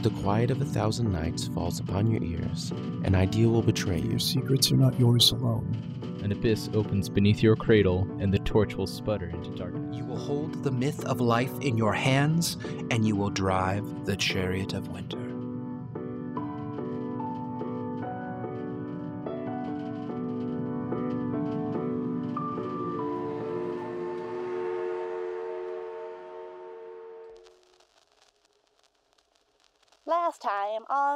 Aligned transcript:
Into 0.00 0.08
the 0.16 0.22
quiet 0.22 0.50
of 0.50 0.62
a 0.62 0.64
thousand 0.64 1.12
nights 1.12 1.48
falls 1.48 1.78
upon 1.78 2.10
your 2.10 2.22
ears. 2.22 2.70
An 3.04 3.14
idea 3.14 3.46
will 3.46 3.60
betray 3.60 3.98
you. 3.98 4.12
Your 4.12 4.18
secrets 4.18 4.72
are 4.72 4.76
not 4.78 4.98
yours 4.98 5.30
alone. 5.30 5.76
An 6.22 6.32
abyss 6.32 6.70
opens 6.72 7.10
beneath 7.10 7.42
your 7.42 7.54
cradle, 7.54 8.08
and 8.18 8.32
the 8.32 8.38
torch 8.38 8.76
will 8.76 8.86
sputter 8.86 9.28
into 9.28 9.50
darkness. 9.50 9.94
You 9.94 10.06
will 10.06 10.16
hold 10.16 10.64
the 10.64 10.70
myth 10.70 11.04
of 11.04 11.20
life 11.20 11.52
in 11.60 11.76
your 11.76 11.92
hands, 11.92 12.56
and 12.90 13.06
you 13.06 13.14
will 13.14 13.28
drive 13.28 14.06
the 14.06 14.16
chariot 14.16 14.72
of 14.72 14.88
winter. 14.88 15.29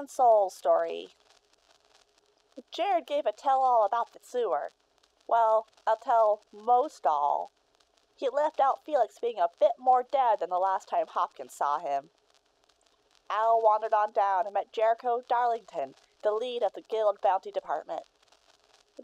Soul 0.08 0.50
Story. 0.50 1.08
Jared 2.70 3.06
gave 3.06 3.26
a 3.26 3.32
tell 3.32 3.62
all 3.62 3.84
about 3.84 4.12
the 4.12 4.20
sewer. 4.22 4.70
Well, 5.26 5.66
I'll 5.86 5.96
tell 5.96 6.40
most 6.52 7.06
all. 7.06 7.50
He 8.16 8.28
left 8.28 8.60
out 8.60 8.84
Felix 8.84 9.18
being 9.18 9.38
a 9.38 9.48
bit 9.58 9.72
more 9.78 10.04
dead 10.10 10.40
than 10.40 10.50
the 10.50 10.58
last 10.58 10.88
time 10.88 11.06
Hopkins 11.08 11.52
saw 11.52 11.78
him. 11.78 12.10
Al 13.30 13.60
wandered 13.60 13.94
on 13.94 14.12
down 14.12 14.46
and 14.46 14.54
met 14.54 14.72
Jericho 14.72 15.22
Darlington, 15.28 15.94
the 16.22 16.32
lead 16.32 16.62
of 16.62 16.74
the 16.74 16.82
Guild 16.82 17.20
Bounty 17.20 17.50
Department. 17.50 18.02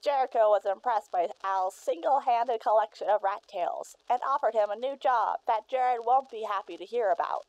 Jericho 0.00 0.50
was 0.50 0.64
impressed 0.64 1.10
by 1.10 1.28
Al's 1.42 1.74
single 1.74 2.20
handed 2.20 2.60
collection 2.60 3.08
of 3.08 3.24
rat 3.24 3.42
tails 3.48 3.96
and 4.08 4.20
offered 4.22 4.54
him 4.54 4.70
a 4.70 4.76
new 4.76 4.96
job 4.96 5.40
that 5.46 5.68
Jared 5.68 6.04
won't 6.04 6.30
be 6.30 6.42
happy 6.42 6.76
to 6.76 6.84
hear 6.84 7.10
about. 7.10 7.44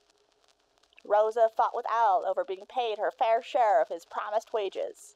Rosa 1.03 1.49
fought 1.55 1.75
with 1.75 1.85
Al 1.91 2.23
over 2.27 2.43
being 2.43 2.65
paid 2.67 2.97
her 2.97 3.11
fair 3.11 3.41
share 3.41 3.81
of 3.81 3.89
his 3.89 4.05
promised 4.05 4.53
wages. 4.53 5.15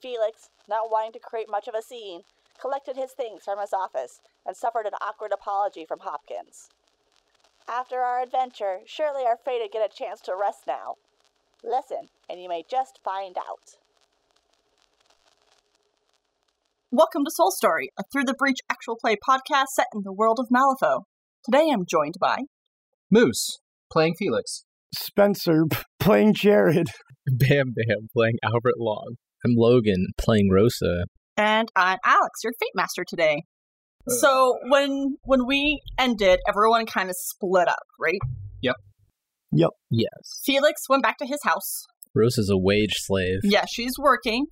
Felix, 0.00 0.50
not 0.68 0.90
wanting 0.90 1.12
to 1.12 1.18
create 1.18 1.48
much 1.48 1.68
of 1.68 1.74
a 1.74 1.82
scene, 1.82 2.22
collected 2.60 2.96
his 2.96 3.12
things 3.12 3.44
from 3.44 3.58
his 3.58 3.72
office 3.72 4.20
and 4.46 4.56
suffered 4.56 4.86
an 4.86 4.94
awkward 5.00 5.32
apology 5.32 5.84
from 5.84 6.00
Hopkins. 6.00 6.68
After 7.68 8.00
our 8.00 8.22
adventure, 8.22 8.80
surely 8.86 9.24
our 9.24 9.36
fated 9.36 9.72
get 9.72 9.88
a 9.88 9.94
chance 9.94 10.20
to 10.22 10.34
rest 10.34 10.66
now. 10.66 10.94
Listen, 11.62 12.08
and 12.28 12.40
you 12.40 12.48
may 12.48 12.64
just 12.68 12.98
find 13.04 13.36
out. 13.36 13.76
Welcome 16.90 17.24
to 17.24 17.30
Soul 17.30 17.50
Story, 17.50 17.90
a 17.98 18.02
Through 18.10 18.24
the 18.24 18.34
Breach 18.34 18.60
actual 18.70 18.96
play 18.96 19.16
podcast 19.16 19.68
set 19.74 19.88
in 19.94 20.02
the 20.04 20.12
world 20.12 20.38
of 20.40 20.48
Malifaux. 20.48 21.02
Today 21.44 21.68
I'm 21.70 21.84
joined 21.86 22.14
by 22.18 22.38
Moose 23.10 23.58
playing 23.90 24.14
Felix. 24.18 24.64
Spencer 24.94 25.64
playing 26.00 26.34
Jared. 26.34 26.88
Bam 27.26 27.74
Bam 27.76 28.08
playing 28.14 28.34
Albert 28.42 28.78
Long. 28.78 29.14
I'm 29.44 29.52
Logan 29.56 30.06
playing 30.18 30.50
Rosa. 30.52 31.04
and 31.36 31.68
I'm 31.76 31.98
Alex, 32.04 32.40
your 32.42 32.52
Fate 32.58 32.72
Master 32.74 33.04
today. 33.06 33.42
So 34.08 34.54
when 34.70 35.16
when 35.24 35.46
we 35.46 35.80
ended, 35.98 36.38
everyone 36.48 36.86
kind 36.86 37.10
of 37.10 37.14
split 37.18 37.68
up, 37.68 37.82
right? 38.00 38.18
Yep. 38.62 38.76
Yep. 39.52 39.70
Yes. 39.90 40.40
Felix 40.46 40.82
went 40.88 41.02
back 41.02 41.18
to 41.18 41.26
his 41.26 41.38
house. 41.44 41.82
Rosa's 42.14 42.48
a 42.50 42.56
wage 42.56 42.94
slave. 43.04 43.40
Yeah, 43.44 43.64
she's 43.70 43.92
working. 44.00 44.46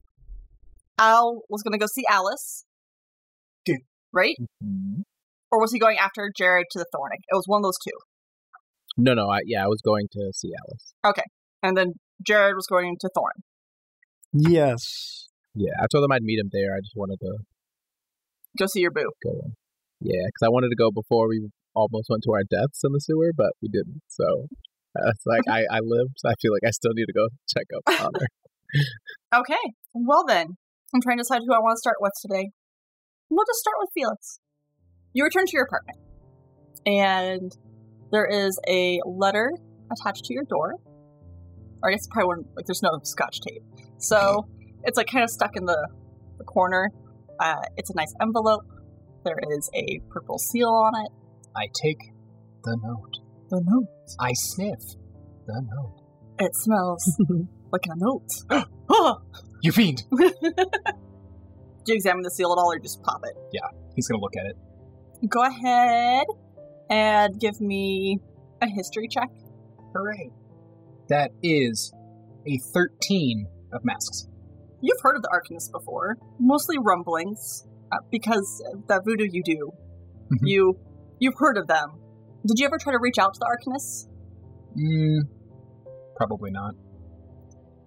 Al 0.99 1.41
was 1.49 1.63
going 1.63 1.73
to 1.73 1.79
go 1.79 1.87
see 1.93 2.05
Alice. 2.11 2.65
Good. 3.65 3.79
Right? 4.13 4.37
Mhm. 4.63 5.03
Or 5.51 5.59
was 5.61 5.73
he 5.73 5.79
going 5.79 5.97
after 5.99 6.31
Jared 6.37 6.67
to 6.73 6.79
the 6.79 6.87
Thornic? 6.95 7.21
It 7.29 7.35
was 7.35 7.45
one 7.47 7.61
of 7.61 7.65
those 7.65 7.79
two. 7.83 7.97
No, 8.97 9.15
no, 9.15 9.29
I, 9.29 9.41
yeah, 9.45 9.65
I 9.65 9.69
was 9.69 9.81
going 9.85 10.07
to 10.13 10.31
see 10.35 10.51
Alice. 10.67 10.95
Okay, 11.07 11.25
and 11.63 11.77
then 11.77 11.95
Jared 12.27 12.57
was 12.57 12.67
going 12.67 12.97
to 13.01 13.11
Thorn. 13.15 13.33
Yes. 14.33 15.29
Yeah, 15.55 15.73
I 15.83 15.87
told 15.91 16.05
them 16.05 16.13
I'd 16.13 16.23
meet 16.23 16.39
him 16.39 16.51
there. 16.53 16.75
I 16.75 16.81
just 16.81 16.95
wanted 16.97 17.19
to 17.21 17.39
Go 18.59 18.67
see 18.67 18.81
your 18.81 18.91
boo. 18.91 19.11
go. 19.25 19.53
Yeah, 20.01 20.25
because 20.27 20.45
I 20.45 20.49
wanted 20.49 20.69
to 20.69 20.77
go 20.77 20.91
before 20.91 21.29
we 21.29 21.49
almost 21.75 22.09
went 22.09 22.23
to 22.25 22.33
our 22.33 22.43
deaths 22.45 22.81
in 22.85 22.93
the 22.93 23.01
sewer, 23.01 23.33
but 23.37 23.53
we 23.63 23.69
didn't. 23.69 24.03
So 24.09 24.25
uh, 24.99 25.09
it's 25.11 25.25
like 25.27 25.43
I, 25.49 25.65
I 25.71 25.81
lived. 25.81 26.13
So 26.19 26.29
I 26.31 26.35
feel 26.41 26.53
like 26.53 26.67
I 26.67 26.71
still 26.71 26.93
need 26.95 27.07
to 27.07 27.13
go 27.13 27.29
check 27.49 27.67
up 27.77 28.01
on 28.05 28.13
her. 28.21 28.29
Okay. 29.41 29.73
Well 29.95 30.25
then, 30.27 30.57
I'm 30.95 31.01
trying 31.01 31.19
to 31.19 31.23
decide 31.23 31.43
who 31.47 31.55
I 31.55 31.59
want 31.59 31.77
to 31.77 31.81
start 31.81 31.97
with 32.01 32.13
today. 32.21 32.51
We'll 33.31 33.47
just 33.47 33.61
start 33.61 33.77
with 33.81 33.91
Felix. 33.95 34.41
You 35.13 35.25
return 35.25 35.47
to 35.47 35.53
your 35.53 35.65
apartment, 35.65 35.99
and 36.85 37.53
there 38.17 38.25
is 38.25 38.59
a 38.67 38.99
letter 39.05 39.53
attached 39.93 40.25
to 40.25 40.33
your 40.33 40.45
door. 40.45 40.77
Or 41.83 41.91
I 41.91 41.93
guess 41.93 42.07
probably 42.11 42.29
one 42.29 42.45
like 42.57 42.65
there's 42.65 42.83
no 42.83 42.99
scotch 43.03 43.41
tape, 43.43 43.63
so 43.99 44.49
it's 44.85 44.97
like 44.97 45.09
kind 45.09 45.23
of 45.23 45.29
stuck 45.29 45.55
in 45.55 45.67
the, 45.67 45.89
the 46.39 46.45
corner. 46.45 46.91
Uh, 47.39 47.61
it's 47.77 47.91
a 47.91 47.95
nice 47.95 48.15
envelope. 48.23 48.65
There 49.25 49.39
is 49.51 49.69
a 49.75 50.01
purple 50.09 50.39
seal 50.39 50.71
on 50.71 50.93
it. 51.05 51.13
I 51.55 51.67
take 51.83 52.15
the 52.65 52.79
note. 52.83 53.19
The 53.51 53.61
note. 53.63 53.89
I 54.19 54.33
sniff 54.33 54.81
the 55.47 55.61
note. 55.61 56.01
It 56.39 56.57
smells 56.57 57.21
like 57.73 57.85
a 57.91 57.97
note. 57.97 58.65
Oh! 58.89 59.21
You 59.63 59.73
fiend! 59.73 60.05
Do 60.11 60.19
you 61.87 61.95
examine 61.95 62.23
the 62.23 62.31
seal 62.31 62.53
at 62.53 62.61
all, 62.61 62.71
or 62.71 62.79
just 62.79 63.03
pop 63.03 63.23
it? 63.25 63.37
Yeah, 63.53 63.67
he's 63.95 64.07
gonna 64.07 64.21
look 64.21 64.37
at 64.37 64.47
it. 64.47 64.57
Go 65.29 65.43
ahead 65.43 66.27
and 66.91 67.39
give 67.41 67.61
me 67.61 68.19
a 68.63 68.69
history 68.69 69.09
check. 69.11 69.31
Hooray! 69.95 70.31
That 71.09 71.31
is 71.43 71.93
a 72.47 72.59
13 72.73 73.47
of 73.73 73.85
masks. 73.85 74.29
You've 74.81 75.01
heard 75.03 75.17
of 75.17 75.23
the 75.23 75.29
Arcanists 75.29 75.71
before, 75.73 76.17
mostly 76.39 76.77
rumblings, 76.79 77.67
uh, 77.93 77.99
because 78.11 78.63
that 78.89 79.05
voodoo 79.05 79.29
you 79.31 79.43
do. 79.43 79.73
Mhm. 80.33 80.39
You 80.43 80.77
you've 81.19 81.35
heard 81.39 81.57
of 81.57 81.67
them. 81.67 82.01
Did 82.45 82.59
you 82.59 82.67
ever 82.67 82.79
try 82.79 82.93
to 82.93 82.99
reach 83.01 83.19
out 83.19 83.35
to 83.35 83.41
the 83.41 83.47
Arcanists? 83.47 84.09
Mm, 84.77 85.29
probably 86.17 86.51
not. 86.51 86.75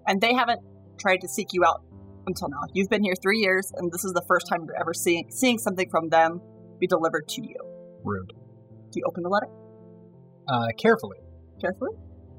And 0.07 0.19
they 0.19 0.33
haven't 0.33 0.61
tried 0.97 1.21
to 1.21 1.27
seek 1.27 1.49
you 1.53 1.63
out 1.63 1.83
until 2.25 2.49
now. 2.49 2.61
You've 2.73 2.89
been 2.89 3.03
here 3.03 3.13
three 3.21 3.39
years, 3.39 3.71
and 3.75 3.91
this 3.91 4.03
is 4.03 4.13
the 4.13 4.23
first 4.27 4.47
time 4.47 4.65
you're 4.65 4.79
ever 4.79 4.93
seeing 4.93 5.29
seeing 5.29 5.57
something 5.57 5.89
from 5.89 6.09
them 6.09 6.41
be 6.79 6.87
delivered 6.87 7.27
to 7.29 7.41
you. 7.41 7.55
Rude. 8.03 8.33
Do 8.91 8.99
you 8.99 9.03
open 9.07 9.23
the 9.23 9.29
letter 9.29 9.47
Uh, 10.47 10.67
carefully, 10.77 11.17
carefully? 11.61 11.91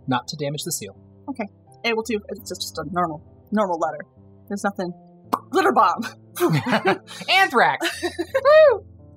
not 0.06 0.26
to 0.28 0.36
damage 0.36 0.64
the 0.64 0.72
seal. 0.72 0.96
Okay. 1.28 1.46
Able 1.84 2.02
to. 2.04 2.14
It's 2.30 2.48
just, 2.48 2.60
just 2.62 2.78
a 2.78 2.84
normal 2.92 3.22
normal 3.52 3.78
letter. 3.78 4.00
There's 4.48 4.64
nothing. 4.64 4.92
Glitter 5.50 5.72
bomb. 5.72 6.02
Anthrax! 7.28 8.04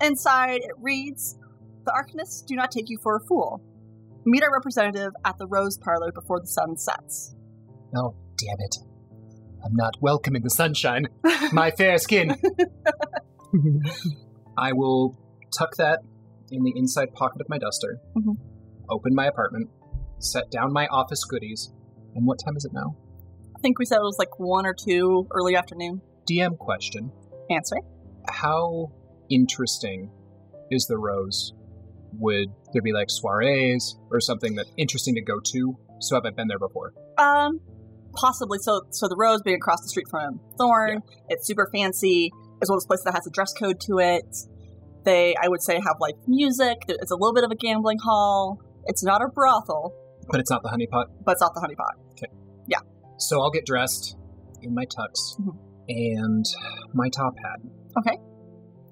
Inside, 0.01 0.61
it 0.61 0.71
reads 0.79 1.37
The 1.85 1.91
Arcanists 1.91 2.45
do 2.45 2.55
not 2.55 2.69
take 2.71 2.89
you 2.89 2.97
for 3.01 3.15
a 3.15 3.19
fool. 3.21 3.61
Meet 4.25 4.43
our 4.43 4.51
representative 4.53 5.11
at 5.25 5.37
the 5.37 5.47
Rose 5.47 5.77
Parlor 5.77 6.11
before 6.13 6.39
the 6.39 6.47
sun 6.47 6.77
sets. 6.77 7.35
Oh, 7.95 8.15
damn 8.37 8.57
it. 8.59 8.75
I'm 9.65 9.75
not 9.75 9.95
welcoming 10.01 10.43
the 10.43 10.49
sunshine. 10.49 11.07
My 11.53 11.71
fair 11.71 11.97
skin. 11.97 12.35
I 14.57 14.73
will 14.73 15.17
tuck 15.57 15.75
that 15.77 15.99
in 16.53 16.63
the 16.63 16.73
inside 16.75 17.13
pocket 17.13 17.41
of 17.41 17.49
my 17.49 17.57
duster, 17.57 17.99
Mhm. 18.15 18.37
open 18.89 19.13
my 19.15 19.25
apartment, 19.25 19.69
set 20.19 20.49
down 20.51 20.71
my 20.71 20.87
office 20.87 21.23
goodies, 21.25 21.71
and 22.15 22.25
what 22.27 22.39
time 22.45 22.55
is 22.55 22.63
it 22.65 22.71
now? 22.73 22.95
I 23.55 23.59
think 23.59 23.79
we 23.79 23.85
said 23.85 23.97
it 23.97 24.03
was 24.03 24.19
like 24.19 24.39
1 24.39 24.65
or 24.65 24.73
2 24.73 25.27
early 25.31 25.55
afternoon. 25.55 26.01
DM 26.25 26.55
question. 26.57 27.11
Answer. 27.49 27.77
How 28.29 28.91
interesting 29.29 30.11
is 30.71 30.85
the 30.87 30.97
rose? 30.97 31.53
Would 32.19 32.49
there 32.73 32.81
be 32.81 32.93
like 32.93 33.09
soirees 33.09 33.95
or 34.11 34.19
something 34.21 34.55
that 34.55 34.67
interesting 34.77 35.15
to 35.15 35.21
go 35.21 35.39
to? 35.43 35.77
So 35.99 36.15
have 36.15 36.25
I 36.25 36.29
been 36.29 36.47
there 36.47 36.59
before? 36.59 36.93
Um, 37.17 37.59
possibly. 38.13 38.59
So, 38.59 38.81
so 38.91 39.07
the 39.07 39.15
Rose 39.15 39.41
being 39.41 39.55
across 39.57 39.81
the 39.81 39.87
street 39.89 40.07
from 40.09 40.39
Thorn, 40.57 41.01
it's 41.29 41.47
super 41.47 41.67
fancy. 41.73 42.31
As 42.61 42.69
well 42.69 42.77
as 42.77 42.83
those 42.83 42.87
places 42.87 43.03
that 43.05 43.13
has 43.15 43.27
a 43.27 43.31
dress 43.31 43.51
code 43.53 43.79
to 43.81 43.99
it. 43.99 44.25
They, 45.03 45.35
I 45.41 45.47
would 45.47 45.61
say, 45.61 45.75
have 45.75 45.97
like 45.99 46.15
music. 46.27 46.83
It's 46.87 47.11
a 47.11 47.15
little 47.15 47.33
bit 47.33 47.43
of 47.43 47.51
a 47.51 47.55
gambling 47.55 47.99
hall. 47.99 48.59
It's 48.85 49.03
not 49.03 49.21
a 49.21 49.27
brothel, 49.27 49.93
But 50.29 50.39
it's 50.39 50.49
not 50.49 50.63
the 50.63 50.69
honeypot. 50.69 51.05
but 51.25 51.33
it's 51.33 51.41
not 51.41 51.53
the 51.53 51.61
honeypot. 51.61 51.99
Okay. 52.13 52.31
Yeah. 52.67 52.79
So 53.17 53.41
I'll 53.41 53.51
get 53.51 53.65
dressed 53.65 54.17
in 54.61 54.73
my 54.73 54.85
tux 54.85 55.37
Mhm. 55.41 55.57
and 55.89 56.45
my 56.93 57.09
top 57.09 57.33
hat. 57.37 57.59
Okay. 57.97 58.17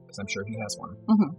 Because 0.04 0.20
I'm 0.20 0.28
sure 0.28 0.44
he 0.46 0.58
has 0.60 0.78
one. 0.78 0.96
Mhm. 1.10 1.36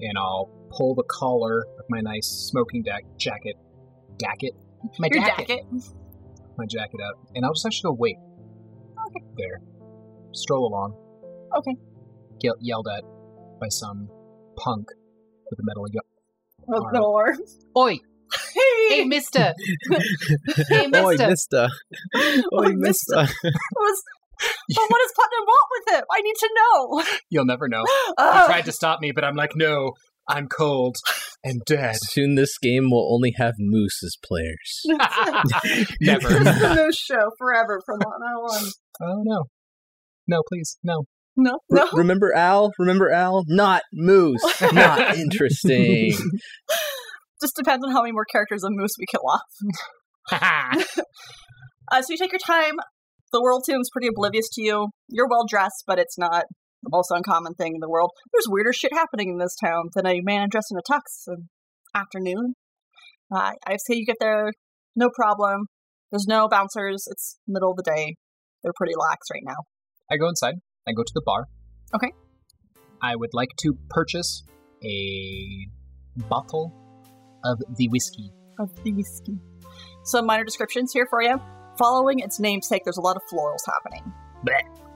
And 0.00 0.18
I'll 0.18 0.50
pull 0.70 0.94
the 0.96 1.04
collar 1.04 1.60
of 1.78 1.84
my 1.88 2.00
nice 2.00 2.26
smoking 2.26 2.82
deck 2.82 3.04
jacket. 3.16 3.56
Jacket? 4.20 4.54
My 4.98 5.08
Your 5.10 5.20
jacket. 5.24 5.46
jacket. 5.48 5.64
My 6.58 6.66
jacket 6.66 7.00
up. 7.00 7.16
And 7.34 7.44
I'll 7.44 7.52
just 7.54 7.64
actually 7.66 7.90
go 7.90 7.96
wait. 7.98 8.16
Okay. 9.08 9.24
There. 9.36 9.60
Stroll 10.32 10.66
along. 10.66 10.94
Okay. 11.56 11.76
Get 12.40 12.54
yelled 12.60 12.88
at 12.88 13.04
by 13.60 13.68
some 13.68 14.08
punk 14.58 14.86
with 15.50 15.58
a 15.58 15.62
metal 15.62 15.84
gu- 15.86 16.00
With 16.66 16.82
Arm. 16.82 16.92
the 16.92 16.98
door. 16.98 17.36
Oi! 17.76 17.98
Hey, 18.90 19.04
mister. 19.04 19.54
hey, 20.68 20.86
Oi, 20.86 20.88
mister. 20.88 21.28
mister. 21.28 21.68
Oi, 22.16 22.42
Oi, 22.52 22.72
mister. 22.74 23.16
mister. 23.16 23.50
was, 23.76 24.02
but 24.74 24.84
what 24.88 24.98
does 24.98 25.12
Putnam 25.16 25.44
want 25.46 25.66
with 25.72 25.98
it? 25.98 26.04
I 26.10 26.20
need 26.20 26.34
to 26.38 26.50
know. 26.56 27.02
You'll 27.30 27.44
never 27.46 27.68
know. 27.68 27.82
You 28.08 28.14
Ugh. 28.18 28.46
tried 28.46 28.64
to 28.66 28.72
stop 28.72 29.00
me, 29.00 29.12
but 29.12 29.24
I'm 29.24 29.36
like, 29.36 29.52
no, 29.54 29.92
I'm 30.28 30.48
cold 30.48 30.96
and 31.44 31.60
dead. 31.66 31.96
Soon 32.00 32.34
this 32.34 32.58
game 32.58 32.90
will 32.90 33.12
only 33.14 33.34
have 33.36 33.54
moose 33.58 34.00
as 34.04 34.16
players. 34.24 34.82
never. 36.00 36.28
This 36.28 36.38
is 36.56 36.60
the 36.60 36.74
news 36.74 36.96
show 36.96 37.30
forever 37.38 37.80
from 37.86 38.00
on 38.00 38.20
now 38.20 38.40
on. 38.42 38.70
Oh 39.02 39.22
no. 39.24 39.44
No, 40.26 40.42
please, 40.48 40.78
no. 40.82 41.04
No, 41.36 41.58
Re- 41.68 41.80
no. 41.80 41.88
remember 41.92 42.32
Al? 42.34 42.70
Remember 42.78 43.10
Al? 43.10 43.44
Not 43.48 43.82
moose. 43.92 44.42
Not 44.72 45.16
interesting. 45.16 46.12
Just 47.40 47.56
depends 47.56 47.84
on 47.84 47.92
how 47.92 48.02
many 48.02 48.12
more 48.12 48.24
characters 48.24 48.62
of 48.62 48.70
Moose 48.72 48.92
we 48.98 49.06
kill 49.10 49.22
off. 49.28 50.84
Uh, 51.92 52.00
so 52.00 52.12
you 52.12 52.16
take 52.16 52.32
your 52.32 52.38
time. 52.44 52.72
The 53.30 53.42
world 53.42 53.64
seems 53.66 53.90
pretty 53.92 54.08
oblivious 54.08 54.48
to 54.54 54.62
you. 54.62 54.88
You're 55.10 55.28
well 55.28 55.44
dressed, 55.46 55.84
but 55.86 55.98
it's 55.98 56.16
not 56.16 56.44
the 56.82 56.88
most 56.90 57.10
uncommon 57.10 57.52
thing 57.54 57.72
in 57.74 57.80
the 57.80 57.90
world. 57.90 58.10
There's 58.32 58.46
weirder 58.48 58.72
shit 58.72 58.92
happening 58.94 59.28
in 59.28 59.38
this 59.38 59.54
town 59.62 59.90
than 59.94 60.06
a 60.06 60.20
man 60.22 60.48
dressed 60.50 60.72
in 60.72 60.78
a 60.78 60.92
tux 60.92 61.00
in 61.28 61.48
afternoon. 61.94 62.54
Uh, 63.30 63.52
I 63.66 63.76
say 63.76 63.96
you 63.96 64.06
get 64.06 64.16
there, 64.18 64.50
no 64.96 65.10
problem. 65.14 65.66
There's 66.10 66.26
no 66.26 66.48
bouncers. 66.48 67.04
It's 67.06 67.36
middle 67.46 67.72
of 67.72 67.76
the 67.76 67.82
day. 67.82 68.14
They're 68.62 68.72
pretty 68.74 68.94
lax 68.98 69.26
right 69.30 69.42
now. 69.44 69.56
I 70.10 70.16
go 70.16 70.28
inside. 70.28 70.54
I 70.86 70.92
go 70.92 71.02
to 71.02 71.12
the 71.14 71.22
bar. 71.24 71.48
Okay. 71.94 72.12
I 73.02 73.16
would 73.16 73.30
like 73.32 73.50
to 73.58 73.76
purchase 73.90 74.44
a 74.82 75.68
bottle 76.28 76.72
of 77.44 77.62
the 77.76 77.88
whiskey. 77.88 78.30
Of 78.58 78.82
the 78.82 78.92
whiskey. 78.92 79.38
Some 80.04 80.26
minor 80.26 80.44
descriptions 80.44 80.92
here 80.92 81.06
for 81.08 81.22
you. 81.22 81.40
Following 81.78 82.20
its 82.20 82.38
namesake, 82.38 82.82
there's 82.84 82.98
a 82.98 83.02
lot 83.02 83.16
of 83.16 83.22
florals 83.32 83.64
happening. 83.66 84.12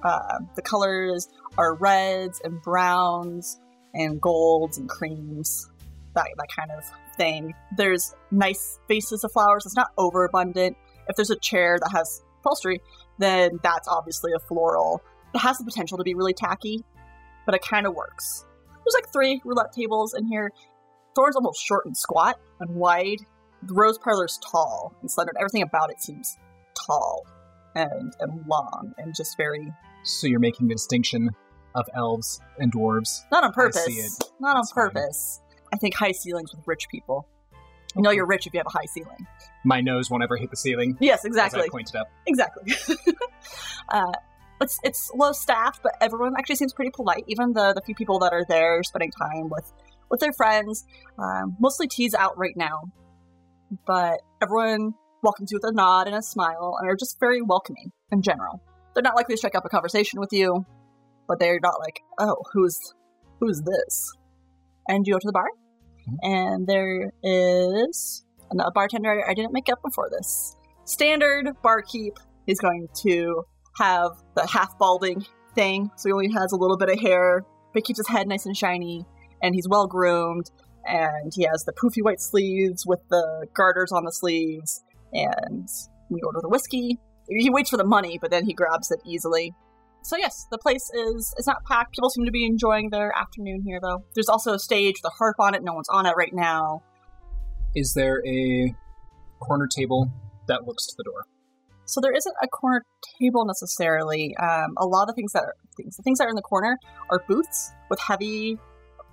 Uh, 0.03 0.39
the 0.55 0.63
colors 0.63 1.29
are 1.57 1.75
reds 1.75 2.41
and 2.45 2.61
browns 2.63 3.59
and 3.95 4.21
golds 4.21 4.79
and 4.79 4.89
creams, 4.89 5.69
that 6.15 6.27
that 6.37 6.47
kind 6.57 6.71
of 6.71 6.85
thing. 7.17 7.55
There's 7.77 8.15
nice 8.31 8.79
faces 8.87 9.25
of 9.25 9.33
flowers. 9.33 9.67
It's 9.67 9.75
not 9.75 9.89
overabundant. 9.97 10.77
If 11.09 11.17
there's 11.17 11.31
a 11.31 11.39
chair 11.41 11.79
that 11.81 11.91
has 11.93 12.23
upholstery, 12.41 12.81
then 13.19 13.59
that's 13.63 13.89
obviously 13.89 14.33
a 14.37 14.39
floral. 14.39 15.03
It 15.35 15.39
has 15.39 15.59
the 15.59 15.65
potential 15.65 15.99
to 15.99 16.05
be 16.05 16.15
really 16.15 16.33
tacky, 16.35 16.85
but 17.47 17.55
it 17.55 17.63
kind 17.63 17.87
of 17.87 17.95
works. 17.95 18.45
There's 18.85 18.95
like 18.95 19.13
three 19.13 19.41
roulette 19.45 19.73
tables 19.73 20.15
in 20.15 20.27
here. 20.27 20.51
Thorn's 21.15 21.37
almost 21.37 21.63
short 21.65 21.85
and 21.87 21.97
squat 21.97 22.39
and 22.61 22.75
wide. 22.75 23.19
The 23.63 23.75
rose 23.75 23.99
parlor's 23.99 24.39
tall 24.51 24.95
and 25.01 25.11
slender. 25.11 25.33
Everything 25.39 25.63
about 25.63 25.91
it 25.91 26.01
seems 26.01 26.39
tall 26.87 27.27
and, 27.75 28.15
and 28.21 28.47
long 28.47 28.95
and 28.99 29.15
just 29.15 29.37
very 29.37 29.73
So 30.05 30.27
you're 30.27 30.39
making 30.41 30.69
the 30.69 30.75
distinction 30.75 31.31
of 31.75 31.89
elves 31.95 32.41
and 32.59 32.73
dwarves. 32.73 33.21
Not 33.31 33.45
on 33.45 33.53
purpose. 33.53 34.19
Not 34.41 34.57
on 34.57 34.61
It's 34.63 34.73
fine. 34.73 34.91
purpose. 34.91 35.41
I 35.73 35.77
think 35.77 35.95
high 35.95 36.13
ceilings 36.13 36.55
with 36.55 36.67
rich 36.67 36.89
people. 36.91 37.29
You 37.97 38.03
know 38.03 38.11
you're 38.11 38.27
rich 38.27 38.47
if 38.47 38.55
you 38.55 38.59
have 38.61 38.67
a 38.67 38.71
high 38.71 38.87
ceiling. 38.87 39.27
My 39.65 39.81
nose 39.81 40.11
won't 40.11 40.23
ever 40.23 40.37
hit 40.37 40.51
the 40.51 40.57
ceiling. 40.57 40.97
Yes, 41.01 41.21
As 41.21 41.25
exactly. 41.27 41.63
I 41.63 41.69
pointed 41.69 41.97
up. 41.97 42.09
Exactly. 42.27 42.73
uh, 43.89 44.13
it's 44.61 44.79
it's 44.83 45.11
low 45.15 45.33
staff, 45.33 45.81
but 45.83 45.93
everyone 46.01 46.35
actually 46.39 46.57
seems 46.57 46.73
pretty 46.73 46.91
polite. 46.91 47.25
Even 47.27 47.53
the 47.53 47.73
the 47.75 47.83
few 47.83 47.95
people 47.95 48.19
that 48.21 48.33
are 48.33 48.45
there 48.49 48.83
spending 48.83 49.11
time 49.11 49.49
with 49.49 49.73
with 50.11 50.21
their 50.21 50.33
friends. 50.33 50.85
Um, 51.19 51.57
mostly 51.61 51.89
teas 51.89 52.15
out 52.15 52.39
right 52.39 52.57
now, 52.57 52.83
but 53.87 54.21
everyone 54.43 54.95
welcomes 55.23 55.51
you 55.51 55.59
with 55.61 55.71
a 55.71 55.75
nod 55.75 56.07
and 56.07 56.17
a 56.17 56.23
smile, 56.23 56.77
and 56.79 56.89
are 56.89 56.97
just 56.97 57.19
very 57.21 57.43
welcoming 57.43 57.93
in 58.11 58.23
general. 58.23 58.63
They're 58.95 59.03
not 59.03 59.17
likely 59.17 59.35
to 59.35 59.39
strike 59.39 59.55
up 59.55 59.65
a 59.65 59.69
conversation 59.69 60.21
with 60.21 60.33
you, 60.33 60.65
but 61.27 61.39
they're 61.39 61.61
not 61.63 61.79
like, 61.81 62.01
oh, 62.19 62.37
who's 62.53 62.79
who's 63.41 63.63
this? 63.63 64.13
And 64.89 65.07
you 65.07 65.15
go 65.15 65.19
to 65.19 65.27
the 65.27 65.33
bar, 65.33 65.49
and 66.23 66.67
there 66.67 67.13
is 67.23 68.25
a 68.51 68.71
bartender 68.73 69.25
I 69.29 69.35
didn't 69.35 69.53
make 69.53 69.69
up 69.69 69.83
before 69.83 70.09
this. 70.11 70.57
Standard 70.85 71.49
barkeep 71.63 72.19
is 72.47 72.59
going 72.61 72.89
to 73.03 73.45
have 73.79 74.11
the 74.35 74.47
half 74.47 74.79
balding 74.79 75.25
thing, 75.55 75.91
so 75.97 76.09
he 76.09 76.13
only 76.13 76.33
has 76.33 76.53
a 76.53 76.57
little 76.57 76.77
bit 76.77 76.89
of 76.89 76.99
hair, 77.01 77.45
but 77.73 77.85
keeps 77.85 77.99
his 77.99 78.09
head 78.09 78.29
nice 78.29 78.47
and 78.47 78.57
shiny, 78.57 79.05
and 79.43 79.55
he's 79.55 79.69
well 79.69 79.87
groomed, 79.87 80.51
and 80.87 81.33
he 81.35 81.45
has 81.45 81.65
the 81.65 81.73
poofy 81.73 82.03
white 82.03 82.21
sleeves 82.21 82.85
with 82.87 83.01
the 83.11 83.47
garters 83.55 83.93
on 83.93 84.05
the 84.05 84.13
sleeves, 84.13 84.83
and 85.13 85.69
we 86.11 86.21
order 86.23 86.41
the 86.41 86.49
whiskey. 86.49 86.99
He 87.29 87.51
waits 87.51 87.71
for 87.71 87.77
the 87.77 87.85
money, 87.85 88.19
but 88.21 88.31
then 88.31 88.45
he 88.47 88.55
grabs 88.55 88.91
it 88.91 89.01
easily. 89.05 89.55
So 90.03 90.17
yes, 90.17 90.47
the 90.51 90.59
place 90.59 90.91
is 90.95 91.35
it's 91.37 91.47
not 91.47 91.65
packed. 91.67 91.95
People 91.95 92.09
seem 92.09 92.25
to 92.25 92.31
be 92.31 92.47
enjoying 92.47 92.91
their 92.91 93.13
afternoon 93.15 93.63
here, 93.67 93.81
though. 93.83 94.05
There's 94.15 94.29
also 94.29 94.55
a 94.55 94.59
stage 94.59 94.97
with 95.03 95.13
a 95.13 95.17
harp 95.17 95.37
on 95.39 95.55
it. 95.55 95.63
No 95.63 95.75
one's 95.75 95.89
on 95.91 96.07
it 96.07 96.15
right 96.17 96.33
now. 96.33 96.83
Is 97.75 97.93
there 97.95 98.23
a 98.27 98.75
corner 99.41 99.67
table 99.67 100.11
that 100.47 100.67
looks 100.67 100.87
to 100.87 100.95
the 100.97 101.05
door? 101.05 101.27
So 101.89 102.03
there 102.03 102.13
isn't 102.13 102.35
a 102.43 102.47
corner 102.47 102.85
table 103.19 103.47
necessarily. 103.47 104.37
Um, 104.37 104.75
a 104.77 104.87
lot 104.87 105.09
of 105.09 105.15
things 105.15 105.33
that 105.33 105.43
are 105.45 105.55
things, 105.75 105.97
the 105.97 106.03
things 106.03 106.19
that 106.19 106.27
are 106.27 106.31
in 106.31 106.37
the 106.37 106.43
corner 106.43 106.77
are 107.09 107.25
booths 107.27 107.73
with 107.89 107.99
heavy 107.99 108.59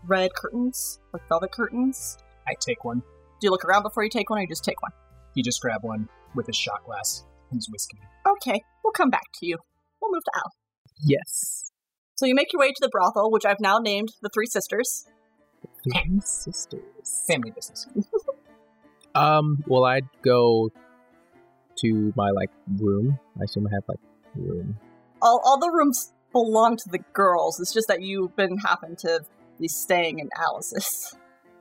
red 0.06 0.32
curtains, 0.36 1.00
like 1.14 1.22
velvet 1.30 1.52
curtains. 1.52 2.18
I 2.48 2.54
take 2.60 2.84
one. 2.84 3.00
Do 3.00 3.48
you 3.48 3.52
look 3.52 3.64
around 3.64 3.84
before 3.84 4.04
you 4.04 4.10
take 4.10 4.30
one, 4.30 4.40
or 4.40 4.42
you 4.42 4.48
just 4.48 4.66
take 4.66 4.82
one? 4.82 4.92
You 5.36 5.44
just 5.44 5.62
grab 5.62 5.84
one 5.84 6.10
with 6.36 6.48
his 6.48 6.58
shot 6.58 6.84
glass 6.86 7.24
and 7.50 7.58
his 7.58 7.70
whiskey. 7.70 7.98
Okay, 8.28 8.62
we'll 8.84 8.92
come 8.92 9.10
back 9.10 9.32
to 9.36 9.46
you. 9.46 9.58
We'll 10.02 10.12
move 10.12 10.24
to 10.26 10.32
Al. 10.36 10.52
Yes. 11.02 11.72
So 12.16 12.26
you 12.26 12.36
make 12.36 12.52
your 12.52 12.60
way 12.60 12.70
to 12.70 12.80
the 12.82 12.90
brothel, 12.90 13.32
which 13.32 13.46
I've 13.46 13.60
now 13.62 13.80
named 13.80 14.10
the 14.22 14.30
Three 14.34 14.48
Sisters. 14.48 15.06
Three 15.84 16.20
sisters. 16.24 17.26
Family 17.28 17.52
business. 17.52 17.88
Um, 19.16 19.64
well, 19.66 19.86
I'd 19.86 20.08
go 20.22 20.72
to 21.82 22.14
my 22.16 22.30
like 22.30 22.50
room. 22.78 23.20
I 23.40 23.44
assume 23.44 23.68
I 23.68 23.76
have 23.76 23.84
like 23.88 24.00
room. 24.36 24.78
All, 25.22 25.42
all 25.44 25.60
the 25.60 25.70
rooms 25.70 26.14
belong 26.32 26.78
to 26.78 26.90
the 26.90 27.00
girls. 27.14 27.60
It's 27.60 27.74
just 27.74 27.88
that 27.88 28.02
you've 28.02 28.36
been 28.36 28.58
happen 28.58 28.96
to 28.98 29.22
be 29.60 29.68
staying 29.68 30.20
in 30.20 30.30
Alice's. 30.38 31.16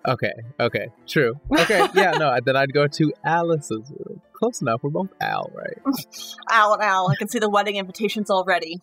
Okay, 0.07 0.33
okay, 0.61 0.89
true. 1.07 1.41
Okay, 1.51 1.89
yeah, 1.95 2.11
no, 2.13 2.37
then 2.45 2.57
I'd 2.57 2.73
go 2.73 2.87
to 2.87 3.13
Alice's 3.25 3.91
room. 3.91 4.21
Close 4.33 4.61
enough. 4.61 4.83
We're 4.83 4.91
both 4.91 5.09
Al, 5.21 5.51
right? 5.55 5.79
Al 6.51 6.75
and 6.75 6.83
Al, 6.83 7.09
I 7.11 7.15
can 7.17 7.29
see 7.29 7.39
the 7.39 7.49
wedding 7.49 7.77
invitations 7.77 8.31
already. 8.31 8.81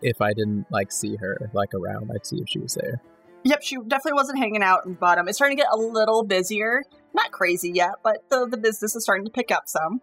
If 0.00 0.22
I 0.22 0.32
didn't 0.32 0.66
like 0.70 0.90
see 0.90 1.16
her 1.16 1.50
like 1.52 1.74
around, 1.74 2.10
I'd 2.14 2.26
see 2.26 2.36
if 2.36 2.48
she 2.48 2.58
was 2.58 2.74
there. 2.74 3.02
Yep, 3.44 3.62
she 3.62 3.76
definitely 3.76 4.14
wasn't 4.14 4.38
hanging 4.38 4.62
out 4.62 4.86
in 4.86 4.92
the 4.92 4.98
bottom. 4.98 5.28
It's 5.28 5.36
starting 5.36 5.56
to 5.56 5.62
get 5.62 5.70
a 5.72 5.76
little 5.76 6.24
busier. 6.24 6.82
Not 7.12 7.32
crazy 7.32 7.72
yet, 7.74 7.90
but 8.02 8.24
the, 8.30 8.46
the 8.46 8.56
business 8.56 8.96
is 8.96 9.02
starting 9.02 9.26
to 9.26 9.30
pick 9.30 9.50
up 9.50 9.64
some. 9.66 10.00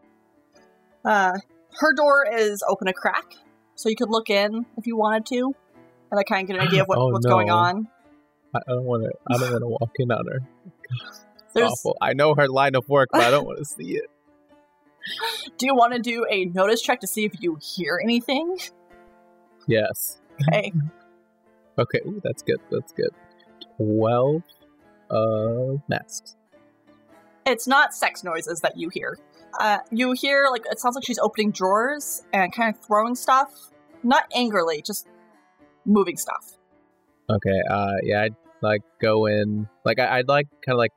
Uh, 1.10 1.40
her 1.80 1.94
door 1.96 2.24
is 2.32 2.64
open 2.70 2.88
a 2.88 2.94
crack, 2.94 3.26
so 3.74 3.90
you 3.90 3.96
could 3.96 4.12
look 4.12 4.30
in 4.30 4.68
if 4.78 4.86
you 4.86 4.96
wanted 4.96 5.26
to, 5.26 5.56
and 6.12 6.18
like 6.18 6.28
kind 6.28 6.44
of 6.44 6.48
get 6.48 6.62
an 6.62 6.68
idea 6.68 6.84
of 6.84 6.88
what, 6.88 7.00
Oh, 7.00 7.08
what's 7.08 7.26
going 7.26 7.50
on. 7.50 7.88
I 8.54 8.60
I 8.60 8.74
don't 8.74 8.86
want 8.86 9.04
to. 9.04 9.12
I 9.28 9.40
don't 9.40 9.52
want 9.52 9.62
to 9.64 9.68
walk 9.68 9.92
in 9.96 10.12
on 10.12 10.28
her. 10.28 10.40
There's, 11.56 11.72
awful. 11.72 11.98
I 12.00 12.14
know 12.14 12.36
her 12.36 12.48
line 12.48 12.76
of 12.76 12.88
work, 12.88 13.10
but 13.12 13.22
I 13.22 13.32
don't 13.32 13.46
want 13.48 13.58
to 13.58 13.66
see 13.66 13.96
it. 13.96 14.06
do 15.58 15.66
you 15.66 15.74
want 15.74 15.94
to 15.94 16.00
do 16.00 16.28
a 16.30 16.46
notice 16.46 16.80
check 16.80 17.00
to 17.00 17.08
see 17.08 17.26
if 17.26 17.42
you 17.42 17.58
hear 17.60 18.00
anything? 18.04 18.58
Yes. 19.68 20.20
Okay. 20.48 20.72
Okay. 21.78 22.00
Ooh, 22.06 22.20
that's 22.22 22.44
good. 22.44 22.60
That's 22.70 22.92
good. 22.92 23.12
Twelve 23.78 24.44
uh 25.10 25.78
masks. 25.88 26.36
it's 27.46 27.68
not 27.68 27.94
sex 27.94 28.22
noises 28.22 28.60
that 28.60 28.78
you 28.78 28.90
hear. 28.90 29.18
Uh, 29.60 29.80
you 29.92 30.12
hear 30.12 30.48
like 30.52 30.64
it 30.70 30.80
sounds 30.80 30.96
like 30.96 31.06
she's 31.06 31.20
opening 31.20 31.52
drawers 31.52 32.24
and 32.34 32.54
kind 32.54 32.76
of 32.76 32.82
throwing 32.86 33.16
stuff, 33.16 33.72
not 34.04 34.24
angrily, 34.36 34.82
just 34.86 35.08
moving 35.86 36.18
stuff. 36.18 36.58
Okay. 37.30 37.62
Uh, 37.70 37.96
yeah. 38.04 38.24
I'd 38.24 38.36
like 38.62 38.82
go 39.02 39.26
in. 39.26 39.68
Like 39.86 40.00
I, 40.00 40.20
I'd 40.20 40.28
like 40.28 40.48
kind 40.66 40.76
of 40.76 40.80
like 40.80 40.92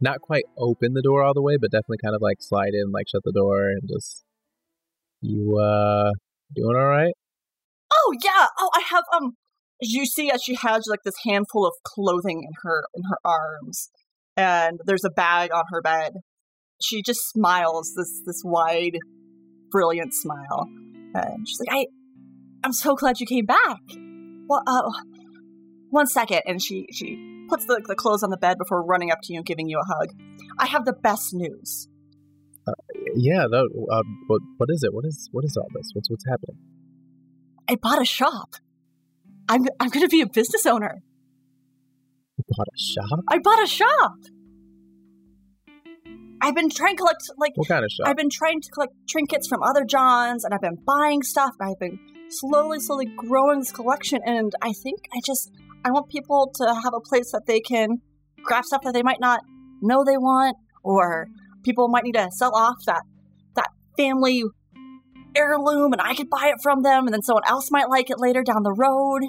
not 0.00 0.20
quite 0.20 0.44
open 0.56 0.94
the 0.94 1.02
door 1.02 1.22
all 1.22 1.34
the 1.34 1.42
way, 1.42 1.56
but 1.60 1.70
definitely 1.70 1.98
kind 2.02 2.14
of 2.14 2.22
like 2.22 2.38
slide 2.40 2.74
in, 2.74 2.90
like 2.92 3.08
shut 3.08 3.22
the 3.24 3.32
door, 3.32 3.68
and 3.68 3.82
just 3.88 4.24
you 5.20 5.58
uh 5.58 6.10
doing 6.54 6.76
all 6.76 6.86
right? 6.86 7.14
Oh 7.92 8.14
yeah. 8.22 8.46
Oh, 8.58 8.70
I 8.74 8.82
have 8.90 9.04
um. 9.14 9.32
You 9.82 10.04
see, 10.04 10.30
as 10.30 10.42
she 10.42 10.56
has 10.56 10.84
like 10.88 11.00
this 11.04 11.14
handful 11.24 11.66
of 11.66 11.72
clothing 11.84 12.42
in 12.42 12.52
her 12.62 12.84
in 12.94 13.02
her 13.08 13.16
arms, 13.24 13.90
and 14.36 14.78
there's 14.84 15.04
a 15.04 15.10
bag 15.10 15.50
on 15.54 15.64
her 15.70 15.80
bed. 15.80 16.12
She 16.82 17.02
just 17.02 17.20
smiles 17.28 17.92
this 17.96 18.22
this 18.24 18.42
wide, 18.44 18.98
brilliant 19.70 20.14
smile, 20.14 20.68
and 21.14 21.46
she's 21.46 21.60
like, 21.60 21.68
"I, 21.70 21.86
I'm 22.64 22.72
so 22.72 22.94
glad 22.94 23.20
you 23.20 23.26
came 23.26 23.46
back." 23.46 23.80
Well, 24.48 24.62
uh, 24.66 24.90
one 25.90 26.06
second, 26.06 26.42
and 26.46 26.62
she 26.62 26.86
she 26.92 27.46
puts 27.48 27.66
the, 27.66 27.82
the 27.86 27.94
clothes 27.94 28.22
on 28.22 28.30
the 28.30 28.36
bed 28.36 28.58
before 28.58 28.84
running 28.84 29.10
up 29.10 29.18
to 29.24 29.32
you 29.32 29.38
and 29.38 29.46
giving 29.46 29.68
you 29.68 29.78
a 29.78 29.84
hug. 29.84 30.08
I 30.58 30.66
have 30.66 30.84
the 30.84 30.92
best 30.92 31.34
news. 31.34 31.88
Yeah, 33.16 33.46
that, 33.50 33.86
uh, 33.90 34.02
what 34.26 34.40
what 34.56 34.68
is 34.70 34.82
it? 34.84 34.94
What 34.94 35.04
is 35.04 35.28
what 35.32 35.44
is 35.44 35.56
all 35.56 35.68
this? 35.74 35.90
What's 35.94 36.10
what's 36.10 36.24
happening? 36.28 36.56
I 37.68 37.76
bought 37.76 38.00
a 38.00 38.04
shop. 38.04 38.54
I'm 39.48 39.66
I'm 39.80 39.88
going 39.88 40.04
to 40.04 40.08
be 40.08 40.20
a 40.20 40.26
business 40.26 40.66
owner. 40.66 41.02
You 42.36 42.44
bought 42.48 42.68
a 42.68 42.78
shop? 42.78 43.24
I 43.28 43.38
bought 43.38 43.62
a 43.62 43.66
shop. 43.66 44.14
I've 46.42 46.54
been 46.54 46.70
trying 46.70 46.96
to 46.96 47.00
collect 47.00 47.22
like 47.38 47.52
What 47.56 47.68
kind 47.68 47.84
of 47.84 47.90
shop? 47.90 48.08
I've 48.08 48.16
been 48.16 48.30
trying 48.30 48.60
to 48.60 48.70
collect 48.70 48.92
trinkets 49.08 49.46
from 49.48 49.62
other 49.62 49.84
Johns, 49.84 50.44
and 50.44 50.54
I've 50.54 50.60
been 50.60 50.78
buying 50.86 51.22
stuff. 51.22 51.52
And 51.60 51.70
I've 51.70 51.78
been 51.78 51.98
slowly, 52.28 52.80
slowly 52.80 53.06
growing 53.16 53.60
this 53.60 53.72
collection, 53.72 54.20
and 54.24 54.52
I 54.62 54.72
think 54.72 55.00
I 55.12 55.20
just 55.24 55.50
I 55.84 55.90
want 55.90 56.08
people 56.08 56.52
to 56.56 56.74
have 56.82 56.94
a 56.94 57.00
place 57.00 57.32
that 57.32 57.42
they 57.46 57.60
can 57.60 58.00
grab 58.42 58.64
stuff 58.64 58.82
that 58.84 58.94
they 58.94 59.02
might 59.02 59.20
not 59.20 59.40
know 59.82 60.04
they 60.04 60.16
want, 60.16 60.56
or 60.82 61.26
people 61.62 61.88
might 61.88 62.04
need 62.04 62.14
to 62.14 62.28
sell 62.32 62.54
off 62.54 62.76
that 62.86 63.02
that 63.56 63.68
family 63.96 64.44
heirloom, 65.36 65.92
and 65.92 66.00
I 66.00 66.14
could 66.14 66.30
buy 66.30 66.50
it 66.54 66.62
from 66.62 66.82
them, 66.82 67.06
and 67.06 67.14
then 67.14 67.22
someone 67.22 67.44
else 67.48 67.70
might 67.70 67.88
like 67.88 68.10
it 68.10 68.16
later 68.18 68.42
down 68.42 68.62
the 68.62 68.72
road. 68.72 69.22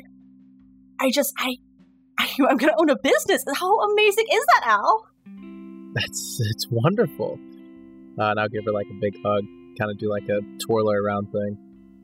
I 1.00 1.12
just 1.12 1.34
I, 1.38 1.56
I 2.18 2.30
I'm 2.50 2.58
gonna 2.58 2.76
own 2.80 2.90
a 2.90 2.98
business. 2.98 3.44
How 3.56 3.80
amazing 3.92 4.26
is 4.32 4.46
that, 4.54 4.68
Al? 4.68 5.08
That's 5.94 6.40
it's 6.40 6.68
wonderful. 6.70 7.40
Uh, 8.20 8.32
and 8.32 8.40
I'll 8.40 8.50
give 8.50 8.66
her 8.66 8.72
like 8.72 8.88
a 8.88 9.00
big 9.00 9.16
hug, 9.24 9.44
kind 9.78 9.92
of 9.92 9.98
do 9.98 10.10
like 10.10 10.28
a 10.30 10.40
twirler 10.66 11.02
around 11.02 11.32
thing. 11.32 11.58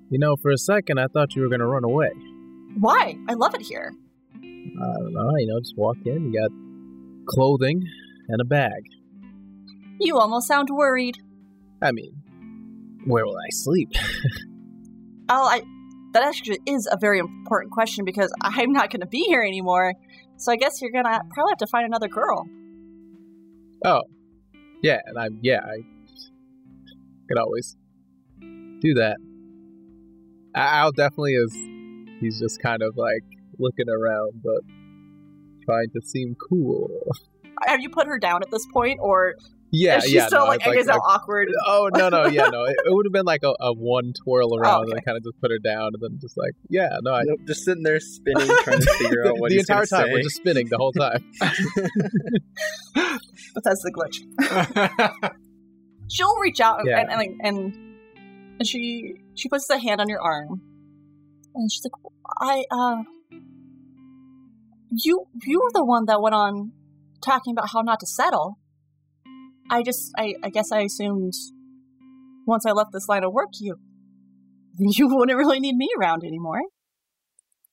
You 0.10 0.20
know, 0.20 0.36
for 0.36 0.51
a 0.51 0.58
second 0.58 1.00
I 1.00 1.08
thought 1.08 1.36
you 1.36 1.41
were 1.41 1.50
gonna 1.50 1.67
run 1.67 1.84
away. 1.84 2.10
Why? 2.79 3.15
I 3.27 3.34
love 3.34 3.56
it 3.56 3.62
here. 3.62 3.91
I 4.36 4.98
don't 5.00 5.13
know. 5.13 5.32
You 5.38 5.48
know, 5.48 5.60
just 5.60 5.77
walk 5.77 5.98
in. 6.06 6.32
You 6.32 6.39
got 6.39 6.51
clothing 7.27 7.84
and 8.29 8.41
a 8.41 8.46
bag. 8.46 8.84
You 10.00 10.17
almost 10.17 10.48
sound 10.48 10.70
worried. 10.72 11.17
I 11.82 11.91
mean, 11.91 12.12
where 13.06 13.25
will 13.25 13.38
I 13.38 13.50
sleep? 13.50 13.89
Al, 15.29 15.46
I 15.48 15.62
that 16.13 16.24
actually 16.24 16.60
is 16.65 16.88
a 16.91 16.98
very 17.00 17.20
important 17.20 17.72
question 17.72 18.06
because 18.06 18.32
I'm 18.41 18.72
not 18.72 18.89
going 18.89 19.01
to 19.01 19.08
be 19.08 19.24
here 19.27 19.41
anymore. 19.41 19.94
So 20.38 20.51
I 20.51 20.56
guess 20.56 20.82
you're 20.82 20.91
gonna 20.91 21.22
probably 21.34 21.51
have 21.51 21.58
to 21.60 21.67
find 21.67 21.86
another 21.86 22.08
girl. 22.08 22.46
Oh, 23.86 24.03
yeah, 24.81 25.00
and 25.05 25.17
I'm 25.17 25.39
yeah 25.41 25.60
I 25.63 25.84
could 27.27 27.38
always 27.38 27.75
do 28.39 28.93
that. 28.96 29.17
Al 30.55 30.91
definitely 30.91 31.34
is. 31.34 31.53
He's 32.19 32.39
just 32.39 32.62
kind 32.62 32.81
of 32.81 32.98
like 32.98 33.24
looking 33.60 33.89
around, 33.89 34.41
but 34.43 34.62
trying 35.65 35.89
to 35.91 36.01
seem 36.01 36.36
cool. 36.50 36.89
Have 37.65 37.81
you 37.81 37.89
put 37.89 38.07
her 38.07 38.17
down 38.19 38.41
at 38.43 38.51
this 38.51 38.65
point, 38.67 39.00
or 39.01 39.36
Yeah, 39.70 39.98
is 39.98 40.06
she 40.06 40.16
yeah. 40.16 40.28
still 40.28 40.40
no, 40.40 40.46
like, 40.46 40.62
it's 40.62 40.68
I 40.70 40.76
guess 40.76 40.88
like- 40.88 40.96
how 40.96 41.02
awkward? 41.02 41.50
Oh 41.68 41.90
no 41.94 42.08
no 42.10 42.26
yeah 42.28 42.48
no 42.48 42.64
it, 42.64 42.76
it 42.86 42.94
would 42.94 43.06
have 43.06 43.12
been 43.12 43.26
like 43.26 43.44
a, 43.44 43.54
a 43.60 43.74
one 43.74 44.14
twirl 44.24 44.56
around 44.58 44.84
and 44.84 44.94
okay. 44.94 44.94
then 44.96 45.04
kind 45.04 45.18
of 45.18 45.24
just 45.24 45.40
put 45.42 45.52
her 45.52 45.60
down 45.60 45.92
and 45.94 46.02
then 46.02 46.18
just 46.22 46.38
like 46.38 46.54
yeah 46.70 46.98
no 47.02 47.14
I 47.14 47.24
Nope, 47.26 47.40
just 47.46 47.66
sitting 47.66 47.84
there 47.84 48.00
spinning, 48.00 48.48
trying 48.64 48.80
to 48.80 48.94
figure 48.98 49.28
out 49.28 49.38
what 49.40 49.50
the 49.50 49.56
he's 49.58 49.70
entire 49.70 49.86
gonna 49.86 50.04
time 50.04 50.12
we're 50.14 50.22
just 50.22 50.38
spinning 50.38 50.68
the 50.70 50.78
whole 50.78 50.94
time. 50.94 51.24
But 53.54 53.64
that's 53.64 53.82
the 53.82 53.92
glitch. 53.92 55.32
She'll 56.10 56.38
reach 56.38 56.60
out 56.60 56.80
and, 56.80 56.88
Yeah. 56.88 57.00
and, 57.00 57.12
and 57.12 57.42
and 57.44 57.98
and 58.60 58.68
she 58.68 59.16
she 59.36 59.50
puts 59.50 59.70
a 59.70 59.80
hand 59.80 60.00
on 60.00 60.10
your 60.10 60.22
arm, 60.22 60.62
and 61.56 61.72
she's 61.72 61.84
like, 61.84 61.92
"I 62.40 62.66
uh, 62.72 63.04
you 64.92 65.26
you 65.46 65.60
were 65.62 65.72
the 65.74 65.84
one 65.84 66.06
that 66.06 66.22
went 66.22 66.36
on 66.36 66.72
talking 67.22 67.52
about 67.52 67.70
how 67.74 67.82
not 67.82 68.00
to 68.02 68.06
settle. 68.08 68.60
I 69.70 69.84
just 69.84 70.12
I 70.18 70.36
I 70.44 70.50
guess 70.50 70.72
I 70.72 70.82
assumed 70.82 71.34
once 72.46 72.66
I 72.66 72.72
left 72.72 72.92
this 72.94 73.08
line 73.08 73.24
of 73.24 73.34
work, 73.34 73.50
you 73.60 73.78
you 74.78 75.08
wouldn't 75.08 75.38
really 75.38 75.60
need 75.60 75.76
me 75.76 75.90
around 76.00 76.24
anymore. 76.24 76.62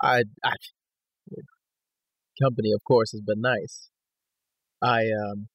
I, 0.02 0.24
I 0.44 0.52
company 2.42 2.72
of 2.72 2.82
course 2.84 3.12
has 3.12 3.20
been 3.20 3.40
nice. 3.40 3.88
I 4.82 5.04
um 5.06 5.48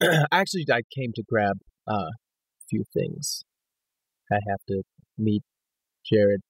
actually 0.32 0.64
I 0.70 0.82
came 0.94 1.12
to 1.14 1.22
grab 1.28 1.58
uh, 1.88 1.92
a 1.94 2.64
few 2.70 2.84
things. 2.94 3.44
I 4.30 4.36
have 4.48 4.60
to 4.68 4.82
meet 5.16 5.42
Jared. 6.10 6.42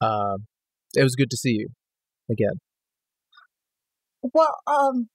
Um, 0.00 0.46
it 0.94 1.02
was 1.02 1.14
good 1.14 1.30
to 1.30 1.36
see 1.36 1.50
you 1.50 1.68
again. 2.30 2.60
Well, 4.22 4.56
um, 4.66 5.08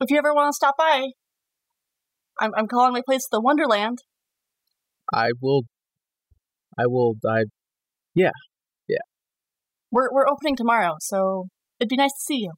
if 0.00 0.10
you 0.10 0.18
ever 0.18 0.34
want 0.34 0.52
to 0.52 0.56
stop 0.56 0.76
by, 0.76 1.08
I'm 2.40 2.52
I'm 2.56 2.68
calling 2.68 2.92
my 2.92 3.02
place 3.04 3.26
the 3.30 3.40
Wonderland. 3.40 3.98
I 5.12 5.30
will. 5.40 5.62
I 6.78 6.86
will. 6.86 7.14
I 7.26 7.44
Yeah. 8.14 8.30
Yeah. 8.88 8.98
We're 9.90 10.12
we're 10.12 10.28
opening 10.28 10.56
tomorrow, 10.56 10.96
so 11.00 11.48
it'd 11.80 11.88
be 11.88 11.96
nice 11.96 12.12
to 12.12 12.24
see 12.24 12.36
you. 12.42 12.52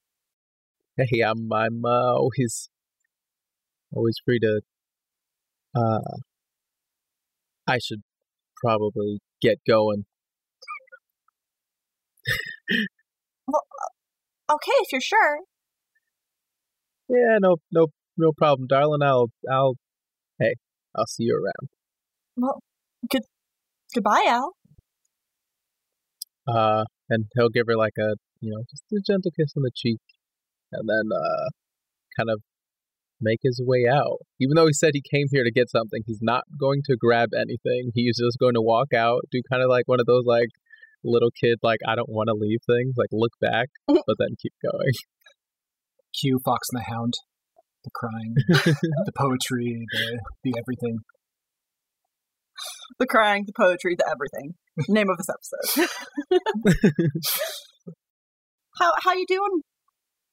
hey, 0.96 1.20
I'm 1.20 1.52
I'm 1.52 1.84
uh, 1.84 2.14
always 2.14 2.68
always 3.92 4.16
free 4.24 4.38
to. 4.40 4.60
Uh, 5.74 6.18
I 7.66 7.78
should 7.78 8.02
probably 8.62 9.20
get 9.40 9.58
going. 9.66 10.04
well, 13.46 13.62
Okay, 14.50 14.72
if 14.82 14.90
you're 14.90 15.00
sure. 15.00 15.38
Yeah, 17.08 17.38
no, 17.40 17.56
no, 17.70 17.86
no 18.16 18.32
problem, 18.36 18.66
darling. 18.68 19.02
I'll, 19.02 19.30
I'll, 19.50 19.74
hey, 20.38 20.54
I'll 20.96 21.06
see 21.06 21.24
you 21.24 21.34
around. 21.34 21.68
Well, 22.36 22.60
good. 23.10 23.22
Goodbye, 23.94 24.24
Al. 24.28 24.52
Uh, 26.46 26.84
and 27.08 27.26
he'll 27.34 27.48
give 27.48 27.66
her 27.68 27.76
like 27.76 27.94
a, 27.98 28.14
you 28.40 28.50
know, 28.50 28.62
just 28.70 28.84
a 28.92 29.00
gentle 29.06 29.30
kiss 29.38 29.52
on 29.56 29.62
the 29.62 29.70
cheek, 29.74 30.00
and 30.72 30.88
then 30.88 31.16
uh, 31.16 31.48
kind 32.16 32.30
of 32.30 32.40
make 33.20 33.40
his 33.42 33.60
way 33.64 33.84
out. 33.90 34.18
Even 34.40 34.54
though 34.54 34.66
he 34.66 34.72
said 34.72 34.92
he 34.94 35.02
came 35.02 35.26
here 35.30 35.44
to 35.44 35.52
get 35.52 35.70
something, 35.70 36.02
he's 36.06 36.22
not 36.22 36.44
going 36.58 36.82
to 36.86 36.96
grab 36.96 37.30
anything. 37.34 37.90
He's 37.94 38.18
just 38.18 38.38
going 38.38 38.54
to 38.54 38.62
walk 38.62 38.92
out, 38.94 39.22
do 39.30 39.42
kind 39.50 39.62
of 39.62 39.68
like 39.68 39.86
one 39.86 40.00
of 40.00 40.06
those 40.06 40.24
like 40.24 40.48
little 41.04 41.30
kid 41.30 41.58
like 41.62 41.80
I 41.86 41.94
don't 41.94 42.10
want 42.10 42.28
to 42.28 42.34
leave 42.34 42.60
things, 42.66 42.94
like 42.96 43.10
look 43.12 43.32
back, 43.40 43.68
but 43.86 44.16
then 44.18 44.36
keep 44.40 44.52
going. 44.62 44.92
Cue 46.18 46.40
Fox 46.44 46.68
and 46.72 46.80
the 46.80 46.92
Hound, 46.92 47.14
the 47.84 47.90
crying, 47.94 48.34
the 49.06 49.12
poetry, 49.16 49.86
the 49.92 50.20
the 50.44 50.54
everything. 50.58 50.98
The 52.98 53.06
crying, 53.06 53.44
the 53.46 53.52
poetry, 53.56 53.96
the 53.96 54.04
everything. 54.10 54.54
Name 54.88 55.08
of 55.08 55.16
this 55.16 55.28
episode. 55.30 55.88
how 58.80 58.92
how 59.02 59.14
you 59.14 59.24
doing? 59.26 59.62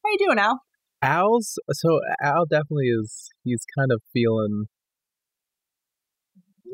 How 0.04 0.12
you 0.12 0.18
doing, 0.28 0.40
Al? 0.40 0.62
Al's 1.02 1.60
so 1.72 2.00
Al 2.22 2.46
definitely 2.46 2.88
is 2.88 3.30
he's 3.44 3.64
kind 3.78 3.92
of 3.92 4.02
feeling 4.12 4.66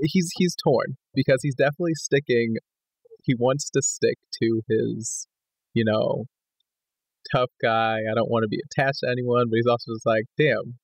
he's 0.01 0.31
he's 0.37 0.55
torn 0.63 0.97
because 1.13 1.39
he's 1.41 1.55
definitely 1.55 1.93
sticking 1.95 2.55
he 3.23 3.35
wants 3.35 3.69
to 3.69 3.81
stick 3.81 4.17
to 4.41 4.61
his 4.69 5.27
you 5.73 5.83
know 5.85 6.25
tough 7.33 7.49
guy 7.61 7.97
I 8.09 8.13
don't 8.15 8.29
want 8.29 8.43
to 8.43 8.47
be 8.47 8.59
attached 8.71 8.99
to 9.03 9.09
anyone 9.11 9.45
but 9.49 9.55
he's 9.55 9.67
also 9.67 9.93
just 9.93 10.05
like 10.05 10.25
damn 10.37 10.75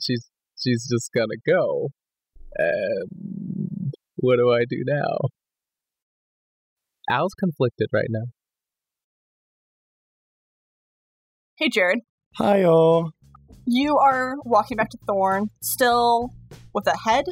she's 0.00 0.28
she's 0.58 0.88
just 0.90 1.10
gonna 1.14 1.38
go 1.46 1.88
and 2.56 3.92
what 4.16 4.36
do 4.36 4.52
I 4.52 4.64
do 4.68 4.82
now 4.86 5.16
Al's 7.10 7.34
conflicted 7.38 7.88
right 7.92 8.08
now 8.08 8.24
Hey, 11.56 11.68
Jared. 11.68 12.00
Hi, 12.36 12.64
all. 12.64 13.12
You 13.64 13.96
are 13.96 14.34
walking 14.44 14.76
back 14.76 14.90
to 14.90 14.98
Thorn, 15.06 15.50
still 15.62 16.34
with 16.74 16.84
a 16.88 16.96
head. 16.98 17.26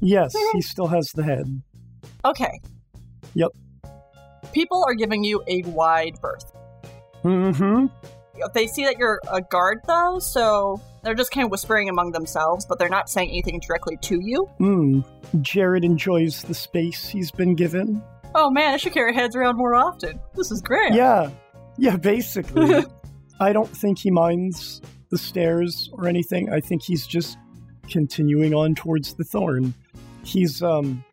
Yes, 0.00 0.34
he 0.52 0.60
still 0.60 0.88
has 0.88 1.12
the 1.14 1.22
head. 1.22 1.62
Okay. 2.24 2.60
Yep. 3.34 3.50
People 4.52 4.84
are 4.84 4.94
giving 4.94 5.22
you 5.22 5.44
a 5.46 5.62
wide 5.62 6.14
berth. 6.20 6.55
Mm-hmm. 7.26 7.86
They 8.54 8.66
see 8.66 8.84
that 8.84 8.98
you're 8.98 9.20
a 9.32 9.40
guard, 9.40 9.80
though, 9.86 10.18
so 10.18 10.80
they're 11.02 11.14
just 11.14 11.30
kind 11.30 11.44
of 11.44 11.50
whispering 11.50 11.88
among 11.88 12.12
themselves, 12.12 12.66
but 12.66 12.78
they're 12.78 12.88
not 12.88 13.08
saying 13.08 13.30
anything 13.30 13.60
directly 13.60 13.96
to 14.02 14.20
you. 14.20 14.44
Hmm. 14.58 15.00
Jared 15.40 15.84
enjoys 15.84 16.42
the 16.42 16.54
space 16.54 17.08
he's 17.08 17.30
been 17.30 17.54
given. 17.54 18.02
Oh 18.34 18.50
man, 18.50 18.74
I 18.74 18.76
should 18.76 18.92
carry 18.92 19.14
heads 19.14 19.34
around 19.34 19.56
more 19.56 19.74
often. 19.74 20.20
This 20.34 20.50
is 20.50 20.60
great. 20.60 20.92
Yeah. 20.92 21.30
Yeah, 21.78 21.96
basically. 21.96 22.84
I 23.40 23.52
don't 23.52 23.68
think 23.68 23.98
he 23.98 24.10
minds 24.10 24.82
the 25.10 25.18
stairs 25.18 25.88
or 25.92 26.06
anything. 26.06 26.52
I 26.52 26.60
think 26.60 26.82
he's 26.82 27.06
just 27.06 27.38
continuing 27.88 28.52
on 28.52 28.74
towards 28.74 29.14
the 29.14 29.24
thorn. 29.24 29.74
He's 30.22 30.62
um 30.62 31.04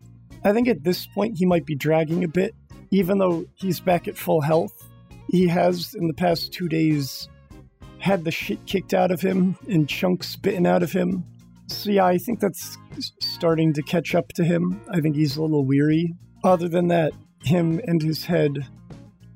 I 0.43 0.51
think 0.51 0.67
at 0.67 0.83
this 0.83 1.07
point 1.07 1.37
he 1.37 1.45
might 1.45 1.65
be 1.65 1.75
dragging 1.75 2.23
a 2.23 2.27
bit 2.27 2.53
even 2.91 3.17
though 3.17 3.45
he's 3.55 3.79
back 3.79 4.07
at 4.07 4.17
full 4.17 4.41
health. 4.41 4.72
He 5.33 5.47
has 5.47 5.95
in 5.95 6.07
the 6.07 6.13
past 6.13 6.53
two 6.53 6.69
days 6.69 7.27
had 7.97 8.23
the 8.23 8.29
shit 8.29 8.63
kicked 8.67 8.93
out 8.93 9.09
of 9.09 9.19
him 9.19 9.57
and 9.67 9.89
chunks 9.89 10.35
bitten 10.35 10.67
out 10.67 10.83
of 10.83 10.91
him. 10.91 11.23
So 11.65 11.89
yeah, 11.89 12.05
I 12.05 12.19
think 12.19 12.39
that's 12.39 12.77
starting 13.19 13.73
to 13.73 13.81
catch 13.81 14.13
up 14.13 14.27
to 14.33 14.43
him. 14.43 14.79
I 14.91 15.01
think 15.01 15.15
he's 15.15 15.35
a 15.35 15.41
little 15.41 15.65
weary. 15.65 16.13
Other 16.43 16.69
than 16.69 16.89
that, 16.89 17.13
him 17.41 17.81
and 17.87 17.99
his 17.99 18.25
head 18.25 18.67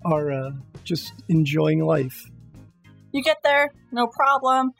are 0.05 0.31
uh, 0.31 0.51
just 0.83 1.13
enjoying 1.29 1.83
life. 1.83 2.29
You 3.11 3.23
get 3.23 3.37
there, 3.43 3.71
no 3.91 4.05
problem. 4.05 4.73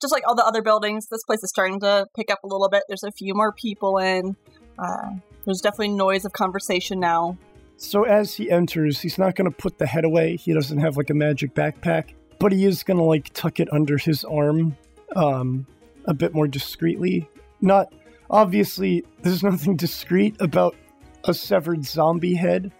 Just 0.00 0.12
like 0.12 0.24
all 0.26 0.34
the 0.34 0.44
other 0.44 0.60
buildings, 0.60 1.06
this 1.06 1.22
place 1.22 1.44
is 1.44 1.50
starting 1.50 1.78
to 1.80 2.08
pick 2.16 2.32
up 2.32 2.42
a 2.42 2.48
little 2.48 2.68
bit. 2.68 2.82
There's 2.88 3.04
a 3.04 3.12
few 3.12 3.32
more 3.32 3.52
people 3.52 3.98
in. 3.98 4.34
Uh, 4.76 5.10
there's 5.44 5.60
definitely 5.60 5.90
noise 5.90 6.24
of 6.24 6.32
conversation 6.32 6.98
now. 6.98 7.38
So 7.76 8.04
as 8.04 8.34
he 8.34 8.50
enters, 8.50 9.00
he's 9.00 9.18
not 9.18 9.34
going 9.34 9.50
to 9.50 9.56
put 9.56 9.78
the 9.78 9.86
head 9.86 10.04
away. 10.04 10.36
He 10.36 10.52
doesn't 10.52 10.78
have 10.78 10.96
like 10.96 11.10
a 11.10 11.14
magic 11.14 11.54
backpack, 11.54 12.14
but 12.38 12.52
he 12.52 12.64
is 12.64 12.82
going 12.82 12.98
to 12.98 13.04
like 13.04 13.32
tuck 13.34 13.60
it 13.60 13.72
under 13.72 13.98
his 13.98 14.24
arm 14.24 14.76
um 15.16 15.66
a 16.06 16.14
bit 16.14 16.34
more 16.34 16.48
discreetly. 16.48 17.28
Not 17.60 17.92
obviously 18.30 19.04
there's 19.22 19.42
nothing 19.50 19.76
discreet 19.76 20.36
about 20.40 20.76
a 21.24 21.34
severed 21.34 21.84
zombie 21.84 22.34
head, 22.34 22.72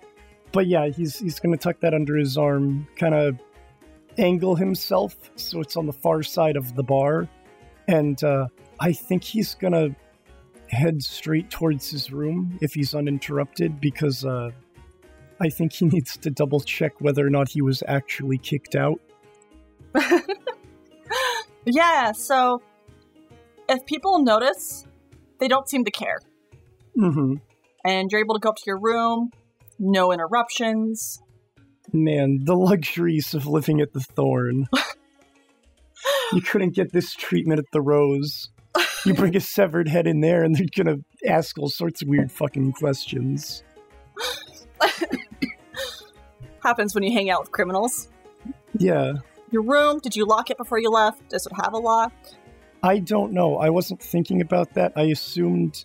but 0.53 0.67
yeah, 0.67 0.89
he's 0.89 1.19
he's 1.19 1.41
going 1.41 1.57
to 1.57 1.63
tuck 1.63 1.81
that 1.81 1.95
under 1.95 2.17
his 2.17 2.37
arm, 2.37 2.87
kind 2.97 3.15
of 3.15 3.39
angle 4.19 4.55
himself 4.55 5.17
so 5.37 5.61
it's 5.61 5.77
on 5.77 5.87
the 5.87 5.93
far 5.93 6.23
side 6.23 6.57
of 6.57 6.75
the 6.77 6.83
bar 6.83 7.29
and 7.89 8.23
uh 8.25 8.47
I 8.81 8.93
think 8.93 9.23
he's 9.23 9.55
going 9.55 9.73
to 9.73 9.95
head 10.69 11.03
straight 11.03 11.51
towards 11.51 11.91
his 11.91 12.13
room 12.13 12.59
if 12.61 12.75
he's 12.75 12.95
uninterrupted 12.95 13.81
because 13.81 14.25
uh 14.25 14.51
I 15.41 15.49
think 15.49 15.73
he 15.73 15.87
needs 15.93 16.17
to 16.19 16.31
double 16.31 16.61
check 16.61 17.01
whether 17.01 17.27
or 17.27 17.31
not 17.31 17.49
he 17.49 17.63
was 17.63 17.83
actually 17.87 18.39
kicked 18.39 18.75
out. 18.75 19.01
Yeah, 21.67 22.13
so 22.13 22.63
if 23.69 23.85
people 23.87 24.19
notice, 24.19 24.87
they 25.41 25.49
don't 25.49 25.69
seem 25.69 25.85
to 25.85 25.91
care. 25.91 26.19
hmm 26.95 27.35
And 27.85 28.11
you're 28.11 28.21
able 28.21 28.35
to 28.35 28.41
go 28.41 28.51
up 28.51 28.57
to 28.57 28.63
your 28.67 28.79
room, 28.79 29.31
no 29.79 30.13
interruptions. 30.13 31.21
Man, 31.93 32.41
the 32.45 32.55
luxuries 32.55 33.35
of 33.35 33.47
living 33.47 33.81
at 33.81 33.93
the 33.93 34.01
Thorn. 34.01 34.67
you 36.33 36.43
couldn't 36.43 36.75
get 36.75 36.93
this 36.93 37.15
treatment 37.15 37.59
at 37.59 37.67
the 37.73 37.81
Rose. 37.81 38.51
You 39.07 39.15
bring 39.15 39.37
a 39.37 39.41
severed 39.41 39.89
head 39.89 40.07
in 40.07 40.21
there, 40.21 40.43
and 40.43 40.57
they're 40.57 40.67
gonna 40.75 40.97
ask 41.27 41.59
all 41.59 41.69
sorts 41.69 42.01
of 42.03 42.09
weird 42.09 42.33
fucking 42.33 42.73
questions. 42.73 43.63
Happens 46.63 46.95
when 46.95 47.05
you 47.05 47.13
hang 47.13 47.31
out 47.31 47.43
with 47.43 47.53
criminals. 47.53 48.09
Yeah, 48.79 49.15
Your 49.51 49.63
room, 49.63 50.01
did 50.01 50.17
you 50.17 50.25
lock 50.27 50.51
it 50.51 50.57
before 50.57 50.79
you 50.79 50.91
left? 50.91 51.29
Does 51.29 51.47
it 51.47 51.53
have 51.63 51.73
a 51.75 51.79
lock? 51.79 52.13
I 52.83 52.99
don't 52.99 53.33
know. 53.33 53.59
I 53.59 53.71
wasn't 53.71 54.01
thinking 54.03 54.41
about 54.41 54.75
that. 54.75 54.93
I 54.97 55.03
assumed 55.05 55.85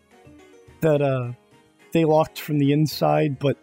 that 0.81 1.01
uh, 1.01 1.31
they 1.93 2.03
locked 2.05 2.39
from 2.41 2.57
the 2.59 2.71
inside, 2.73 3.39
but 3.39 3.57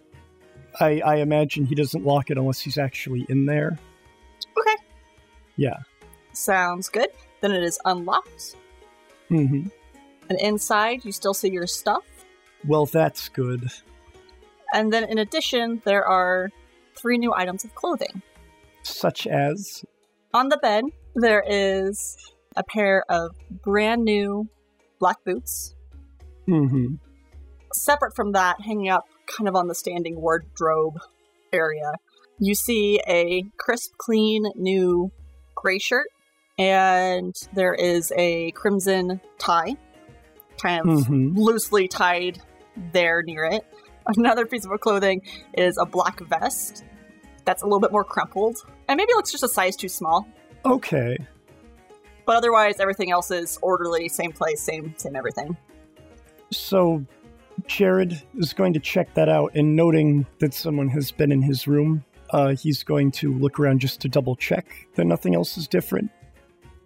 I, 0.80 1.00
I 1.00 1.16
imagine 1.16 1.64
he 1.64 1.74
doesn't 1.74 2.04
lock 2.04 2.30
it 2.30 2.38
unless 2.38 2.60
he's 2.60 2.78
actually 2.78 3.26
in 3.28 3.46
there. 3.46 3.78
Okay. 4.58 4.76
Yeah. 5.56 5.78
Sounds 6.32 6.88
good. 6.88 7.08
Then 7.40 7.52
it 7.52 7.62
is 7.62 7.78
unlocked. 7.84 8.56
hmm 9.28 9.64
And 10.28 10.40
inside, 10.40 11.04
you 11.04 11.12
still 11.12 11.34
see 11.34 11.50
your 11.50 11.66
stuff. 11.66 12.04
Well, 12.66 12.86
that's 12.86 13.28
good. 13.28 13.70
And 14.76 14.92
then 14.92 15.04
in 15.04 15.16
addition, 15.16 15.80
there 15.86 16.04
are 16.06 16.50
three 16.94 17.16
new 17.16 17.32
items 17.32 17.64
of 17.64 17.74
clothing. 17.74 18.20
Such 18.82 19.26
as. 19.26 19.86
On 20.34 20.50
the 20.50 20.58
bed, 20.58 20.84
there 21.14 21.42
is 21.48 22.16
a 22.56 22.62
pair 22.62 23.02
of 23.08 23.34
brand 23.64 24.04
new 24.04 24.48
black 25.00 25.24
boots. 25.24 25.74
hmm 26.44 26.96
Separate 27.72 28.14
from 28.14 28.32
that, 28.32 28.60
hanging 28.60 28.90
up 28.90 29.06
kind 29.26 29.48
of 29.48 29.56
on 29.56 29.66
the 29.66 29.74
standing 29.74 30.20
wardrobe 30.20 30.98
area, 31.54 31.92
you 32.38 32.54
see 32.54 33.00
a 33.08 33.44
crisp, 33.56 33.92
clean, 33.96 34.44
new 34.56 35.10
gray 35.54 35.78
shirt, 35.78 36.08
and 36.58 37.34
there 37.54 37.74
is 37.74 38.12
a 38.14 38.50
crimson 38.50 39.22
tie, 39.38 39.74
kind 40.62 40.86
of 40.86 41.06
hmm 41.06 41.34
loosely 41.34 41.88
tied 41.88 42.40
there 42.92 43.22
near 43.22 43.46
it. 43.46 43.64
Another 44.06 44.46
piece 44.46 44.64
of 44.64 44.80
clothing 44.80 45.22
is 45.54 45.78
a 45.78 45.86
black 45.86 46.20
vest 46.20 46.84
that's 47.44 47.62
a 47.62 47.66
little 47.66 47.80
bit 47.80 47.92
more 47.92 48.04
crumpled, 48.04 48.58
and 48.88 48.96
maybe 48.96 49.10
it 49.10 49.16
looks 49.16 49.30
just 49.30 49.42
a 49.42 49.48
size 49.48 49.76
too 49.76 49.88
small. 49.88 50.26
Okay. 50.64 51.16
But 52.24 52.36
otherwise, 52.36 52.80
everything 52.80 53.10
else 53.10 53.30
is 53.30 53.58
orderly, 53.62 54.08
same 54.08 54.32
place, 54.32 54.60
same 54.60 54.94
same 54.96 55.16
everything. 55.16 55.56
So, 56.50 57.04
Jared 57.66 58.20
is 58.36 58.52
going 58.52 58.72
to 58.74 58.80
check 58.80 59.14
that 59.14 59.28
out, 59.28 59.52
and 59.54 59.76
noting 59.76 60.26
that 60.40 60.54
someone 60.54 60.88
has 60.88 61.10
been 61.10 61.32
in 61.32 61.42
his 61.42 61.66
room, 61.66 62.04
uh, 62.30 62.54
he's 62.54 62.82
going 62.82 63.10
to 63.12 63.32
look 63.34 63.58
around 63.58 63.80
just 63.80 64.00
to 64.00 64.08
double 64.08 64.36
check 64.36 64.66
that 64.94 65.04
nothing 65.04 65.34
else 65.34 65.56
is 65.56 65.68
different. 65.68 66.10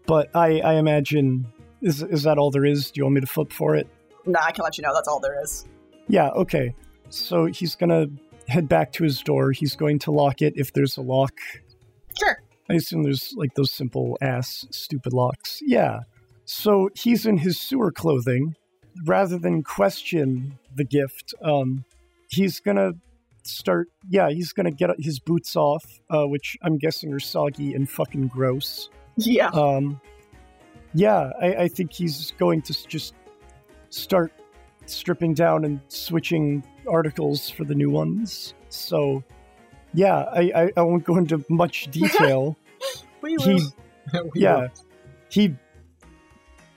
But 0.06 0.34
I, 0.34 0.60
I 0.60 0.74
imagine 0.74 1.46
is 1.82 2.02
is 2.02 2.22
that 2.24 2.38
all 2.38 2.50
there 2.50 2.64
is? 2.64 2.90
Do 2.90 2.98
you 2.98 3.04
want 3.04 3.14
me 3.14 3.20
to 3.22 3.26
flip 3.26 3.52
for 3.52 3.74
it? 3.74 3.88
Nah, 4.26 4.40
I 4.44 4.52
can 4.52 4.62
let 4.62 4.76
you 4.76 4.82
know 4.82 4.94
that's 4.94 5.08
all 5.08 5.20
there 5.20 5.42
is. 5.42 5.66
Yeah. 6.08 6.28
Okay. 6.30 6.74
So 7.10 7.46
he's 7.46 7.74
gonna 7.74 8.06
head 8.48 8.68
back 8.68 8.92
to 8.92 9.04
his 9.04 9.20
door. 9.20 9.52
He's 9.52 9.76
going 9.76 9.98
to 10.00 10.10
lock 10.10 10.42
it 10.42 10.54
if 10.56 10.72
there's 10.72 10.96
a 10.96 11.02
lock. 11.02 11.32
Sure. 12.18 12.42
I 12.68 12.74
assume 12.74 13.02
there's 13.02 13.32
like 13.36 13.54
those 13.54 13.72
simple 13.72 14.16
ass 14.20 14.66
stupid 14.70 15.12
locks. 15.12 15.60
Yeah. 15.62 16.00
So 16.44 16.90
he's 16.94 17.26
in 17.26 17.38
his 17.38 17.60
sewer 17.60 17.92
clothing. 17.92 18.56
Rather 19.06 19.38
than 19.38 19.62
question 19.62 20.58
the 20.74 20.84
gift, 20.84 21.32
um, 21.42 21.84
he's 22.28 22.58
gonna 22.58 22.92
start. 23.44 23.88
Yeah, 24.08 24.30
he's 24.30 24.52
gonna 24.52 24.72
get 24.72 24.90
his 24.98 25.20
boots 25.20 25.54
off, 25.54 25.84
uh, 26.10 26.24
which 26.24 26.56
I'm 26.62 26.76
guessing 26.76 27.12
are 27.12 27.20
soggy 27.20 27.72
and 27.74 27.88
fucking 27.88 28.28
gross. 28.28 28.90
Yeah. 29.16 29.48
Um, 29.48 30.00
yeah, 30.92 31.30
I, 31.40 31.54
I 31.54 31.68
think 31.68 31.92
he's 31.92 32.32
going 32.32 32.62
to 32.62 32.88
just 32.88 33.14
start 33.90 34.32
stripping 34.86 35.34
down 35.34 35.64
and 35.64 35.80
switching 35.88 36.64
articles 36.88 37.50
for 37.50 37.64
the 37.64 37.74
new 37.74 37.90
ones. 37.90 38.54
So, 38.68 39.22
yeah, 39.94 40.24
I, 40.32 40.40
I, 40.54 40.72
I 40.76 40.82
won't 40.82 41.04
go 41.04 41.16
into 41.16 41.44
much 41.48 41.88
detail. 41.90 42.56
we 43.22 43.36
will. 43.36 43.58
he, 43.58 43.66
We 44.34 44.40
yeah, 44.42 44.56
will- 44.56 44.68
he 45.28 45.54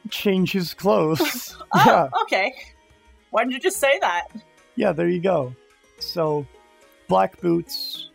changes 0.10 0.74
clothes. 0.74 1.56
oh, 1.74 1.84
yeah, 1.86 2.10
okay. 2.24 2.54
Why 3.32 3.42
didn't 3.44 3.54
you 3.54 3.60
just 3.60 3.78
say 3.80 3.98
that? 4.00 4.28
yeah, 4.76 4.92
there 4.92 5.08
you 5.08 5.20
go. 5.22 5.56
So, 6.00 6.46
black 7.08 7.40
boots, 7.42 8.10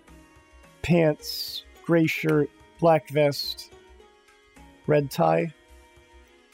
pants, 0.82 1.64
gray 1.84 2.06
shirt, 2.06 2.50
black 2.80 3.08
vest, 3.10 3.72
red 4.86 5.10
tie. 5.10 5.52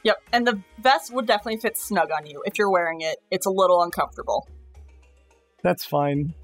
Yep. 0.04 0.16
And 0.32 0.46
the 0.46 0.60
vest 0.78 1.12
would 1.14 1.26
definitely 1.26 1.58
fit 1.60 1.78
snug 1.78 2.10
on 2.10 2.26
you 2.26 2.42
if 2.46 2.58
you're 2.58 2.70
wearing 2.70 3.00
it. 3.00 3.16
It's 3.30 3.46
a 3.46 3.50
little 3.50 3.82
uncomfortable. 3.82 4.46
That's 5.64 5.84
fine. 5.84 6.34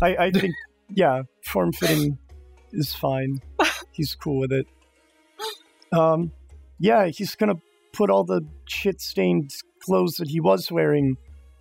I, 0.00 0.16
I 0.16 0.30
think, 0.34 0.54
yeah, 0.88 1.22
form 1.44 1.72
fitting 1.72 2.16
is 2.72 2.94
fine. 2.94 3.42
He's 3.90 4.14
cool 4.14 4.38
with 4.40 4.52
it. 4.52 4.66
Um, 5.92 6.32
yeah, 6.78 7.08
he's 7.08 7.34
gonna 7.34 7.56
put 7.92 8.08
all 8.08 8.24
the 8.24 8.46
shit 8.66 9.00
stained 9.00 9.50
clothes 9.84 10.14
that 10.14 10.28
he 10.28 10.40
was 10.40 10.70
wearing 10.70 11.16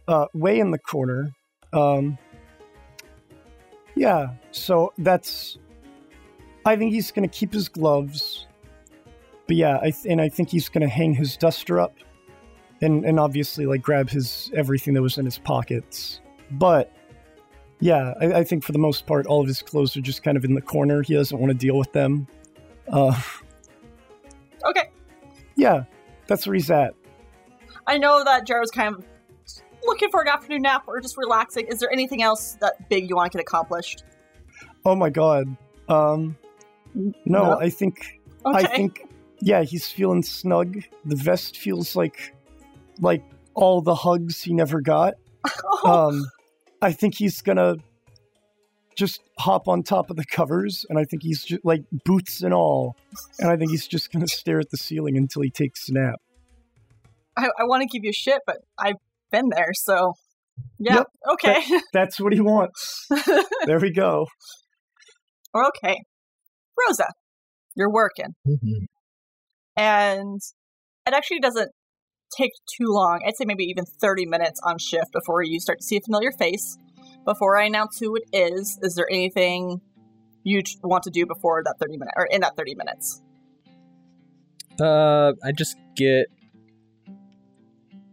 uh, 0.08 0.28
way 0.34 0.60
in 0.60 0.72
the 0.72 0.78
corner. 0.78 1.32
Um, 1.74 2.17
yeah, 3.95 4.28
so 4.52 4.93
that's. 4.98 5.58
I 6.65 6.76
think 6.76 6.93
he's 6.93 7.12
gonna 7.12 7.28
keep 7.28 7.52
his 7.52 7.67
gloves. 7.67 8.48
But 9.48 9.56
yeah, 9.56 9.78
I 9.78 9.89
th- 9.89 10.06
and 10.06 10.22
I 10.22 10.30
think 10.30 10.50
he's 10.50 10.69
gonna 10.69 10.88
hang 10.88 11.13
his 11.15 11.36
duster 11.36 11.80
up, 11.80 11.95
and 12.82 13.04
and 13.04 13.19
obviously 13.19 13.65
like 13.65 13.82
grab 13.82 14.10
his 14.10 14.52
everything 14.56 14.93
that 14.93 15.02
was 15.02 15.17
in 15.17 15.26
his 15.26 15.39
pockets. 15.39 16.22
But 16.52 16.93
yeah, 17.80 18.13
I, 18.20 18.26
I 18.39 18.44
think 18.44 18.63
for 18.63 18.72
the 18.72 18.80
most 18.80 19.06
part, 19.06 19.26
all 19.28 19.42
of 19.42 19.48
his 19.48 19.62
clothes 19.62 19.96
are 19.98 20.02
just 20.02 20.24
kind 20.24 20.36
of 20.38 20.44
in 20.46 20.54
the 20.54 20.62
corner. 20.62 21.02
He 21.02 21.13
doesn't 21.13 21.38
want 21.39 21.52
to 21.52 21.58
deal 21.58 21.78
with 21.78 21.92
them. 21.94 22.28
Uh, 22.92 23.20
Okay. 24.65 24.89
yeah, 25.56 25.84
that's 26.28 26.46
where 26.46 26.54
he's 26.54 26.70
at. 26.70 26.94
I 27.88 27.98
know 27.98 28.24
that 28.24 28.46
Jared's 28.46 28.72
kind 28.72 28.94
of 28.94 29.06
looking 29.86 30.10
for 30.10 30.22
an 30.22 30.28
afternoon 30.28 30.63
nap 30.63 30.84
or 30.88 31.00
just 31.00 31.18
relaxing. 31.18 31.65
Is 31.68 31.80
there 31.80 31.92
anything 31.92 32.22
else 32.22 32.58
that 32.62 32.89
big 32.89 33.10
you 33.10 33.15
want 33.15 33.32
to 33.32 33.38
get 33.38 33.42
accomplished? 33.42 34.04
Oh 34.86 34.96
my 34.96 35.10
god. 35.10 35.56
Um, 35.88 36.38
no, 36.94 37.13
No? 37.26 37.60
I 37.60 37.70
think 37.70 38.20
Okay. 38.46 38.58
I 38.58 38.63
think 38.68 39.08
yeah, 39.42 39.63
he's 39.63 39.88
feeling 39.88 40.22
snug. 40.24 40.78
The 41.06 41.15
vest 41.15 41.58
feels 41.58 41.96
like 41.96 42.36
like 43.00 43.24
all 43.54 43.82
the 43.82 43.96
hugs 43.96 44.42
he 44.42 44.54
never 44.54 44.82
got. 44.82 45.13
Oh, 45.84 46.10
Um, 46.10 46.26
I 46.82 46.92
think 46.92 47.15
he's 47.15 47.42
gonna 47.42 47.76
just 48.96 49.22
hop 49.38 49.68
on 49.68 49.84
top 49.84 50.10
of 50.10 50.18
the 50.18 50.26
covers, 50.26 50.86
and 50.89 50.98
I 51.00 51.04
think 51.06 51.24
he's 51.24 51.44
just 51.44 51.63
like 51.63 51.84
boots 52.06 52.42
and 52.42 52.54
all, 52.54 52.96
and 53.39 53.50
I 53.50 53.56
think 53.58 53.72
he's 53.72 53.88
just 53.88 54.12
gonna 54.12 54.28
stare 54.28 54.60
at 54.60 54.70
the 54.70 54.78
ceiling 54.78 55.18
until 55.18 55.42
he 55.42 55.50
takes 55.50 55.89
a 55.89 55.94
nap. 55.94 56.15
I, 57.38 57.46
I 57.60 57.63
want 57.63 57.82
to 57.84 57.88
give 57.88 58.04
you 58.04 58.12
shit, 58.13 58.42
but 58.46 58.58
I've 58.78 58.96
been 59.32 59.50
there, 59.50 59.72
so 59.74 60.13
yeah, 60.78 60.96
Yep, 60.98 61.08
okay, 61.34 61.63
That's 61.94 62.20
what 62.20 62.34
he 62.34 62.42
wants. 62.42 63.08
There 63.65 63.80
we 63.80 63.92
go. 63.92 64.28
okay. 65.56 65.98
Rosa, 66.88 67.06
you're 67.76 67.92
working, 67.92 68.36
Mhm. 68.48 68.86
and 69.76 70.39
it 71.06 71.13
actually 71.13 71.39
doesn't 71.39 71.72
take 72.36 72.52
too 72.65 72.88
long. 72.88 73.22
I'd 73.26 73.36
say 73.36 73.46
maybe 73.46 73.65
even 73.65 73.86
30 73.86 74.26
minutes 74.26 74.60
on 74.63 74.78
shift 74.78 75.12
before 75.12 75.44
you 75.44 75.60
start 75.60 75.80
to 75.80 75.86
see 75.86 75.98
a 75.98 76.02
familiar 76.02 76.32
face. 76.32 76.78
Before 77.26 77.58
I 77.58 77.65
announce 77.65 78.00
who 78.00 78.15
it 78.15 78.24
is, 78.34 78.80
is 78.82 78.96
there 78.96 79.08
anything 79.10 79.82
you 80.44 80.62
want 80.84 81.04
to 81.04 81.10
do 81.10 81.26
before 81.26 81.62
that 81.63 81.76
30 81.80 81.98
minute 81.98 82.13
or 82.15 82.26
in 82.26 82.42
that 82.42 82.56
30 82.56 82.76
minutes? 82.76 83.22
Uh, 84.80 85.34
I 85.44 85.52
just 85.52 85.76
get 85.96 86.28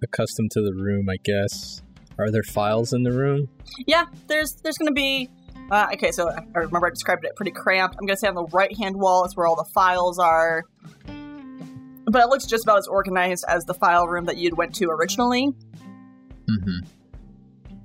accustomed 0.03 0.51
to 0.53 0.63
the 0.63 0.75
room, 0.75 1.09
I 1.09 1.17
guess. 1.23 1.83
Are 2.19 2.31
there 2.31 2.43
files 2.43 2.93
in 2.93 3.03
the 3.03 3.13
room? 3.13 3.49
Yeah, 3.87 4.07
there's 4.27 4.55
there's 4.63 4.79
gonna 4.79 4.93
be. 4.93 5.31
Uh, 5.71 5.89
okay, 5.93 6.13
so 6.13 6.29
I 6.29 6.39
I 6.55 6.59
remember 6.61 6.87
I 6.87 6.91
described 6.91 7.25
it 7.25 7.37
pretty 7.37 7.51
cramped. 7.51 7.97
I'm 7.99 8.07
gonna 8.07 8.17
say 8.17 8.29
on 8.29 8.35
the 8.35 8.47
right 8.47 8.77
hand 8.77 8.97
wall 8.97 9.25
is 9.25 9.37
where 9.37 9.47
all 9.47 9.57
the 9.57 9.69
files 9.75 10.19
are, 10.19 10.65
but 12.07 12.23
it 12.23 12.29
looks 12.29 12.47
just 12.47 12.65
about 12.65 12.79
as 12.79 12.87
organized 12.87 13.45
as 13.49 13.65
the 13.65 13.75
file 13.75 14.07
room 14.07 14.25
that 14.27 14.37
you'd 14.37 14.57
went 14.57 14.75
to 14.77 14.87
originally, 14.91 15.53
Mm-hmm. 16.49 16.87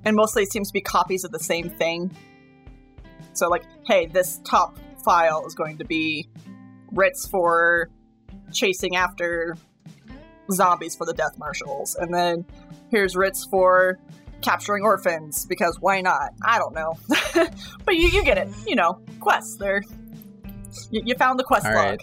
and 0.04 0.14
mostly 0.16 0.44
it 0.44 0.52
seems 0.52 0.68
to 0.68 0.72
be 0.72 0.80
copies 0.80 1.24
of 1.24 1.32
the 1.32 1.40
same 1.40 1.68
thing. 1.68 2.10
So 3.32 3.48
like, 3.48 3.64
hey, 3.86 4.06
this 4.06 4.40
top 4.44 4.78
file 5.04 5.44
is 5.46 5.54
going 5.54 5.78
to 5.78 5.84
be 5.84 6.28
writs 6.92 7.26
for 7.26 7.90
chasing 8.52 8.94
after 8.94 9.56
zombies 10.52 10.94
for 10.94 11.06
the 11.06 11.12
death 11.14 11.36
marshals, 11.38 11.96
and 11.96 12.14
then 12.14 12.44
here's 12.90 13.16
writs 13.16 13.44
for 13.50 13.98
capturing 14.42 14.84
orphans 14.84 15.46
because 15.46 15.78
why 15.80 16.00
not? 16.00 16.30
I 16.44 16.58
don't 16.58 16.74
know, 16.74 16.94
but 17.84 17.94
you 17.96 18.08
you 18.08 18.22
get 18.24 18.38
it. 18.38 18.48
You 18.66 18.76
know, 18.76 19.00
quests. 19.18 19.56
They're 19.56 19.82
you, 20.90 21.02
you 21.04 21.14
found 21.16 21.38
the 21.40 21.44
quest 21.44 21.66
All 21.66 21.74
log. 21.74 22.00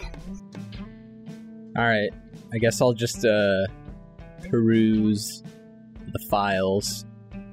All 1.76 1.84
right. 1.84 2.10
I 2.52 2.58
guess 2.58 2.80
I'll 2.80 2.92
just 2.92 3.24
uh 3.24 3.66
peruse 4.48 5.42
the 6.12 6.18
files 6.28 7.04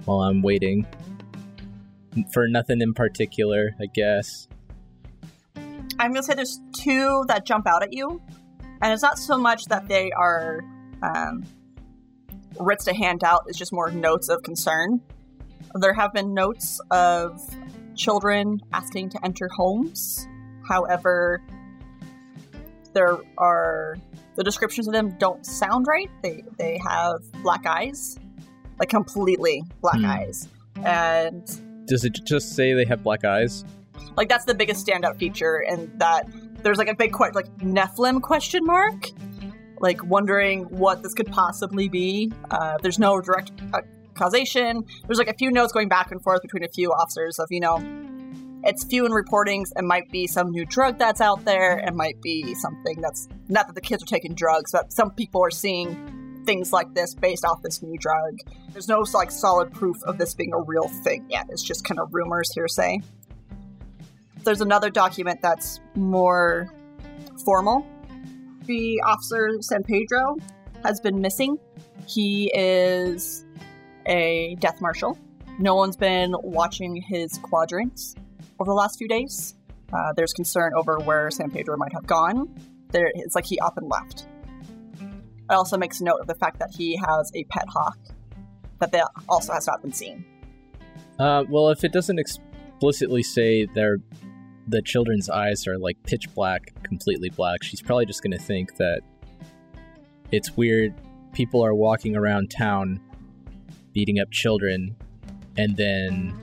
while 0.06 0.21
I'm 0.21 0.41
waiting 0.41 0.88
for 2.34 2.47
nothing 2.47 2.82
in 2.82 2.93
particular, 2.93 3.75
I 3.80 3.86
guess. 3.86 4.47
I'm 5.99 6.13
gonna 6.13 6.23
say 6.23 6.34
there's 6.34 6.60
two 6.73 7.25
that 7.27 7.45
jump 7.45 7.67
out 7.67 7.84
at 7.84 7.93
you, 7.93 8.21
and 8.82 8.93
it's 8.93 9.01
not 9.01 9.17
so 9.17 9.38
much 9.38 9.65
that 9.65 9.88
they 9.88 10.12
are 10.12 10.63
um, 11.01 11.43
writs 12.60 12.86
to 12.86 12.93
hand 12.93 13.23
out. 13.23 13.43
It's 13.47 13.58
just 13.58 13.73
more 13.73 13.91
notes 13.91 14.30
of 14.30 14.43
concern. 14.43 15.01
There 15.75 15.93
have 15.93 16.13
been 16.13 16.34
notes 16.34 16.80
of 16.91 17.41
children 17.95 18.62
asking 18.73 19.10
to 19.10 19.25
enter 19.25 19.49
homes. 19.49 20.27
However, 20.67 21.41
there 22.93 23.17
are 23.38 23.97
the 24.36 24.43
descriptions 24.43 24.88
of 24.88 24.93
them 24.93 25.15
don't 25.19 25.45
sound 25.45 25.86
right. 25.88 26.10
They 26.21 26.43
they 26.58 26.80
have 26.88 27.19
black 27.43 27.65
eyes, 27.65 28.17
like 28.80 28.89
completely 28.89 29.63
black 29.82 29.97
Hmm. 30.00 30.06
eyes, 30.06 30.47
and 30.84 31.86
Does 31.88 32.04
it 32.06 32.19
just 32.26 32.56
say 32.56 32.73
they 32.73 32.86
have 32.86 33.04
black 33.04 33.23
eyes? 33.26 33.63
like 34.15 34.30
that's 34.30 34.45
the 34.45 34.56
biggest 34.56 34.86
standout 34.86 35.17
feature, 35.17 35.63
and 35.69 35.91
that 36.00 36.28
there's 36.63 36.78
like 36.78 36.88
a 36.89 36.95
big 36.95 37.13
que- 37.13 37.32
like 37.34 37.47
Nephilim 37.60 38.21
question 38.21 38.63
mark, 38.65 39.06
like 39.80 40.04
wondering 40.04 40.63
what 40.65 41.04
this 41.04 41.13
could 41.13 41.28
possibly 41.28 41.88
be. 41.88 42.32
Uh, 42.52 42.78
there's 42.82 42.97
no 43.00 43.21
direct 43.21 43.52
uh, 43.73 43.80
causation. 44.15 44.84
There's 45.06 45.19
like 45.19 45.28
a 45.30 45.36
few 45.36 45.52
notes 45.52 45.71
going 45.71 45.88
back 45.88 46.12
and 46.12 46.21
forth 46.23 46.41
between 46.41 46.63
a 46.63 46.67
few 46.69 46.91
officers 46.91 47.38
of 47.39 47.47
you 47.52 47.60
know, 47.60 47.78
it's 48.63 48.84
few 48.84 49.06
in 49.06 49.12
reportings. 49.12 49.72
It 49.76 49.84
might 49.84 50.10
be 50.12 50.28
some 50.28 50.52
new 50.52 50.65
drug 50.65 50.98
that's 50.98 51.22
out 51.22 51.46
there. 51.46 51.80
It 51.80 51.93
might 51.93 52.22
be 52.22 52.54
something 52.56 53.02
that's 53.02 53.28
not 53.48 53.67
that 53.67 53.76
the 53.76 53.82
kids 53.82 54.04
are 54.04 54.08
taking 54.08 54.34
drugs, 54.36 54.72
but 54.72 54.91
some 54.91 55.12
people 55.12 55.43
are 55.43 55.52
seeing 55.52 56.43
things 56.46 56.72
like 56.72 56.93
this 56.93 57.13
based 57.13 57.46
off 57.46 57.62
this 57.62 57.82
new 57.82 57.98
drug. 57.98 58.39
There's 58.72 58.88
no 58.88 59.06
like 59.13 59.32
solid 59.32 59.74
proof 59.74 59.98
of 60.04 60.17
this 60.17 60.34
being 60.34 60.54
a 60.54 60.62
real 60.62 60.88
thing 61.04 61.26
yet. 61.30 61.48
It's 61.50 61.63
just 61.63 61.84
kind 61.84 62.00
of 62.00 62.13
rumors, 62.13 62.52
hearsay 62.54 63.02
there's 64.48 64.62
another 64.62 64.89
document 64.89 65.41
that's 65.41 65.82
more 65.96 66.74
formal. 67.43 67.86
The 68.63 69.02
officer 69.06 69.52
San 69.60 69.84
Pedro 69.84 70.38
has 70.84 71.02
been 71.02 71.20
missing. 71.20 71.58
He 72.08 72.50
is 72.56 73.46
a 74.06 74.56
death 74.60 74.80
marshal. 74.80 75.17
No 75.60 75.76
one's 75.76 75.98
been 75.98 76.34
watching 76.43 76.96
his 76.96 77.38
quadrants 77.39 78.15
over 78.60 78.70
the 78.70 78.76
last 78.76 78.98
few 78.98 79.08
days. 79.08 79.56
Uh, 79.93 80.13
there's 80.15 80.34
concern 80.34 80.74
over 80.76 80.98
where 81.00 81.32
San 81.32 81.50
Pedro 81.50 81.78
might 81.78 81.93
have 81.93 82.06
gone. 82.06 82.54
There, 82.91 83.12
it's 83.15 83.36
like 83.36 83.46
he 83.46 83.60
up 83.60 83.78
and 83.78 83.89
left. 83.89 84.28
It 85.02 85.54
also 85.54 85.78
makes 85.78 86.02
note 86.02 86.20
of 86.20 86.28
the 86.28 86.36
fact 86.36 86.60
that 86.60 86.72
he 86.76 86.98
has 86.98 87.32
a 87.34 87.43
pet 87.46 87.65
hawk 87.70 87.98
that 88.80 89.08
also 89.30 89.54
has 89.54 89.65
not 89.67 89.82
been 89.82 89.93
seen. 89.93 90.26
Uh, 91.20 91.43
well, 91.50 91.70
if 91.70 91.84
it 91.84 91.91
doesn't 91.91 92.20
explicitly 92.20 93.24
say 93.24 93.65
they're 93.74 93.98
the 94.70 94.82
children's 94.82 95.30
eyes 95.30 95.65
are 95.65 95.78
like 95.78 95.98
pitch 96.04 96.34
black, 96.36 96.74
completely 96.84 97.30
black, 97.30 97.63
she's 97.63 97.82
probably 97.82 98.06
just 98.06 98.22
going 98.22 98.38
to 98.38 98.43
think 98.43 98.76
that 98.76 99.02
it's 100.32 100.58
weird. 100.58 100.93
People 101.32 101.63
are 101.63 101.74
walking 101.74 102.17
around 102.17 102.52
town 102.52 103.00
beating 103.93 104.20
up 104.20 104.30
children 104.30 104.96
and 105.58 105.76
then 105.78 106.38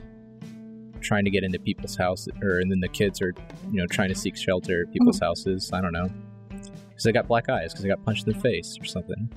trying 1.05 1.25
to 1.25 1.31
get 1.31 1.43
into 1.43 1.59
people's 1.59 1.95
houses, 1.95 2.33
or 2.41 2.59
and 2.59 2.71
then 2.71 2.79
the 2.79 2.87
kids 2.87 3.21
are, 3.21 3.33
you 3.71 3.79
know, 3.79 3.85
trying 3.87 4.09
to 4.09 4.15
seek 4.15 4.35
shelter 4.35 4.83
at 4.87 4.93
people's 4.93 5.17
mm-hmm. 5.17 5.25
houses. 5.25 5.71
I 5.73 5.81
don't 5.81 5.93
know. 5.93 6.09
Because 6.49 7.03
they 7.03 7.11
got 7.11 7.27
black 7.27 7.49
eyes, 7.49 7.73
because 7.73 7.83
they 7.83 7.89
got 7.89 8.03
punched 8.03 8.27
in 8.27 8.33
the 8.33 8.39
face 8.39 8.77
or 8.79 8.85
something. 8.85 9.29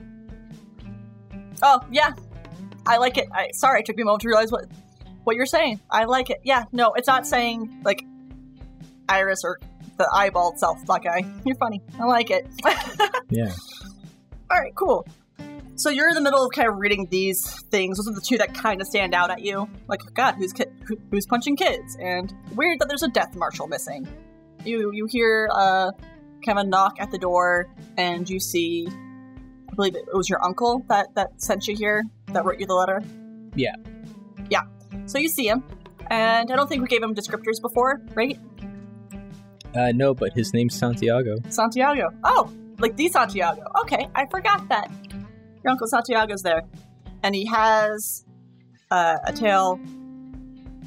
Oh 1.63 1.81
yeah, 1.91 2.13
I 2.87 2.99
like 2.99 3.19
it. 3.19 3.29
I, 3.33 3.49
sorry, 3.53 3.81
it 3.81 3.87
took 3.87 3.97
me 3.97 4.03
a 4.03 4.07
moment 4.07 4.23
to 4.23 4.29
realize 4.29 4.51
what 4.51 4.67
what 5.25 5.37
you're 5.37 5.47
saying. 5.47 5.81
I 5.91 6.05
like 6.05 6.31
it. 6.31 6.39
Yeah, 6.45 6.65
no, 6.73 6.93
it's 6.95 7.09
not 7.09 7.27
saying 7.27 7.83
like 7.85 8.05
iris 9.09 9.43
or 9.45 9.59
the 9.97 10.09
eyeball 10.15 10.53
itself. 10.53 10.85
Black 10.87 11.07
eye. 11.07 11.25
You're 11.45 11.57
funny. 11.57 11.83
I 11.99 12.05
like 12.05 12.31
it. 12.31 12.47
Yeah. 13.31 13.53
All 14.51 14.59
right, 14.59 14.75
cool. 14.75 15.07
So 15.79 15.91
you're 15.91 16.09
in 16.09 16.15
the 16.17 16.21
middle 16.21 16.45
of 16.45 16.51
kind 16.53 16.69
of 16.69 16.77
reading 16.77 17.07
these 17.09 17.63
things. 17.71 17.99
Those 17.99 18.09
are 18.09 18.15
the 18.15 18.21
two 18.21 18.37
that 18.39 18.53
kind 18.53 18.81
of 18.81 18.89
stand 18.89 19.15
out 19.15 19.31
at 19.31 19.43
you. 19.43 19.69
Like, 19.87 20.01
God, 20.13 20.35
who's 20.35 20.53
ki- 20.53 20.67
who's 21.11 21.25
punching 21.25 21.55
kids? 21.57 21.97
And 22.01 22.35
weird 22.57 22.81
that 22.81 22.89
there's 22.89 23.05
a 23.05 23.09
death 23.09 23.37
marshal 23.37 23.69
missing. 23.69 24.07
You 24.65 24.91
you 24.93 25.07
hear 25.07 25.49
uh, 25.53 25.93
kind 26.45 26.59
of 26.59 26.67
a 26.67 26.69
knock 26.69 26.97
at 26.99 27.13
the 27.13 27.19
door, 27.19 27.73
and 27.97 28.29
you 28.29 28.41
see. 28.41 28.89
I 29.71 29.75
believe 29.77 29.95
it 29.95 30.07
was 30.13 30.29
your 30.29 30.45
uncle 30.45 30.85
that 30.89 31.15
that 31.15 31.41
sent 31.41 31.69
you 31.69 31.77
here, 31.77 32.03
that 32.33 32.45
wrote 32.45 32.59
you 32.59 32.67
the 32.67 32.75
letter. 32.75 33.01
Yeah. 33.55 33.77
Yeah. 34.51 34.63
So 35.07 35.19
you 35.19 35.29
see 35.29 35.47
him, 35.47 35.63
and 36.11 36.51
I 36.51 36.57
don't 36.57 36.69
think 36.69 36.83
we 36.83 36.89
gave 36.89 37.05
him 37.05 37.15
descriptors 37.15 37.63
before, 37.63 38.03
right? 38.15 38.37
Uh, 39.77 39.93
no, 39.95 40.13
but 40.13 40.33
his 40.33 40.53
name's 40.53 40.75
Santiago. 40.75 41.37
Santiago. 41.51 42.11
Oh, 42.25 42.53
like 42.79 42.97
the 42.97 43.09
Santiago. 43.09 43.63
Okay, 43.83 44.09
I 44.17 44.27
forgot 44.27 44.69
that. 44.71 44.91
Your 45.65 45.71
Uncle 45.73 45.87
Santiago's 45.87 46.43
there. 46.43 46.63
And 47.23 47.35
he 47.35 47.47
has 47.47 48.25
uh, 48.91 49.17
a 49.27 49.33
tail 49.33 49.81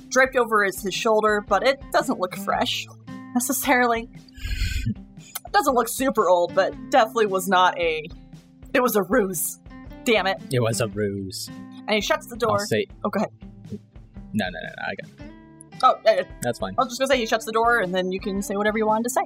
draped 0.10 0.36
over 0.36 0.64
his, 0.64 0.82
his 0.82 0.94
shoulder, 0.94 1.44
but 1.48 1.66
it 1.66 1.80
doesn't 1.92 2.20
look 2.20 2.36
fresh 2.36 2.86
necessarily. 3.34 4.10
It 4.88 5.52
doesn't 5.52 5.74
look 5.74 5.88
super 5.90 6.30
old, 6.30 6.56
but 6.56 6.74
definitely 6.90 7.26
was 7.28 7.48
not 7.48 7.78
a. 7.80 8.08
It 8.74 8.82
was 8.82 8.96
a 8.96 9.04
ruse. 9.04 9.60
Damn 10.06 10.28
it. 10.28 10.38
It 10.52 10.62
was 10.62 10.80
a 10.82 10.88
ruse. 10.88 11.50
And 11.88 11.92
he 11.92 12.02
shuts 12.02 12.28
the 12.28 12.38
door. 12.38 12.60
I'll 12.60 12.66
say 12.66 12.86
Oh, 13.04 13.10
go 13.10 13.18
ahead. 13.20 13.30
no, 14.34 14.46
no, 14.46 14.50
no, 14.50 14.70
no. 14.70 14.84
I 14.88 14.96
got. 14.96 15.28
Oh, 15.84 16.10
uh, 16.10 16.24
That's 16.42 16.60
fine. 16.60 16.76
I 16.78 16.84
was 16.84 16.90
just 16.90 17.00
gonna 17.00 17.08
say 17.10 17.18
he 17.18 17.26
shuts 17.26 17.46
the 17.46 17.52
door, 17.52 17.80
and 17.80 17.94
then 17.94 18.12
you 18.12 18.20
can 18.20 18.42
say 18.42 18.56
whatever 18.56 18.78
you 18.78 18.86
wanted 18.88 19.04
to 19.04 19.10
say. 19.10 19.22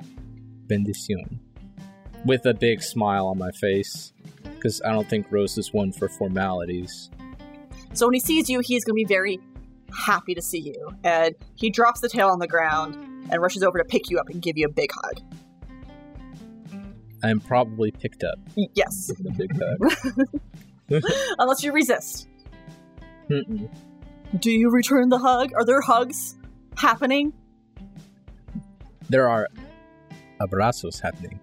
Bendición. 0.67 1.39
With 2.25 2.45
a 2.45 2.53
big 2.53 2.81
smile 2.81 3.27
on 3.27 3.37
my 3.37 3.51
face, 3.51 4.13
because 4.65 4.81
I 4.81 4.91
don't 4.93 5.07
think 5.07 5.27
Rose 5.29 5.59
is 5.59 5.71
one 5.71 5.91
for 5.91 6.09
formalities. 6.09 7.11
So 7.93 8.07
when 8.07 8.15
he 8.15 8.19
sees 8.19 8.49
you, 8.49 8.61
he's 8.61 8.83
going 8.83 8.95
to 8.99 9.05
be 9.07 9.07
very 9.07 9.39
happy 9.93 10.33
to 10.33 10.41
see 10.41 10.57
you. 10.57 10.89
And 11.03 11.35
he 11.53 11.69
drops 11.69 11.99
the 11.99 12.09
tail 12.09 12.29
on 12.29 12.39
the 12.39 12.47
ground 12.47 12.95
and 13.29 13.39
rushes 13.43 13.61
over 13.61 13.77
to 13.77 13.83
pick 13.83 14.09
you 14.09 14.17
up 14.17 14.27
and 14.27 14.41
give 14.41 14.57
you 14.57 14.65
a 14.65 14.71
big 14.71 14.89
hug. 14.91 15.21
I'm 17.21 17.39
probably 17.39 17.91
picked 17.91 18.23
up 18.23 18.39
Yes, 18.73 19.11
a 19.11 19.31
big 19.33 19.51
hug. 19.55 20.23
unless 21.37 21.63
you 21.63 21.71
resist. 21.71 22.27
Mm-mm. 23.29 23.69
Do 24.39 24.49
you 24.49 24.71
return 24.71 25.09
the 25.09 25.19
hug? 25.19 25.51
Are 25.55 25.63
there 25.63 25.81
hugs 25.81 26.37
happening 26.75 27.33
There 29.09 29.29
are 29.29 29.47
abrazos 30.41 30.99
happening. 31.01 31.39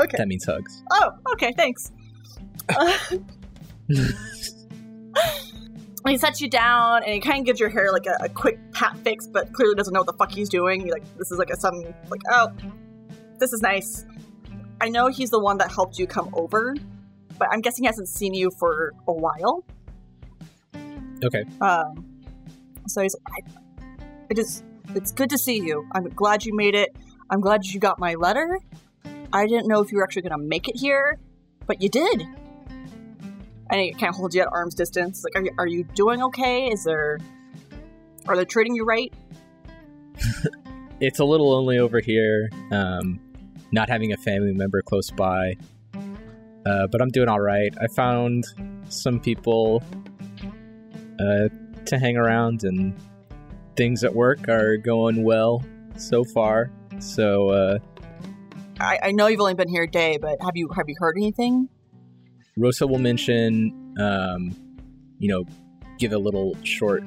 Okay. 0.00 0.16
That 0.16 0.28
means 0.28 0.44
hugs. 0.44 0.82
Oh, 0.90 1.12
okay, 1.32 1.52
thanks. 1.56 1.92
Uh, 2.68 2.98
he 6.08 6.16
sets 6.16 6.40
you 6.40 6.48
down 6.48 7.02
and 7.04 7.12
he 7.12 7.20
kind 7.20 7.40
of 7.40 7.44
gives 7.44 7.60
your 7.60 7.68
hair 7.68 7.92
like 7.92 8.06
a, 8.06 8.24
a 8.24 8.28
quick 8.28 8.58
pat 8.72 8.96
fix, 8.98 9.26
but 9.26 9.52
clearly 9.52 9.74
doesn't 9.74 9.92
know 9.92 10.00
what 10.00 10.06
the 10.06 10.14
fuck 10.14 10.32
he's 10.32 10.48
doing. 10.48 10.80
He, 10.80 10.90
like 10.90 11.04
this 11.18 11.30
is 11.30 11.38
like 11.38 11.50
a 11.50 11.56
some 11.56 11.82
like 12.08 12.22
oh, 12.30 12.52
this 13.38 13.52
is 13.52 13.60
nice. 13.60 14.06
I 14.80 14.88
know 14.88 15.08
he's 15.08 15.30
the 15.30 15.40
one 15.40 15.58
that 15.58 15.70
helped 15.70 15.98
you 15.98 16.06
come 16.06 16.30
over, 16.32 16.74
but 17.38 17.48
I'm 17.52 17.60
guessing 17.60 17.84
he 17.84 17.86
hasn't 17.86 18.08
seen 18.08 18.32
you 18.32 18.50
for 18.58 18.94
a 19.06 19.12
while. 19.12 19.64
Okay. 21.22 21.44
Um, 21.60 22.22
so 22.86 23.02
he's 23.02 23.14
I, 23.26 23.40
it 24.30 24.38
is 24.38 24.62
it's 24.94 25.12
good 25.12 25.28
to 25.30 25.38
see 25.38 25.56
you. 25.56 25.86
I'm 25.92 26.08
glad 26.08 26.46
you 26.46 26.56
made 26.56 26.74
it. 26.74 26.96
I'm 27.28 27.40
glad 27.40 27.66
you 27.66 27.78
got 27.78 27.98
my 27.98 28.14
letter. 28.14 28.58
I 29.32 29.46
didn't 29.46 29.68
know 29.68 29.80
if 29.80 29.92
you 29.92 29.98
were 29.98 30.04
actually 30.04 30.22
going 30.22 30.38
to 30.38 30.46
make 30.46 30.68
it 30.68 30.76
here, 30.76 31.18
but 31.66 31.80
you 31.82 31.88
did. 31.88 32.22
And 33.72 33.98
kind 33.98 34.08
of 34.08 34.16
holds 34.16 34.34
you 34.34 34.42
at 34.42 34.48
arm's 34.52 34.74
distance. 34.74 35.22
Like, 35.24 35.36
are 35.36 35.44
you, 35.44 35.50
are 35.58 35.66
you 35.66 35.84
doing 35.94 36.22
okay? 36.24 36.68
Is 36.68 36.84
there. 36.84 37.18
Are 38.26 38.36
they 38.36 38.44
treating 38.44 38.74
you 38.74 38.84
right? 38.84 39.12
It's 41.00 41.18
a 41.18 41.24
little 41.24 41.48
lonely 41.52 41.78
over 41.78 42.00
here, 42.00 42.50
um, 42.70 43.18
not 43.72 43.88
having 43.88 44.12
a 44.12 44.18
family 44.18 44.52
member 44.52 44.82
close 44.82 45.10
by. 45.10 45.54
Uh, 45.94 46.86
but 46.88 47.00
I'm 47.00 47.08
doing 47.08 47.26
all 47.26 47.40
right. 47.40 47.74
I 47.80 47.86
found 47.86 48.44
some 48.90 49.18
people 49.18 49.82
uh, 51.18 51.48
to 51.86 51.98
hang 51.98 52.18
around, 52.18 52.64
and 52.64 52.94
things 53.76 54.04
at 54.04 54.14
work 54.14 54.46
are 54.50 54.76
going 54.76 55.24
well 55.24 55.64
so 55.96 56.22
far. 56.22 56.70
So, 56.98 57.48
uh, 57.48 57.78
I, 58.80 58.98
I 59.04 59.12
know 59.12 59.26
you've 59.26 59.40
only 59.40 59.54
been 59.54 59.68
here 59.68 59.82
a 59.84 59.90
day, 59.90 60.18
but 60.20 60.38
have 60.42 60.52
you 60.56 60.68
have 60.76 60.88
you 60.88 60.94
heard 60.98 61.16
anything? 61.16 61.68
Rosa 62.56 62.86
will 62.86 62.98
mention, 62.98 63.94
um, 64.00 64.54
you 65.18 65.28
know, 65.28 65.44
give 65.98 66.12
a 66.12 66.18
little 66.18 66.56
short 66.64 67.02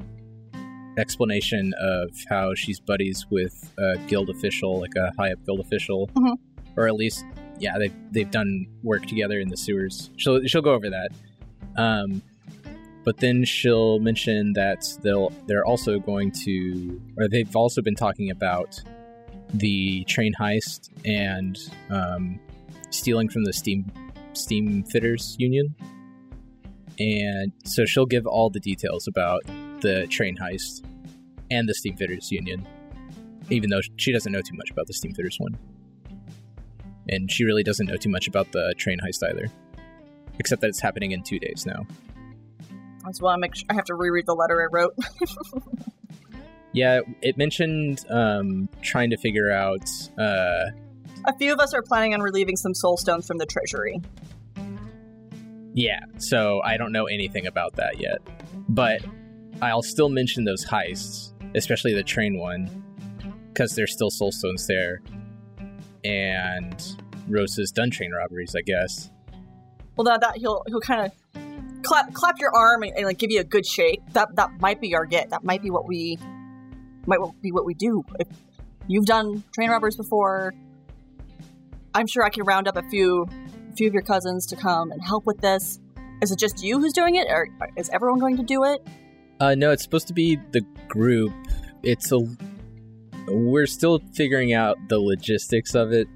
explanation 0.98 1.74
of 1.80 2.10
how 2.30 2.54
she's 2.54 2.80
buddies 2.80 3.26
with 3.30 3.74
a 3.80 3.98
guild 4.08 4.30
official, 4.30 4.80
like 4.80 4.94
a 4.96 5.12
high 5.18 5.32
up 5.32 5.44
guild 5.46 5.60
official, 5.60 6.08
Mhm. 6.16 6.36
or 6.78 6.88
at 6.88 6.94
least, 6.96 7.26
yeah, 7.60 7.78
they've 7.80 7.94
they've 8.12 8.32
done 8.32 8.68
work 8.84 9.06
together 9.06 9.40
in 9.40 9.50
the 9.50 9.58
sewers. 9.58 10.12
She'll 10.18 10.44
she'll 10.46 10.62
go 10.62 10.74
over 10.74 10.90
that. 10.90 11.10
Um, 11.76 12.22
but 13.04 13.18
then 13.18 13.44
she'll 13.44 14.00
mention 14.00 14.54
that 14.54 14.86
they'll 15.02 15.32
they're 15.48 15.66
also 15.66 16.00
going 16.00 16.32
to, 16.46 17.02
or 17.18 17.28
they've 17.28 17.54
also 17.56 17.82
been 17.82 17.96
talking 17.96 18.30
about 18.30 18.82
the 19.54 20.04
train 20.06 20.34
heist 20.39 20.89
and 21.06 21.58
um, 21.89 22.39
stealing 22.89 23.30
from 23.30 23.44
the 23.44 23.54
steam 23.54 23.92
steam 24.34 24.84
fitters 24.84 25.36
union. 25.39 25.76
And 27.00 27.52
so 27.66 27.86
she'll 27.86 28.06
give 28.06 28.28
all 28.28 28.50
the 28.50 28.60
details 28.60 29.08
about 29.08 29.44
the 29.82 30.08
train 30.08 30.38
heist 30.38 30.84
and 31.52 31.68
the 31.68 31.74
steam 31.74 31.98
fitters 31.98 32.32
union 32.32 32.66
even 33.50 33.70
though 33.70 33.82
she 33.98 34.12
doesn't 34.12 34.32
know 34.32 34.42
too 34.42 34.56
much 34.56 34.72
about 34.72 34.88
the 34.88 34.94
steam 34.94 35.13
fitters 35.13 35.38
one. 35.39 35.58
And 37.10 37.30
she 37.32 37.44
really 37.44 37.63
doesn't 37.63 37.86
know 37.86 37.98
too 37.98 38.10
much 38.10 38.28
about 38.28 38.52
the 38.52 38.74
train 38.78 39.00
heist 39.06 39.28
either 39.30 39.48
except 40.39 40.62
that 40.62 40.68
it's 40.68 40.80
happening 40.80 41.12
in 41.12 41.22
two 41.22 41.39
days 41.39 41.66
now. 41.66 41.86
Make 43.38 43.56
sure 43.56 43.66
I 43.70 43.74
have 43.74 43.86
to 43.86 43.96
reread 43.96 44.26
the 44.26 44.34
letter 44.34 44.62
I 44.62 44.68
wrote. 44.72 44.96
yeah 46.74 47.00
it 47.22 47.38
mentioned 47.38 48.06
um, 48.10 48.68
trying 48.82 49.10
to 49.10 49.18
figure 49.18 49.52
out 49.52 49.90
uh, 50.20 50.66
a 51.26 51.38
few 51.38 51.54
of 51.54 51.60
us 51.60 51.74
are 51.74 51.82
planning 51.82 52.14
on 52.14 52.22
relieving 52.22 52.58
some 52.58 52.74
soul 52.74 52.98
stones 52.98 53.26
from 53.26 53.38
the 53.38 53.46
treasury. 53.46 54.02
Yeah, 55.74 56.02
so 56.18 56.62
I 56.64 56.78
don't 56.78 56.92
know 56.92 57.06
anything 57.06 57.48
about 57.48 57.76
that 57.78 58.00
yet. 58.00 58.20
But 58.70 59.04
I'll 59.62 59.82
still 59.82 60.10
mention 60.10 60.44
those 60.44 60.66
heists, 60.66 61.34
especially 61.56 61.94
the 61.94 62.04
train 62.04 62.38
one, 62.38 62.84
because 63.50 63.76
there's 63.76 63.94
still 63.94 64.10
soulstones 64.10 64.68
there. 64.68 65.02
And 66.04 66.82
Rosa's 67.28 67.72
done 67.72 67.90
train 67.90 68.12
robberies, 68.12 68.56
I 68.56 68.62
guess. 68.62 69.10
Well, 69.96 70.06
that, 70.06 70.22
that 70.22 70.38
he'll 70.38 70.64
he'll 70.68 70.82
kind 70.82 71.06
of 71.06 71.44
clap 71.84 72.14
clap 72.14 72.40
your 72.40 72.54
arm 72.54 72.84
and, 72.84 72.94
and, 72.96 73.06
like 73.06 73.18
give 73.18 73.32
you 73.32 73.40
a 73.40 73.44
good 73.46 73.66
shake. 73.66 74.02
That 74.12 74.36
that 74.36 74.60
might 74.60 74.82
be 74.82 74.96
our 74.96 75.06
get. 75.06 75.30
That 75.30 75.44
might 75.44 75.62
be 75.62 75.70
what 75.70 75.88
we 75.88 76.18
might 77.08 77.20
be 77.42 77.52
what 77.52 77.66
we 77.66 77.74
do. 77.74 78.04
If 78.20 78.28
you've 78.88 79.06
done 79.06 79.44
train 79.54 79.70
robbers 79.70 79.96
before, 79.96 80.54
I'm 81.94 82.08
sure 82.08 82.24
I 82.24 82.30
can 82.30 82.44
round 82.44 82.68
up 82.68 82.78
a 82.78 82.84
few 82.89 83.28
a 83.70 83.76
few 83.76 83.88
of 83.88 83.94
your 83.94 84.04
cousins 84.04 84.46
to 84.48 84.56
come 84.56 84.92
and 84.92 85.02
help 85.02 85.26
with 85.26 85.39
this. 85.39 85.80
Is 86.22 86.32
it 86.32 86.39
just 86.39 86.63
you 86.63 86.80
who's 86.80 86.94
doing 86.94 87.16
it, 87.16 87.28
or 87.30 87.50
is 87.76 87.89
everyone 87.89 88.20
going 88.20 88.38
to 88.38 88.44
do 88.44 88.63
it? 88.63 88.86
Uh, 89.39 89.56
no, 89.56 89.72
it's 89.72 89.84
supposed 89.84 90.08
to 90.08 90.13
be 90.13 90.38
the 90.52 90.62
group. 90.88 91.34
It's 91.84 92.12
a. 92.12 92.20
We're 93.28 93.68
still 93.68 94.00
figuring 94.13 94.54
out 94.54 94.78
the 94.89 95.00
logistics 95.00 95.76
of 95.76 95.92
it, 95.92 96.08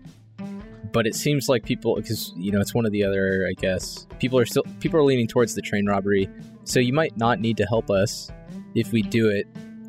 but 0.92 1.08
it 1.08 1.16
seems 1.16 1.48
like 1.50 1.64
people, 1.64 1.96
because 1.96 2.34
you 2.38 2.52
know, 2.52 2.60
it's 2.60 2.74
one 2.74 2.86
of 2.86 2.92
the 2.92 3.04
other. 3.04 3.48
I 3.50 3.54
guess 3.60 4.08
people 4.20 4.40
are 4.40 4.46
still 4.46 4.64
people 4.80 5.00
are 5.00 5.04
leaning 5.04 5.28
towards 5.28 5.56
the 5.56 5.62
train 5.62 5.86
robbery, 5.86 6.30
so 6.64 6.80
you 6.80 6.94
might 6.94 7.18
not 7.18 7.40
need 7.40 7.58
to 7.58 7.66
help 7.66 7.90
us 7.90 8.32
if 8.76 8.92
we 8.92 9.02
do 9.02 9.30
it, 9.30 9.48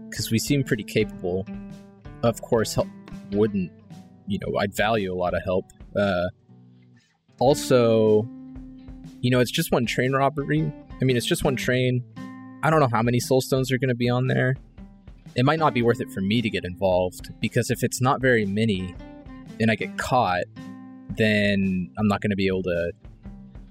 because 0.09 0.31
we 0.31 0.39
seem 0.39 0.65
pretty 0.65 0.85
capable. 0.85 1.47
Of 2.23 2.43
course, 2.43 2.75
help 2.75 2.89
wouldn't. 3.33 3.73
You 4.27 4.39
know, 4.41 4.59
I'd 4.59 4.75
value 4.75 5.13
a 5.13 5.17
lot 5.17 5.35
of 5.35 5.43
help. 5.43 5.67
Uh, 5.97 6.29
also, 7.39 8.29
you 9.21 9.31
know, 9.31 9.41
it's 9.41 9.51
just 9.51 9.73
one 9.73 9.87
train 9.87 10.13
robbery. 10.13 10.73
I 11.01 11.05
mean, 11.05 11.17
it's 11.17 11.27
just 11.27 11.45
one 11.45 11.57
train. 11.57 12.05
I 12.63 12.71
don't 12.71 12.81
know 12.81 12.89
how 12.93 13.03
many 13.03 13.21
soul 13.21 13.41
stones 13.41 13.71
are 13.73 13.79
going 13.79 13.89
to 13.89 13.95
be 13.95 14.09
on 14.09 14.27
there. 14.27 14.57
It 15.35 15.45
might 15.45 15.59
not 15.59 15.75
be 15.75 15.83
worth 15.83 16.01
it 16.01 16.11
for 16.11 16.21
me 16.21 16.43
to 16.43 16.51
get 16.51 16.65
involved 16.65 17.31
because 17.41 17.71
if 17.71 17.83
it's 17.83 18.01
not 18.01 18.21
very 18.21 18.45
many 18.45 18.95
and 19.61 19.71
I 19.71 19.77
get 19.77 19.97
caught, 19.99 20.45
then 21.17 21.91
I'm 21.97 22.09
not 22.09 22.21
going 22.21 22.31
to 22.31 22.37
be 22.37 22.47
able 22.49 22.63
to 22.65 22.93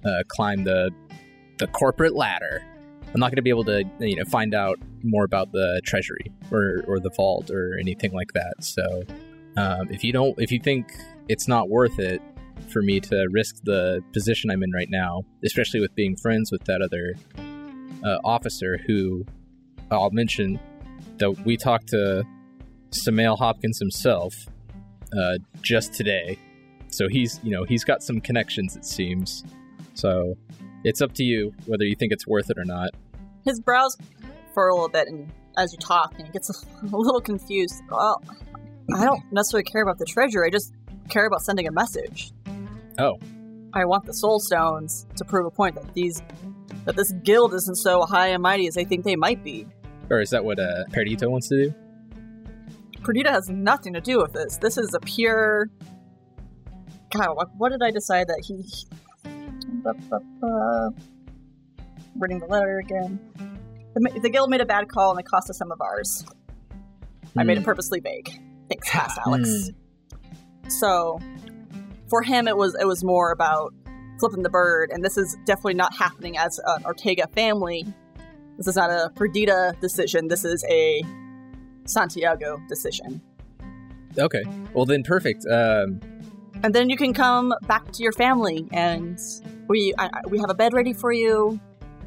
uh, 0.06 0.24
climb 0.28 0.64
the 0.64 0.92
the 1.58 1.68
corporate 1.68 2.16
ladder. 2.16 2.64
I'm 3.14 3.20
not 3.20 3.28
going 3.28 3.38
to 3.38 3.42
be 3.42 3.50
able 3.50 3.66
to 3.66 3.84
you 4.00 4.16
know 4.16 4.26
find 4.26 4.54
out 4.54 4.80
more 5.04 5.24
about 5.24 5.52
the 5.52 5.82
treasury 5.86 6.32
or 6.52 6.84
or 6.88 7.00
the 7.00 7.10
vault 7.10 7.50
or 7.50 7.78
anything 7.80 8.14
like 8.14 8.34
that. 8.34 8.56
So 8.60 9.04
um, 9.56 9.90
if 9.92 10.04
you 10.04 10.12
don't 10.12 10.40
if 10.40 10.52
you 10.52 10.60
think 10.60 10.92
it's 11.30 11.48
not 11.48 11.70
worth 11.70 12.00
it 12.00 12.22
for 12.70 12.82
me 12.82 13.00
to 13.00 13.28
risk 13.32 13.58
the 13.64 14.04
position 14.14 14.50
I'm 14.50 14.64
in 14.64 14.72
right 14.72 14.90
now, 14.90 15.24
especially 15.44 15.80
with 15.80 15.94
being 15.96 16.16
friends 16.16 16.52
with 16.52 16.64
that 16.66 16.82
other 16.82 17.16
uh, 18.04 18.18
officer 18.24 18.78
who 18.86 19.26
I'll 19.92 20.12
mention 20.12 20.60
that 21.18 21.32
we 21.46 21.58
talked 21.58 21.90
to 21.90 22.24
Samael 22.92 23.36
Hopkins 23.36 23.80
himself 23.80 24.34
uh, 25.18 25.38
just 25.62 25.94
today. 25.94 26.38
So 26.90 27.08
he's, 27.08 27.40
you 27.44 27.52
know, 27.52 27.64
he's 27.64 27.84
got 27.84 28.04
some 28.04 28.22
connections, 28.22 28.76
it 28.76 28.86
seems. 28.86 29.44
So 29.94 30.36
it's 30.88 31.02
up 31.02 31.14
to 31.14 31.24
you 31.24 31.54
whether 31.66 31.84
you 31.84 31.96
think 31.96 32.14
it's 32.14 32.26
worth 32.26 32.50
it 32.50 32.58
or 32.58 32.64
not. 32.64 32.92
His 33.44 33.60
brows 33.60 33.98
furrow 34.54 34.86
a 34.86 34.90
bit, 34.90 35.08
and 35.08 35.32
as 35.58 35.74
you 35.74 35.80
talk, 35.80 36.14
and 36.18 36.26
he 36.26 36.32
gets 36.32 36.50
a 36.82 36.98
little 36.98 37.22
confused. 37.22 37.82
Well, 37.90 38.24
I 38.96 39.04
don't 39.04 39.22
necessarily 39.32 39.66
care 39.66 39.82
about 39.82 39.98
the 39.98 40.06
treasure. 40.06 40.46
I 40.46 40.50
just 40.50 40.74
care 41.10 41.26
about 41.26 41.42
sending 41.42 41.68
a 41.68 41.72
message. 41.72 42.32
Oh. 42.98 43.20
I 43.74 43.86
want 43.86 44.06
the 44.06 44.14
soul 44.14 44.40
stones 44.40 45.06
to 45.18 45.26
prove 45.26 45.46
a 45.46 45.52
point 45.52 45.76
that 45.76 45.94
these 45.94 46.22
that 46.86 46.96
this 46.96 47.12
guild 47.24 47.54
isn't 47.54 47.76
so 47.76 48.04
high 48.04 48.28
and 48.28 48.42
mighty 48.42 48.66
as 48.68 48.76
they 48.76 48.86
think 48.86 49.04
they 49.04 49.18
might 49.18 49.44
be. 49.44 49.68
Or 50.10 50.22
is 50.22 50.30
that 50.30 50.46
what 50.46 50.58
uh, 50.58 50.86
Perdito 50.92 51.30
wants 51.30 51.50
to 51.50 51.66
do? 51.66 51.76
Perdita 53.04 53.30
has 53.30 53.50
nothing 53.50 53.94
to 53.94 54.02
do 54.02 54.20
with 54.20 54.32
this. 54.32 54.58
This 54.58 54.78
is 54.78 54.94
a 54.94 55.00
pure. 55.02 55.70
God, 57.12 57.36
what, 57.36 57.50
what 57.58 57.72
did 57.72 57.84
I 57.84 57.92
decide 57.92 58.28
that 58.28 58.42
he? 58.46 58.64
Reading 62.20 62.40
the 62.40 62.48
letter 62.48 62.80
again. 62.80 63.20
The, 63.94 64.20
the 64.22 64.30
guild 64.30 64.50
made 64.50 64.62
a 64.62 64.66
bad 64.66 64.88
call 64.90 65.12
and 65.12 65.20
it 65.20 65.26
cost 65.26 65.50
us 65.50 65.58
some 65.58 65.72
of 65.72 65.82
ours. 65.82 66.26
I 67.36 67.44
made 67.44 67.58
it 67.58 67.64
purposely 67.64 68.00
vague. 68.00 68.30
Thanks, 68.70 69.18
Alex. 69.26 69.72
So, 70.68 71.20
for 72.10 72.22
him, 72.22 72.48
it 72.48 72.58
was 72.58 72.76
it 72.80 72.86
was 72.86 73.04
more 73.04 73.32
about 73.32 73.74
flipping 74.20 74.44
the 74.44 74.50
bird, 74.50 74.90
and 74.92 75.04
this 75.04 75.18
is 75.18 75.38
definitely 75.46 75.76
not 75.76 75.96
happening 75.96 76.38
as 76.38 76.60
an 76.66 76.86
Ortega 76.86 77.28
family. 77.28 77.86
This 78.58 78.68
is 78.68 78.76
not 78.76 78.90
a 78.90 79.12
Perdita 79.16 79.76
decision. 79.80 80.28
This 80.28 80.44
is 80.44 80.66
a 80.70 81.04
Santiago 81.86 82.60
decision. 82.68 83.22
Okay. 84.18 84.44
Well, 84.74 84.86
then 84.86 85.04
perfect. 85.04 85.46
Um, 85.46 86.02
and 86.64 86.74
then 86.74 86.90
you 86.90 86.98
can 86.98 87.14
come 87.14 87.54
back 87.68 87.92
to 87.92 88.04
your 88.04 88.14
family, 88.14 88.68
and 88.72 89.20
we 89.68 89.94
I, 89.98 90.10
we 90.28 90.40
have 90.40 90.50
a 90.50 90.56
bed 90.56 90.74
ready 90.74 90.94
for 90.94 91.12
you, 91.12 91.60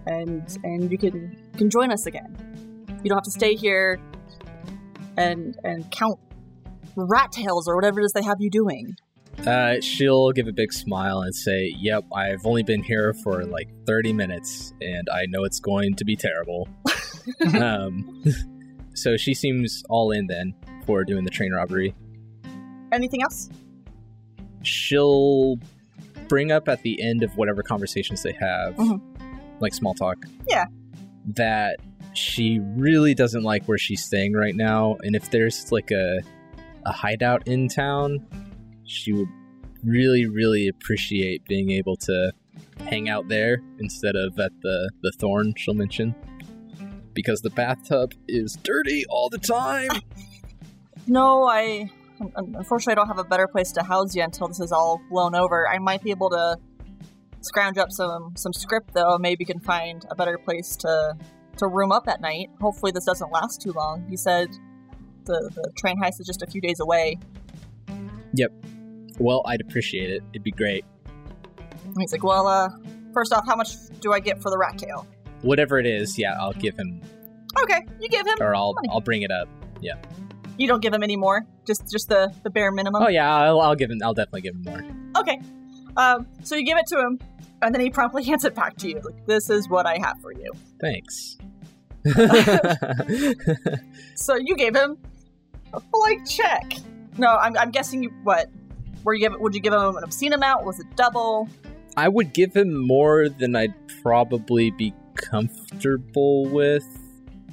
and 0.06 0.58
and 0.64 0.90
you 0.90 0.98
can 0.98 1.36
you 1.52 1.58
can 1.58 1.70
join 1.70 1.90
us 1.90 2.06
again. 2.06 2.36
You 3.02 3.08
don't 3.08 3.16
have 3.16 3.24
to 3.24 3.30
stay 3.30 3.54
here 3.54 4.00
and 5.16 5.56
and 5.64 5.90
count 5.90 6.18
rat 6.96 7.32
tails 7.32 7.68
or 7.68 7.74
whatever 7.74 8.00
it 8.00 8.04
is 8.04 8.12
they 8.12 8.22
have 8.22 8.40
you 8.40 8.50
doing. 8.50 8.96
Uh, 9.46 9.80
she'll 9.80 10.32
give 10.32 10.48
a 10.48 10.52
big 10.52 10.72
smile 10.72 11.22
and 11.22 11.34
say, 11.34 11.74
"Yep, 11.78 12.04
I've 12.14 12.44
only 12.44 12.62
been 12.62 12.82
here 12.82 13.14
for 13.14 13.44
like 13.44 13.68
30 13.86 14.12
minutes, 14.12 14.72
and 14.80 15.08
I 15.10 15.26
know 15.28 15.44
it's 15.44 15.60
going 15.60 15.94
to 15.94 16.04
be 16.04 16.16
terrible." 16.16 16.68
um, 17.60 18.22
so 18.94 19.16
she 19.16 19.34
seems 19.34 19.82
all 19.88 20.10
in 20.10 20.26
then 20.26 20.54
for 20.84 21.04
doing 21.04 21.24
the 21.24 21.30
train 21.30 21.52
robbery. 21.52 21.94
Anything 22.92 23.22
else? 23.22 23.48
She'll 24.62 25.56
bring 26.30 26.50
up 26.50 26.66
at 26.68 26.80
the 26.82 27.02
end 27.02 27.22
of 27.22 27.36
whatever 27.36 27.62
conversations 27.62 28.22
they 28.22 28.32
have, 28.40 28.74
Mhm. 28.76 29.00
like 29.60 29.74
small 29.74 29.92
talk. 29.92 30.24
Yeah. 30.48 30.64
That 31.26 31.76
she 32.14 32.58
really 32.60 33.14
doesn't 33.14 33.42
like 33.42 33.66
where 33.66 33.76
she's 33.78 34.02
staying 34.02 34.32
right 34.32 34.54
now, 34.56 34.96
and 35.02 35.14
if 35.14 35.30
there's 35.30 35.70
like 35.70 35.90
a 35.90 36.20
a 36.86 36.92
hideout 36.92 37.46
in 37.46 37.68
town, 37.68 38.26
she 38.84 39.12
would 39.12 39.28
really, 39.84 40.24
really 40.24 40.66
appreciate 40.68 41.44
being 41.46 41.70
able 41.70 41.96
to 41.96 42.32
hang 42.86 43.08
out 43.10 43.28
there 43.28 43.60
instead 43.78 44.16
of 44.16 44.38
at 44.38 44.52
the 44.62 44.90
the 45.02 45.12
thorn. 45.20 45.52
She'll 45.58 45.74
mention 45.74 46.14
because 47.12 47.42
the 47.42 47.50
bathtub 47.50 48.14
is 48.28 48.56
dirty 48.62 49.04
all 49.10 49.28
the 49.28 49.38
time. 49.38 49.90
No, 51.06 51.44
I 51.44 51.90
unfortunately 52.36 52.92
I 52.92 52.94
don't 52.96 53.08
have 53.08 53.18
a 53.18 53.24
better 53.24 53.46
place 53.48 53.72
to 53.72 53.82
house 53.82 54.14
you 54.14 54.22
until 54.22 54.48
this 54.48 54.60
is 54.60 54.72
all 54.72 55.00
blown 55.10 55.34
over. 55.34 55.68
I 55.68 55.78
might 55.78 56.02
be 56.02 56.10
able 56.10 56.30
to 56.30 56.56
scrounge 57.40 57.78
up 57.78 57.90
some 57.90 58.32
some 58.36 58.52
scrip 58.52 58.90
though. 58.92 59.16
Maybe 59.18 59.44
can 59.44 59.60
find 59.60 60.04
a 60.10 60.14
better 60.14 60.38
place 60.38 60.76
to 60.76 61.16
to 61.56 61.66
room 61.66 61.92
up 61.92 62.08
at 62.08 62.20
night. 62.20 62.48
Hopefully 62.60 62.92
this 62.92 63.04
doesn't 63.04 63.30
last 63.32 63.60
too 63.60 63.72
long. 63.72 64.04
You 64.08 64.16
said 64.16 64.48
the 65.24 65.50
the 65.54 65.72
train 65.76 66.00
heist 66.00 66.20
is 66.20 66.26
just 66.26 66.42
a 66.42 66.46
few 66.46 66.60
days 66.60 66.80
away. 66.80 67.18
Yep. 68.34 68.52
Well, 69.18 69.42
I'd 69.46 69.60
appreciate 69.60 70.10
it. 70.10 70.22
It'd 70.32 70.44
be 70.44 70.50
great. 70.52 70.84
And 71.84 71.96
he's 71.98 72.12
like, 72.12 72.22
well, 72.22 72.46
uh, 72.46 72.68
first 73.12 73.32
off, 73.32 73.44
how 73.46 73.56
much 73.56 73.74
do 74.00 74.12
I 74.12 74.20
get 74.20 74.40
for 74.40 74.50
the 74.50 74.56
rat 74.56 74.78
tail? 74.78 75.06
Whatever 75.42 75.78
it 75.78 75.86
is, 75.86 76.18
yeah, 76.18 76.34
I'll 76.38 76.52
give 76.52 76.76
him, 76.78 77.00
Okay, 77.62 77.84
you 77.98 78.08
give 78.08 78.26
him. 78.26 78.36
or 78.40 78.54
I'll 78.54 78.74
Money. 78.74 78.88
I'll 78.90 79.00
bring 79.00 79.22
it 79.22 79.30
up. 79.30 79.48
You 80.56 80.68
don't 80.68 80.80
give 80.80 80.92
him 80.92 81.02
any 81.02 81.16
more. 81.16 81.46
Just 81.66 81.90
just 81.90 82.08
the 82.08 82.32
the 82.42 82.50
bare 82.50 82.70
minimum. 82.72 83.02
Oh 83.02 83.08
yeah, 83.08 83.34
I'll, 83.34 83.60
I'll 83.60 83.74
give 83.74 83.90
him. 83.90 83.98
I'll 84.02 84.14
definitely 84.14 84.42
give 84.42 84.54
him 84.54 84.62
more. 84.62 84.82
Okay. 85.20 85.40
Um, 85.96 86.26
so 86.44 86.54
you 86.54 86.64
give 86.64 86.78
it 86.78 86.86
to 86.88 86.98
him, 86.98 87.18
and 87.62 87.74
then 87.74 87.80
he 87.80 87.90
promptly 87.90 88.24
hands 88.30 88.44
it 88.44 88.54
back 88.54 88.76
to 88.78 88.88
you. 88.88 89.00
Like, 89.00 89.26
this 89.26 89.50
is 89.50 89.68
what 89.68 89.86
I 89.86 89.98
have 89.98 90.20
for 90.20 90.32
you. 90.32 90.52
Thanks. 90.80 91.36
So 94.20 94.36
you 94.36 94.54
gave 94.54 94.76
him 94.76 94.98
a 95.72 95.80
blank 95.80 96.28
check. 96.28 96.74
No, 97.16 97.36
I'm, 97.36 97.56
I'm 97.56 97.70
guessing 97.70 98.02
you 98.02 98.10
what? 98.22 98.50
Were 99.02 99.14
you 99.14 99.20
give? 99.20 99.40
Would 99.40 99.54
you 99.54 99.60
give 99.60 99.72
him 99.72 99.96
an 99.96 100.04
obscene 100.04 100.34
amount? 100.34 100.66
Was 100.66 100.78
it 100.78 100.86
double? 100.94 101.48
I 101.96 102.08
would 102.08 102.34
give 102.34 102.54
him 102.54 102.86
more 102.86 103.30
than 103.30 103.56
I'd 103.56 103.74
probably 104.02 104.70
be 104.70 104.92
comfortable 105.14 106.44
with, 106.46 106.86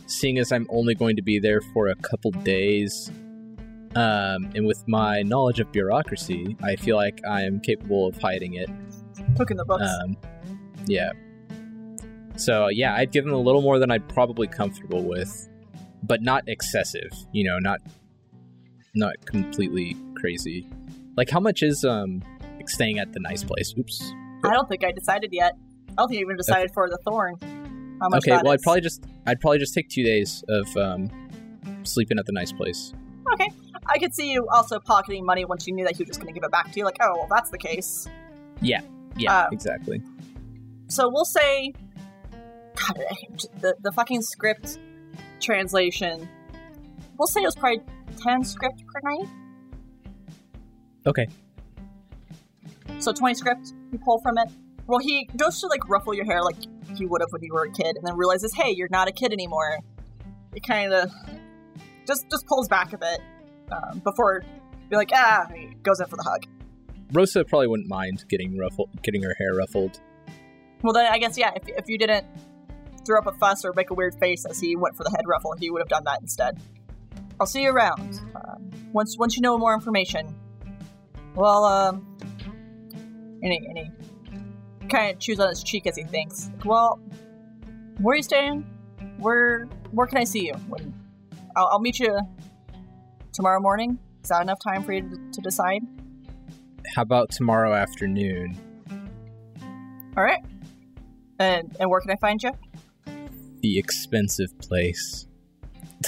seeing 0.07 0.37
as 0.37 0.51
I'm 0.51 0.67
only 0.69 0.95
going 0.95 1.15
to 1.15 1.21
be 1.21 1.39
there 1.39 1.61
for 1.73 1.87
a 1.87 1.95
couple 1.95 2.31
days. 2.31 3.11
Um, 3.95 4.49
and 4.55 4.65
with 4.65 4.83
my 4.87 5.21
knowledge 5.21 5.59
of 5.59 5.71
bureaucracy, 5.71 6.55
I 6.63 6.75
feel 6.75 6.95
like 6.95 7.21
I 7.27 7.43
am 7.43 7.59
capable 7.59 8.07
of 8.07 8.17
hiding 8.17 8.53
it. 8.53 8.69
Took 9.35 9.51
in 9.51 9.57
the 9.57 9.65
books. 9.65 9.89
Um, 10.03 10.17
yeah. 10.85 11.11
So 12.35 12.67
yeah, 12.67 12.95
I'd 12.95 13.11
give 13.11 13.25
him 13.25 13.33
a 13.33 13.39
little 13.39 13.61
more 13.61 13.79
than 13.79 13.91
I'd 13.91 14.07
probably 14.07 14.47
comfortable 14.47 15.03
with, 15.03 15.49
but 16.03 16.21
not 16.21 16.43
excessive. 16.47 17.11
You 17.31 17.45
know, 17.45 17.57
not 17.59 17.79
not 18.93 19.13
completely 19.25 19.95
crazy. 20.15 20.67
Like, 21.15 21.29
how 21.29 21.39
much 21.39 21.63
is 21.63 21.83
um 21.83 22.21
staying 22.65 22.99
at 22.99 23.13
the 23.13 23.19
nice 23.19 23.43
place? 23.43 23.73
Oops. 23.77 24.13
I 24.43 24.53
don't 24.53 24.69
think 24.69 24.83
I 24.83 24.91
decided 24.91 25.29
yet. 25.31 25.53
I 25.89 25.93
don't 25.97 26.09
think 26.09 26.19
you 26.19 26.25
even 26.25 26.37
decided 26.37 26.71
for 26.73 26.89
the 26.89 26.97
thorn. 27.05 27.35
Okay, 28.13 28.31
well, 28.31 28.49
I'd 28.49 28.61
probably 28.61 28.81
just 28.81 29.03
I'd 29.25 29.39
probably 29.39 29.59
just 29.59 29.73
take 29.73 29.89
two 29.89 30.03
days 30.03 30.43
of 30.49 30.77
um 30.77 31.09
sleeping 31.83 32.19
at 32.19 32.25
the 32.25 32.31
nice 32.31 32.51
place. 32.51 32.93
Okay. 33.33 33.49
I 33.89 33.97
could 33.99 34.13
see 34.13 34.31
you 34.31 34.47
also 34.49 34.79
pocketing 34.79 35.25
money 35.25 35.45
once 35.45 35.65
you 35.65 35.73
knew 35.73 35.85
that 35.85 35.95
he 35.95 36.03
was 36.03 36.09
just 36.09 36.19
going 36.19 36.27
to 36.27 36.33
give 36.33 36.43
it 36.43 36.51
back 36.51 36.71
to 36.71 36.79
you. 36.79 36.83
Like, 36.83 36.97
oh, 37.01 37.13
well, 37.15 37.27
that's 37.29 37.49
the 37.49 37.57
case. 37.57 38.07
Yeah, 38.61 38.81
Uh, 39.27 39.47
exactly. 39.51 40.01
So 40.89 41.09
we'll 41.09 41.25
say, 41.25 41.73
God, 42.75 42.99
the 43.61 43.75
the 43.81 43.91
fucking 43.91 44.21
scrip 44.21 44.65
translation. 45.39 46.27
We'll 47.17 47.27
say 47.27 47.41
it 47.41 47.45
was 47.45 47.55
probably 47.55 47.81
ten 48.21 48.43
scrip 48.43 48.73
per 48.93 48.99
night. 49.09 49.29
Okay. 51.05 51.27
So 52.99 53.11
twenty 53.13 53.35
scrip 53.35 53.57
you 53.91 53.99
pull 53.99 54.19
from 54.19 54.37
it. 54.37 54.49
Well, 54.87 54.99
he 54.99 55.29
goes 55.37 55.59
to 55.61 55.67
like 55.67 55.87
ruffle 55.89 56.13
your 56.13 56.25
hair 56.25 56.41
like 56.43 56.55
he 56.97 57.05
would 57.05 57.21
have 57.21 57.29
when 57.31 57.43
you 57.43 57.53
were 57.53 57.63
a 57.63 57.71
kid, 57.71 57.95
and 57.95 58.05
then 58.05 58.15
realizes, 58.15 58.53
hey, 58.53 58.71
you're 58.71 58.89
not 58.89 59.07
a 59.07 59.11
kid 59.11 59.31
anymore. 59.31 59.79
It 60.53 60.63
kind 60.63 60.93
of 60.93 61.11
just 62.05 62.29
just 62.29 62.45
pulls 62.47 62.67
back 62.67 62.93
a 62.93 62.97
bit 62.97 63.19
um, 63.71 63.99
before 63.99 64.43
be 64.89 64.95
like, 64.95 65.11
ah, 65.13 65.47
he 65.53 65.67
goes 65.83 65.99
in 65.99 66.07
for 66.07 66.15
the 66.15 66.23
hug. 66.23 66.45
Rosa 67.11 67.45
probably 67.45 67.67
wouldn't 67.67 67.89
mind 67.89 68.25
getting 68.29 68.57
ruffled, 68.57 68.89
getting 69.01 69.23
her 69.23 69.33
hair 69.37 69.53
ruffled. 69.55 69.99
Well, 70.83 70.93
then 70.93 71.05
I 71.05 71.17
guess 71.17 71.37
yeah. 71.37 71.51
If 71.55 71.67
if 71.67 71.87
you 71.87 71.97
didn't 71.97 72.25
throw 73.05 73.19
up 73.19 73.27
a 73.27 73.33
fuss 73.33 73.63
or 73.63 73.73
make 73.73 73.89
a 73.89 73.93
weird 73.93 74.15
face 74.19 74.45
as 74.45 74.59
he 74.59 74.75
went 74.75 74.95
for 74.95 75.03
the 75.03 75.09
head 75.09 75.25
ruffle, 75.25 75.53
he 75.59 75.69
would 75.69 75.81
have 75.81 75.87
done 75.87 76.03
that 76.05 76.21
instead. 76.21 76.59
I'll 77.39 77.47
see 77.47 77.63
you 77.63 77.71
around. 77.71 78.19
Um, 78.35 78.69
once 78.91 79.17
once 79.17 79.35
you 79.35 79.41
know 79.41 79.57
more 79.57 79.73
information. 79.73 80.35
Well, 81.35 81.63
um, 81.65 82.17
any 83.43 83.59
he 83.59 83.91
kind 84.89 85.13
of 85.13 85.19
chews 85.19 85.39
on 85.39 85.49
his 85.49 85.63
cheek 85.63 85.85
as 85.87 85.95
he 85.95 86.03
thinks. 86.03 86.49
Well, 86.65 86.99
where 87.99 88.13
are 88.13 88.17
you 88.17 88.23
staying? 88.23 88.65
Where 89.17 89.65
where 89.91 90.07
can 90.07 90.17
I 90.17 90.23
see 90.23 90.45
you? 90.47 90.53
When 90.67 90.93
I'll, 91.55 91.67
I'll 91.73 91.79
meet 91.79 91.99
you 91.99 92.17
tomorrow 93.33 93.59
morning. 93.59 93.97
Is 94.23 94.29
that 94.29 94.41
enough 94.41 94.59
time 94.63 94.83
for 94.83 94.91
you 94.93 95.01
to, 95.01 95.17
to 95.33 95.41
decide? 95.41 95.81
How 96.95 97.01
about 97.01 97.29
tomorrow 97.31 97.73
afternoon? 97.73 98.57
All 100.15 100.23
right. 100.23 100.43
And 101.39 101.75
and 101.79 101.89
where 101.89 102.01
can 102.01 102.11
I 102.11 102.15
find 102.15 102.41
you? 102.41 102.51
The 103.61 103.77
expensive 103.79 104.57
place. 104.59 105.27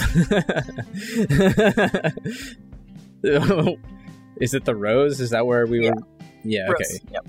Is 3.22 4.54
it 4.54 4.64
the 4.64 4.74
Rose? 4.76 5.20
Is 5.20 5.30
that 5.30 5.46
where 5.46 5.66
we 5.66 5.84
Yeah. 5.84 5.90
were? 5.92 6.02
Yeah. 6.44 6.70
Okay. 6.70 6.98
Yep. 7.12 7.26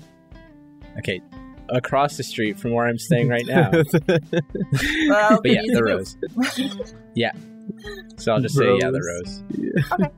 Okay. 0.98 1.20
Across 1.72 2.16
the 2.18 2.22
street 2.22 2.58
from 2.58 2.72
where 2.72 2.86
I'm 2.86 2.98
staying 2.98 3.28
right 3.28 3.46
now. 3.46 3.70
Well, 5.08 5.40
but 5.42 5.50
yeah, 5.50 5.62
the. 5.66 5.82
Rose. 5.82 6.16
Yeah. 7.14 7.32
So 8.16 8.32
I'll 8.32 8.40
just 8.40 8.54
say 8.56 8.76
yeah, 8.78 8.90
the 8.90 9.02
Rose. 9.02 9.42
Okay. 9.92 10.10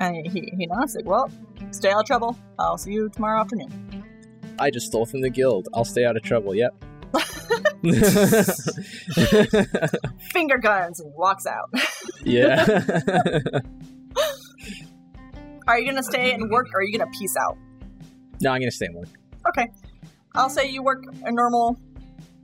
And 0.00 0.26
he, 0.26 0.52
he 0.56 0.66
nods 0.66 0.94
like, 0.94 1.06
well, 1.06 1.30
stay 1.72 1.90
out 1.90 2.00
of 2.00 2.06
trouble. 2.06 2.36
I'll 2.58 2.78
see 2.78 2.92
you 2.92 3.08
tomorrow 3.08 3.40
afternoon. 3.40 4.04
I 4.58 4.70
just 4.70 4.86
stole 4.86 5.06
from 5.06 5.20
the 5.22 5.30
guild. 5.30 5.68
I'll 5.74 5.84
stay 5.84 6.04
out 6.04 6.16
of 6.16 6.22
trouble. 6.22 6.54
Yep. 6.54 6.84
Finger 10.32 10.58
guns, 10.58 11.00
and 11.00 11.12
walks 11.14 11.46
out. 11.46 11.70
yeah. 12.24 12.64
Are 15.66 15.78
you 15.78 15.86
gonna 15.86 16.02
stay 16.02 16.32
and 16.32 16.50
work, 16.50 16.68
or 16.74 16.80
are 16.80 16.82
you 16.82 16.96
gonna 16.96 17.10
peace 17.18 17.36
out? 17.36 17.56
no, 18.40 18.50
I'm 18.52 18.60
gonna 18.60 18.70
stay 18.70 18.86
and 18.86 18.94
work. 18.96 19.08
Okay. 19.48 19.68
I'll 20.34 20.50
say 20.50 20.68
you 20.70 20.82
work 20.82 21.04
a 21.24 21.32
normal 21.32 21.78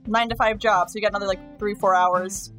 nine 0.07 0.29
to 0.29 0.35
five 0.35 0.57
job, 0.59 0.89
so 0.89 0.95
you 0.95 1.01
got 1.01 1.11
another 1.11 1.27
like 1.27 1.59
three, 1.59 1.75
four 1.75 1.95
hours. 1.95 2.51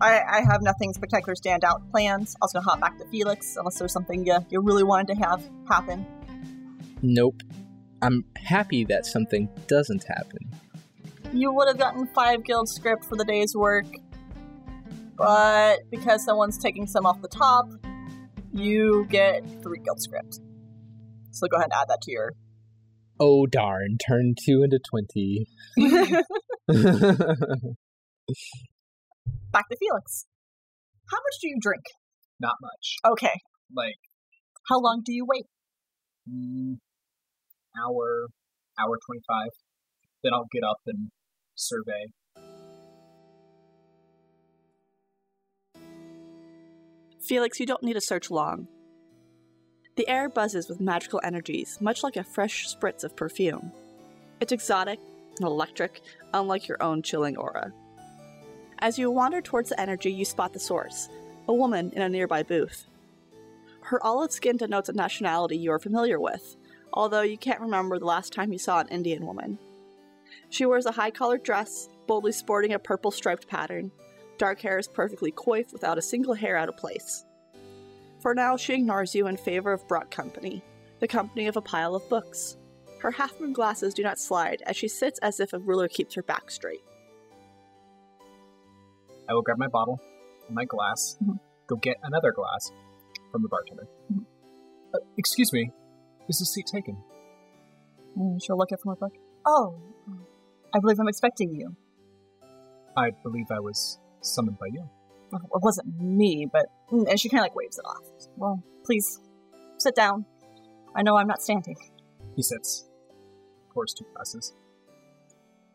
I, 0.00 0.20
I 0.20 0.42
have 0.42 0.60
nothing 0.60 0.92
spectacular 0.92 1.34
standout 1.34 1.90
plans. 1.90 2.36
I 2.40 2.44
was 2.44 2.52
gonna 2.52 2.64
hop 2.64 2.80
back 2.80 2.98
to 2.98 3.06
Felix 3.06 3.56
unless 3.56 3.78
there's 3.78 3.92
something 3.92 4.26
you, 4.26 4.38
you 4.50 4.60
really 4.60 4.84
wanted 4.84 5.08
to 5.08 5.14
have 5.14 5.48
happen. 5.68 6.06
Nope. 7.02 7.42
I'm 8.02 8.24
happy 8.36 8.84
that 8.84 9.06
something 9.06 9.48
doesn't 9.66 10.04
happen. 10.04 10.38
You 11.32 11.52
would 11.52 11.68
have 11.68 11.78
gotten 11.78 12.06
five 12.08 12.44
guild 12.44 12.68
scrip 12.68 13.04
for 13.04 13.16
the 13.16 13.24
day's 13.24 13.54
work, 13.56 13.86
but 15.16 15.90
because 15.90 16.24
someone's 16.24 16.58
taking 16.58 16.86
some 16.86 17.06
off 17.06 17.22
the 17.22 17.28
top, 17.28 17.70
you 18.52 19.06
get 19.08 19.44
three 19.62 19.78
guild 19.78 20.00
scrip. 20.00 20.26
So 21.30 21.46
go 21.48 21.56
ahead 21.56 21.66
and 21.66 21.72
add 21.72 21.88
that 21.88 22.02
to 22.02 22.12
your. 22.12 22.32
Oh 23.18 23.46
darn! 23.46 23.96
Turn 24.06 24.34
two 24.44 24.62
into 24.62 24.78
twenty. 24.78 25.46
Back 29.52 29.68
to 29.70 29.76
Felix. 29.78 30.26
How 31.10 31.16
much 31.18 31.36
do 31.40 31.48
you 31.48 31.56
drink? 31.60 31.82
Not 32.40 32.56
much. 32.60 32.96
Okay. 33.12 33.40
Like 33.74 33.94
How 34.68 34.78
long 34.80 35.02
do 35.04 35.12
you 35.14 35.24
wait? 35.26 35.44
mm, 36.28 36.76
hour, 37.78 38.26
hour 38.78 38.98
twenty-five. 39.06 39.50
Then 40.22 40.32
I'll 40.34 40.48
get 40.52 40.62
up 40.64 40.78
and 40.86 41.10
survey. 41.54 42.06
Felix, 47.26 47.58
you 47.58 47.66
don't 47.66 47.82
need 47.82 47.94
to 47.94 48.00
search 48.00 48.30
long. 48.30 48.68
The 49.96 50.08
air 50.08 50.28
buzzes 50.28 50.68
with 50.68 50.78
magical 50.78 51.22
energies, 51.24 51.78
much 51.80 52.02
like 52.02 52.16
a 52.16 52.24
fresh 52.24 52.68
spritz 52.68 53.02
of 53.02 53.16
perfume. 53.16 53.72
It's 54.40 54.52
exotic 54.52 55.00
and 55.38 55.46
electric, 55.46 56.02
unlike 56.34 56.68
your 56.68 56.82
own 56.82 57.02
chilling 57.02 57.38
aura. 57.38 57.72
As 58.78 58.98
you 58.98 59.10
wander 59.10 59.40
towards 59.40 59.70
the 59.70 59.80
energy, 59.80 60.12
you 60.12 60.26
spot 60.26 60.52
the 60.52 60.60
source 60.60 61.08
a 61.48 61.54
woman 61.54 61.92
in 61.94 62.02
a 62.02 62.08
nearby 62.08 62.42
booth. 62.42 62.86
Her 63.82 64.04
olive 64.04 64.32
skin 64.32 64.56
denotes 64.56 64.88
a 64.88 64.92
nationality 64.92 65.56
you 65.56 65.70
are 65.70 65.78
familiar 65.78 66.18
with, 66.18 66.56
although 66.92 67.22
you 67.22 67.38
can't 67.38 67.60
remember 67.60 67.98
the 67.98 68.04
last 68.04 68.32
time 68.32 68.52
you 68.52 68.58
saw 68.58 68.80
an 68.80 68.88
Indian 68.88 69.24
woman. 69.24 69.58
She 70.50 70.66
wears 70.66 70.86
a 70.86 70.92
high 70.92 71.12
collared 71.12 71.44
dress, 71.44 71.88
boldly 72.08 72.32
sporting 72.32 72.72
a 72.72 72.78
purple 72.80 73.12
striped 73.12 73.46
pattern. 73.46 73.92
Dark 74.38 74.60
hair 74.60 74.78
is 74.78 74.88
perfectly 74.88 75.30
coiffed 75.30 75.72
without 75.72 75.98
a 75.98 76.02
single 76.02 76.34
hair 76.34 76.56
out 76.56 76.68
of 76.68 76.76
place. 76.76 77.24
For 78.20 78.34
now, 78.34 78.56
she 78.56 78.74
ignores 78.74 79.14
you 79.14 79.26
in 79.26 79.36
favor 79.36 79.72
of 79.72 79.86
Brock 79.88 80.10
Company, 80.10 80.62
the 81.00 81.08
company 81.08 81.46
of 81.46 81.56
a 81.56 81.60
pile 81.62 81.94
of 81.94 82.08
books. 82.08 82.56
Her 83.00 83.10
half 83.10 83.38
moon 83.40 83.52
glasses 83.52 83.94
do 83.94 84.02
not 84.02 84.18
slide 84.18 84.62
as 84.66 84.76
she 84.76 84.88
sits 84.88 85.18
as 85.20 85.38
if 85.38 85.52
a 85.52 85.58
ruler 85.58 85.86
keeps 85.88 86.14
her 86.14 86.22
back 86.22 86.50
straight. 86.50 86.82
I 89.28 89.34
will 89.34 89.42
grab 89.42 89.58
my 89.58 89.68
bottle 89.68 90.00
and 90.46 90.54
my 90.54 90.64
glass, 90.64 91.18
Mhm. 91.22 91.38
go 91.66 91.76
get 91.76 91.96
another 92.02 92.32
glass 92.32 92.72
from 93.30 93.42
the 93.42 93.48
bartender. 93.48 93.86
Mhm. 94.12 94.24
Uh, 94.94 94.98
excuse 95.16 95.52
me, 95.52 95.72
is 96.28 96.38
the 96.38 96.46
seat 96.46 96.66
taken? 96.66 96.96
And 98.14 98.42
she'll 98.42 98.56
look 98.56 98.72
at 98.72 98.80
from 98.80 98.90
her 98.90 98.96
book. 98.96 99.12
Oh, 99.44 99.74
I 100.72 100.78
believe 100.80 100.98
I'm 100.98 101.08
expecting 101.08 101.54
you. 101.54 101.76
I 102.96 103.10
believe 103.10 103.50
I 103.50 103.60
was 103.60 103.98
summoned 104.20 104.58
by 104.58 104.66
you. 104.68 104.88
Well, 105.30 105.42
It 105.42 105.62
wasn't 105.62 106.00
me, 106.00 106.46
but 106.50 106.66
mm, 106.90 107.08
and 107.08 107.18
she 107.18 107.28
kind 107.28 107.40
of 107.40 107.44
like 107.44 107.56
waves 107.56 107.78
it 107.78 107.84
off. 107.84 108.02
Well, 108.36 108.62
please 108.84 109.20
sit 109.78 109.94
down. 109.94 110.24
I 110.94 111.02
know 111.02 111.16
I'm 111.16 111.26
not 111.26 111.42
standing. 111.42 111.76
He 112.36 112.42
sits, 112.42 112.88
pours 113.72 113.92
two 113.94 114.06
glasses. 114.14 114.54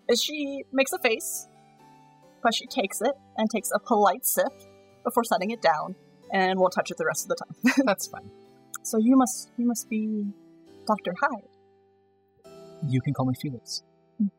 As 0.09 0.21
she 0.21 0.63
makes 0.71 0.93
a 0.93 0.99
face, 0.99 1.47
but 2.43 2.53
she 2.53 2.65
takes 2.65 3.01
it 3.01 3.13
and 3.37 3.49
takes 3.49 3.69
a 3.73 3.79
polite 3.79 4.25
sip 4.25 4.51
before 5.03 5.23
setting 5.23 5.51
it 5.51 5.61
down, 5.61 5.95
and 6.31 6.59
won't 6.59 6.73
touch 6.73 6.91
it 6.91 6.97
the 6.97 7.05
rest 7.05 7.25
of 7.25 7.29
the 7.29 7.35
time. 7.35 7.83
That's 7.85 8.07
fine. 8.07 8.29
so 8.83 8.97
you 8.97 9.15
must 9.15 9.49
you 9.57 9.65
must 9.65 9.89
be 9.89 10.25
Doctor 10.87 11.13
Hyde. 11.21 11.47
You 12.87 13.01
can 13.01 13.13
call 13.13 13.25
me 13.25 13.35
Felix. 13.39 13.83
Mm. 14.21 14.31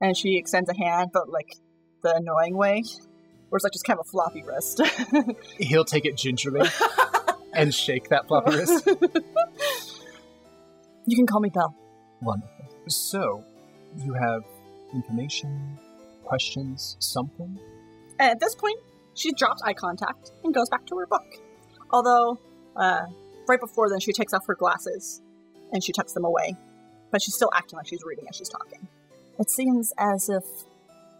And 0.00 0.16
she 0.16 0.36
extends 0.36 0.68
a 0.68 0.76
hand, 0.76 1.10
but 1.12 1.28
like 1.30 1.54
the 2.02 2.14
annoying 2.16 2.56
way, 2.56 2.82
where 3.48 3.56
it's 3.56 3.64
like 3.64 3.72
just 3.72 3.84
kind 3.84 3.98
of 3.98 4.06
a 4.06 4.10
floppy 4.10 4.42
wrist. 4.42 4.80
He'll 5.58 5.84
take 5.84 6.04
it 6.04 6.16
gingerly 6.16 6.68
and 7.54 7.74
shake 7.74 8.08
that 8.08 8.28
floppy 8.28 8.56
wrist. 8.56 8.86
you 11.06 11.16
can 11.16 11.26
call 11.26 11.40
me 11.40 11.50
Belle. 11.50 11.74
Wonderful. 12.22 12.52
So, 12.88 13.44
you 14.04 14.14
have 14.14 14.42
information, 14.94 15.78
questions, 16.24 16.96
something? 16.98 17.58
And 18.18 18.30
at 18.30 18.40
this 18.40 18.54
point, 18.54 18.78
she 19.14 19.32
drops 19.32 19.62
eye 19.62 19.74
contact 19.74 20.32
and 20.44 20.54
goes 20.54 20.68
back 20.68 20.86
to 20.86 20.98
her 20.98 21.06
book. 21.06 21.26
Although, 21.90 22.38
uh, 22.76 23.06
right 23.48 23.60
before 23.60 23.88
then, 23.88 24.00
she 24.00 24.12
takes 24.12 24.32
off 24.32 24.46
her 24.46 24.54
glasses 24.54 25.22
and 25.72 25.82
she 25.82 25.92
tucks 25.92 26.12
them 26.12 26.24
away. 26.24 26.56
But 27.10 27.22
she's 27.22 27.34
still 27.34 27.50
acting 27.54 27.76
like 27.76 27.86
she's 27.86 28.02
reading 28.04 28.26
as 28.28 28.36
she's 28.36 28.48
talking. 28.48 28.88
It 29.38 29.50
seems 29.50 29.92
as 29.98 30.28
if. 30.28 30.44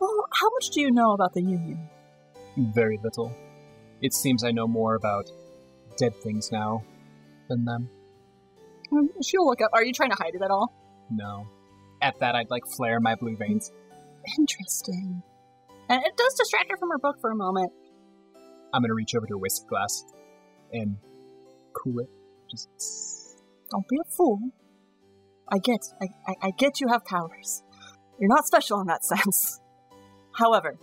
Well, 0.01 0.27
how 0.33 0.51
much 0.51 0.71
do 0.71 0.81
you 0.81 0.91
know 0.91 1.13
about 1.13 1.33
the 1.33 1.43
Union? 1.43 1.89
Very 2.57 2.99
little. 3.03 3.33
It 4.03 4.13
seems 4.13 4.45
I 4.45 4.51
know 4.51 4.67
more 4.67 4.95
about 4.95 5.29
dead 5.99 6.15
things 6.23 6.51
now 6.53 6.83
than 7.49 7.65
them. 7.65 7.89
Hmm, 8.91 9.07
She'll 9.23 9.47
look 9.47 9.61
up. 9.61 9.71
Are 9.73 9.85
you 9.85 9.93
trying 9.93 10.11
to 10.11 10.17
hide 10.17 10.35
it 10.35 10.43
at 10.43 10.51
all? 10.51 10.73
No. 11.11 11.47
At 12.03 12.19
that, 12.21 12.35
I'd 12.35 12.51
like 12.51 12.63
flare 12.77 13.01
my 13.01 13.15
blue 13.15 13.37
veins. 13.37 13.73
Interesting. 14.39 15.23
And 15.89 16.03
it 16.05 16.17
does 16.17 16.35
distract 16.35 16.71
her 16.71 16.77
from 16.77 16.91
her 16.91 16.99
book 16.99 17.17
for 17.21 17.31
a 17.31 17.37
moment. 17.37 17.73
I'm 18.73 18.83
gonna 18.83 18.95
reach 18.95 19.15
over 19.15 19.27
to 19.27 19.35
her 19.35 19.39
whiskey 19.39 19.67
glass 19.69 20.05
and 20.73 20.97
cool 21.73 22.01
it. 22.01 22.09
Just 22.51 22.69
Don't 23.71 23.87
be 23.89 23.97
a 23.99 24.05
fool. 24.17 24.39
I 25.51 25.59
get, 25.59 25.81
I, 26.01 26.07
I, 26.27 26.35
I 26.49 26.51
get 26.51 26.81
you 26.81 26.89
have 26.89 27.05
powers. 27.05 27.63
You're 28.19 28.29
not 28.29 28.47
special 28.47 28.81
in 28.81 28.87
that 28.89 29.05
sense. 29.05 29.61
However, 30.33 30.77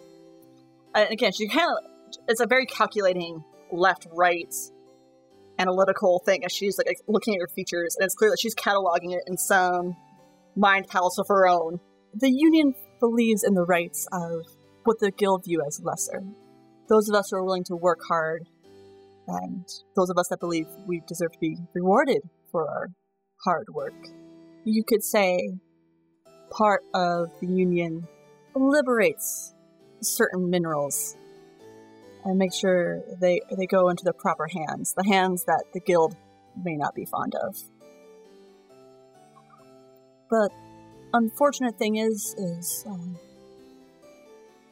and 0.93 1.11
again, 1.11 1.31
she 1.31 1.47
kind 1.47 1.69
of, 1.71 2.17
it's 2.27 2.41
a 2.41 2.47
very 2.47 2.65
calculating 2.65 3.43
left, 3.71 4.07
right, 4.11 4.53
analytical 5.59 6.21
thing 6.25 6.43
as 6.45 6.51
she's 6.51 6.77
like 6.77 6.97
looking 7.07 7.35
at 7.35 7.41
her 7.41 7.47
features, 7.47 7.95
and 7.97 8.05
it's 8.05 8.15
clear 8.15 8.29
that 8.31 8.39
she's 8.39 8.55
cataloging 8.55 9.13
it 9.13 9.23
in 9.27 9.37
some 9.37 9.95
mind 10.55 10.87
palace 10.87 11.17
of 11.17 11.27
her 11.27 11.47
own. 11.47 11.79
The 12.13 12.29
Union 12.29 12.75
believes 12.99 13.43
in 13.43 13.53
the 13.53 13.65
rights 13.65 14.07
of 14.11 14.45
what 14.83 14.99
the 14.99 15.11
Guild 15.11 15.45
view 15.45 15.63
as 15.65 15.81
lesser. 15.83 16.23
Those 16.89 17.09
of 17.09 17.15
us 17.15 17.29
who 17.29 17.37
are 17.37 17.43
willing 17.43 17.63
to 17.65 17.75
work 17.75 17.99
hard, 18.07 18.47
and 19.27 19.65
those 19.95 20.09
of 20.09 20.17
us 20.17 20.27
that 20.29 20.39
believe 20.39 20.67
we 20.85 21.01
deserve 21.07 21.31
to 21.31 21.39
be 21.39 21.57
rewarded 21.73 22.21
for 22.51 22.69
our 22.69 22.89
hard 23.43 23.67
work. 23.73 23.93
You 24.65 24.83
could 24.83 25.03
say 25.03 25.53
part 26.51 26.81
of 26.93 27.29
the 27.39 27.47
Union 27.47 28.07
liberates 28.55 29.52
certain 30.03 30.49
minerals 30.49 31.15
and 32.25 32.37
make 32.37 32.53
sure 32.53 33.01
they 33.19 33.41
they 33.57 33.65
go 33.65 33.89
into 33.89 34.03
the 34.03 34.13
proper 34.13 34.47
hands, 34.47 34.93
the 34.93 35.03
hands 35.03 35.45
that 35.45 35.63
the 35.73 35.79
guild 35.79 36.15
may 36.63 36.75
not 36.75 36.95
be 36.95 37.05
fond 37.05 37.35
of. 37.35 37.57
But 40.29 40.51
unfortunate 41.13 41.77
thing 41.77 41.97
is, 41.97 42.33
is 42.37 42.85
um, 42.87 43.17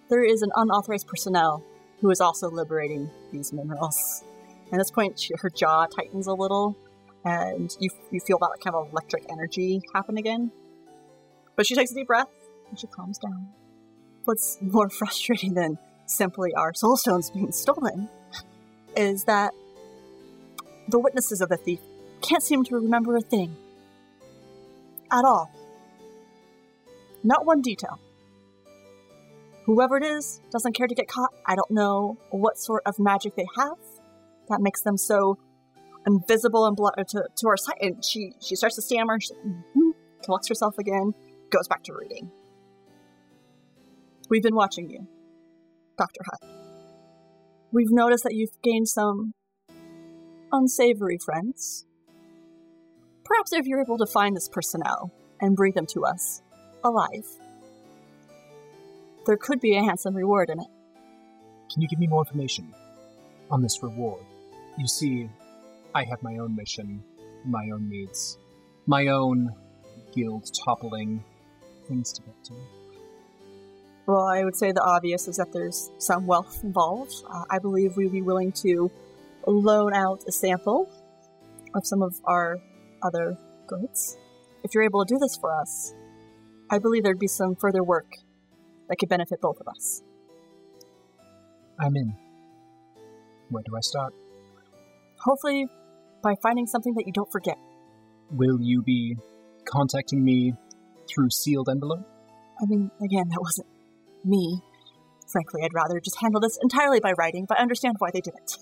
there 0.10 0.24
is 0.24 0.42
an 0.42 0.52
unauthorized 0.56 1.08
personnel 1.08 1.64
who 2.00 2.10
is 2.10 2.20
also 2.20 2.50
liberating 2.50 3.10
these 3.32 3.54
minerals. 3.54 4.24
At 4.72 4.80
this 4.80 4.90
point, 4.90 5.20
she, 5.20 5.34
her 5.38 5.50
jaw 5.50 5.86
tightens 5.86 6.28
a 6.28 6.34
little, 6.34 6.76
and 7.26 7.76
you 7.80 7.90
you 8.12 8.20
feel 8.22 8.40
that 8.40 8.58
kind 8.64 8.76
of 8.76 8.92
electric 8.92 9.26
energy 9.30 9.82
happen 9.94 10.18
again. 10.18 10.52
But 11.56 11.68
she 11.68 11.76
takes 11.76 11.92
a 11.92 11.96
deep 11.96 12.08
breath 12.08 12.30
and 12.70 12.80
she 12.80 12.88
calms 12.88 13.18
down. 13.18 13.50
What's 14.26 14.58
more 14.62 14.90
frustrating 15.00 15.54
than 15.54 15.78
simply 16.06 16.54
our 16.54 16.74
soul 16.74 16.98
stones 16.98 17.30
being 17.30 17.52
stolen 17.52 18.10
is 18.96 19.24
that 19.26 19.54
the 20.88 21.00
witnesses 21.00 21.42
of 21.42 21.50
the 21.50 21.58
thief 21.58 21.80
can't 22.22 22.44
seem 22.44 22.64
to 22.66 22.76
remember 22.76 23.16
a 23.16 23.22
thing 23.22 23.56
at 25.12 25.26
all. 25.26 25.52
Not 27.24 27.46
one 27.46 27.62
detail. 27.62 28.00
Whoever 29.66 29.98
it 29.98 30.04
is 30.04 30.42
doesn't 30.52 30.74
care 30.74 30.88
to 30.88 30.96
get 30.96 31.08
caught. 31.08 31.34
I 31.46 31.56
don't 31.56 31.72
know 31.72 32.18
what 32.32 32.58
sort 32.58 32.84
of 32.86 33.00
magic 33.00 33.36
they 33.36 33.46
have 33.58 33.78
that 34.50 34.60
makes 34.60 34.82
them 34.82 34.98
so 34.98 35.38
invisible 36.06 36.66
and 36.66 36.78
to, 37.10 37.24
to 37.36 37.48
our 37.48 37.58
sight. 37.58 37.78
And 37.80 38.04
she, 38.04 38.34
she 38.42 38.56
starts 38.56 38.76
to 38.76 38.82
stammer, 38.82 39.20
she, 39.20 39.34
mhm, 39.46 39.92
collects 40.24 40.50
herself 40.50 40.78
again, 40.78 41.14
goes 41.52 41.68
back 41.68 41.84
to 41.84 41.94
reading. 41.94 42.32
We've 44.32 44.42
been 44.42 44.56
watching 44.56 44.90
you, 44.90 45.06
Dr. 45.98 46.22
Hutt. 46.24 46.50
We've 47.74 47.92
noticed 47.92 48.24
that 48.24 48.34
you've 48.34 48.62
gained 48.64 48.88
some 48.88 49.34
unsavory 50.54 51.18
friends. 51.18 51.86
Perhaps 53.26 53.52
if 53.52 53.66
you're 53.66 53.82
able 53.82 53.98
to 53.98 54.06
find 54.06 54.34
this 54.34 54.48
personnel 54.48 55.12
and 55.42 55.58
bring 55.58 55.74
them 55.74 55.86
to 55.88 56.06
us 56.06 56.42
alive, 56.82 57.26
there 59.26 59.36
could 59.36 59.60
be 59.60 59.76
a 59.76 59.84
handsome 59.84 60.16
reward 60.16 60.50
in 60.50 60.62
it. 60.62 60.68
Can 61.74 61.82
you 61.82 61.90
give 61.90 62.00
me 62.00 62.08
more 62.08 62.22
information 62.22 62.74
on 63.50 63.62
this 63.62 63.84
reward? 63.84 64.24
You 64.78 64.88
see, 64.88 65.30
I 65.94 66.06
have 66.06 66.24
my 66.24 66.38
own 66.38 66.56
mission, 66.56 67.04
my 67.44 67.70
own 67.74 67.90
needs, 67.90 68.38
my 68.88 69.08
own 69.08 69.54
guild 70.16 70.50
toppling 70.64 71.22
things 71.90 72.14
to 72.14 72.22
get 72.22 72.46
to. 72.46 72.81
Well, 74.12 74.28
I 74.28 74.44
would 74.44 74.58
say 74.58 74.74
the 74.74 74.84
obvious 74.84 75.30
is 75.30 75.38
that 75.38 75.54
there's 75.54 75.90
some 75.98 76.28
wealth 76.28 76.66
involved. 76.66 77.14
Uh, 77.34 77.46
I 77.50 77.60
believe 77.60 77.96
we'd 77.96 78.12
be 78.12 78.22
willing 78.22 78.52
to 78.64 78.92
loan 79.48 79.94
out 79.94 80.26
a 80.28 80.34
sample 80.34 80.92
of 81.74 81.88
some 81.88 82.02
of 82.02 82.20
our 82.26 82.60
other 83.02 83.38
goods. 83.68 84.18
If 84.66 84.74
you're 84.74 84.84
able 84.84 85.06
to 85.06 85.14
do 85.14 85.18
this 85.18 85.38
for 85.38 85.58
us, 85.58 85.94
I 86.70 86.80
believe 86.80 87.04
there'd 87.04 87.20
be 87.20 87.30
some 87.30 87.56
further 87.56 87.86
work 87.86 88.12
that 88.90 88.98
could 88.98 89.08
benefit 89.08 89.40
both 89.40 89.62
of 89.62 89.70
us. 89.70 90.04
I'm 91.80 91.96
in. 91.96 92.14
Where 93.48 93.64
do 93.66 93.78
I 93.78 93.80
start? 93.80 94.14
Hopefully, 95.24 95.68
by 96.22 96.36
finding 96.44 96.68
something 96.68 96.96
that 96.96 97.08
you 97.08 97.14
don't 97.14 97.32
forget. 97.32 97.58
Will 98.30 98.60
you 98.60 98.84
be 98.84 99.16
contacting 99.64 100.22
me 100.22 100.52
through 101.08 101.30
sealed 101.30 101.70
envelope? 101.70 102.06
I 102.62 102.66
mean, 102.66 102.92
again, 103.02 103.30
that 103.30 103.40
wasn't 103.40 103.68
me. 104.24 104.62
Frankly, 105.28 105.62
I'd 105.64 105.74
rather 105.74 106.00
just 106.00 106.20
handle 106.20 106.42
this 106.42 106.58
entirely 106.62 107.00
by 107.00 107.14
writing, 107.14 107.46
but 107.48 107.58
I 107.60 107.62
understand 107.62 107.96
why 108.00 108.10
they 108.14 108.22
did 108.22 108.34
it. 108.36 108.58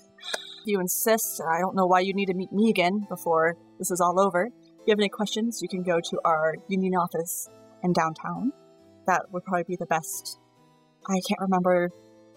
You 0.64 0.80
insist, 0.80 1.40
I 1.40 1.60
don't 1.60 1.74
know 1.74 1.86
why 1.86 2.00
you 2.00 2.12
need 2.12 2.26
to 2.26 2.34
meet 2.34 2.52
me 2.52 2.70
again 2.70 3.06
before 3.08 3.56
this 3.78 3.90
is 3.90 4.00
all 4.00 4.20
over. 4.20 4.46
If 4.46 4.86
you 4.86 4.92
have 4.92 4.98
any 4.98 5.08
questions, 5.08 5.60
you 5.62 5.68
can 5.68 5.82
go 5.82 6.00
to 6.00 6.20
our 6.24 6.56
union 6.68 6.94
office 6.94 7.48
in 7.82 7.92
downtown. 7.92 8.52
That 9.06 9.32
would 9.32 9.44
probably 9.44 9.64
be 9.64 9.76
the 9.76 9.86
best. 9.86 10.38
I 11.08 11.20
can't 11.26 11.40
remember 11.40 11.90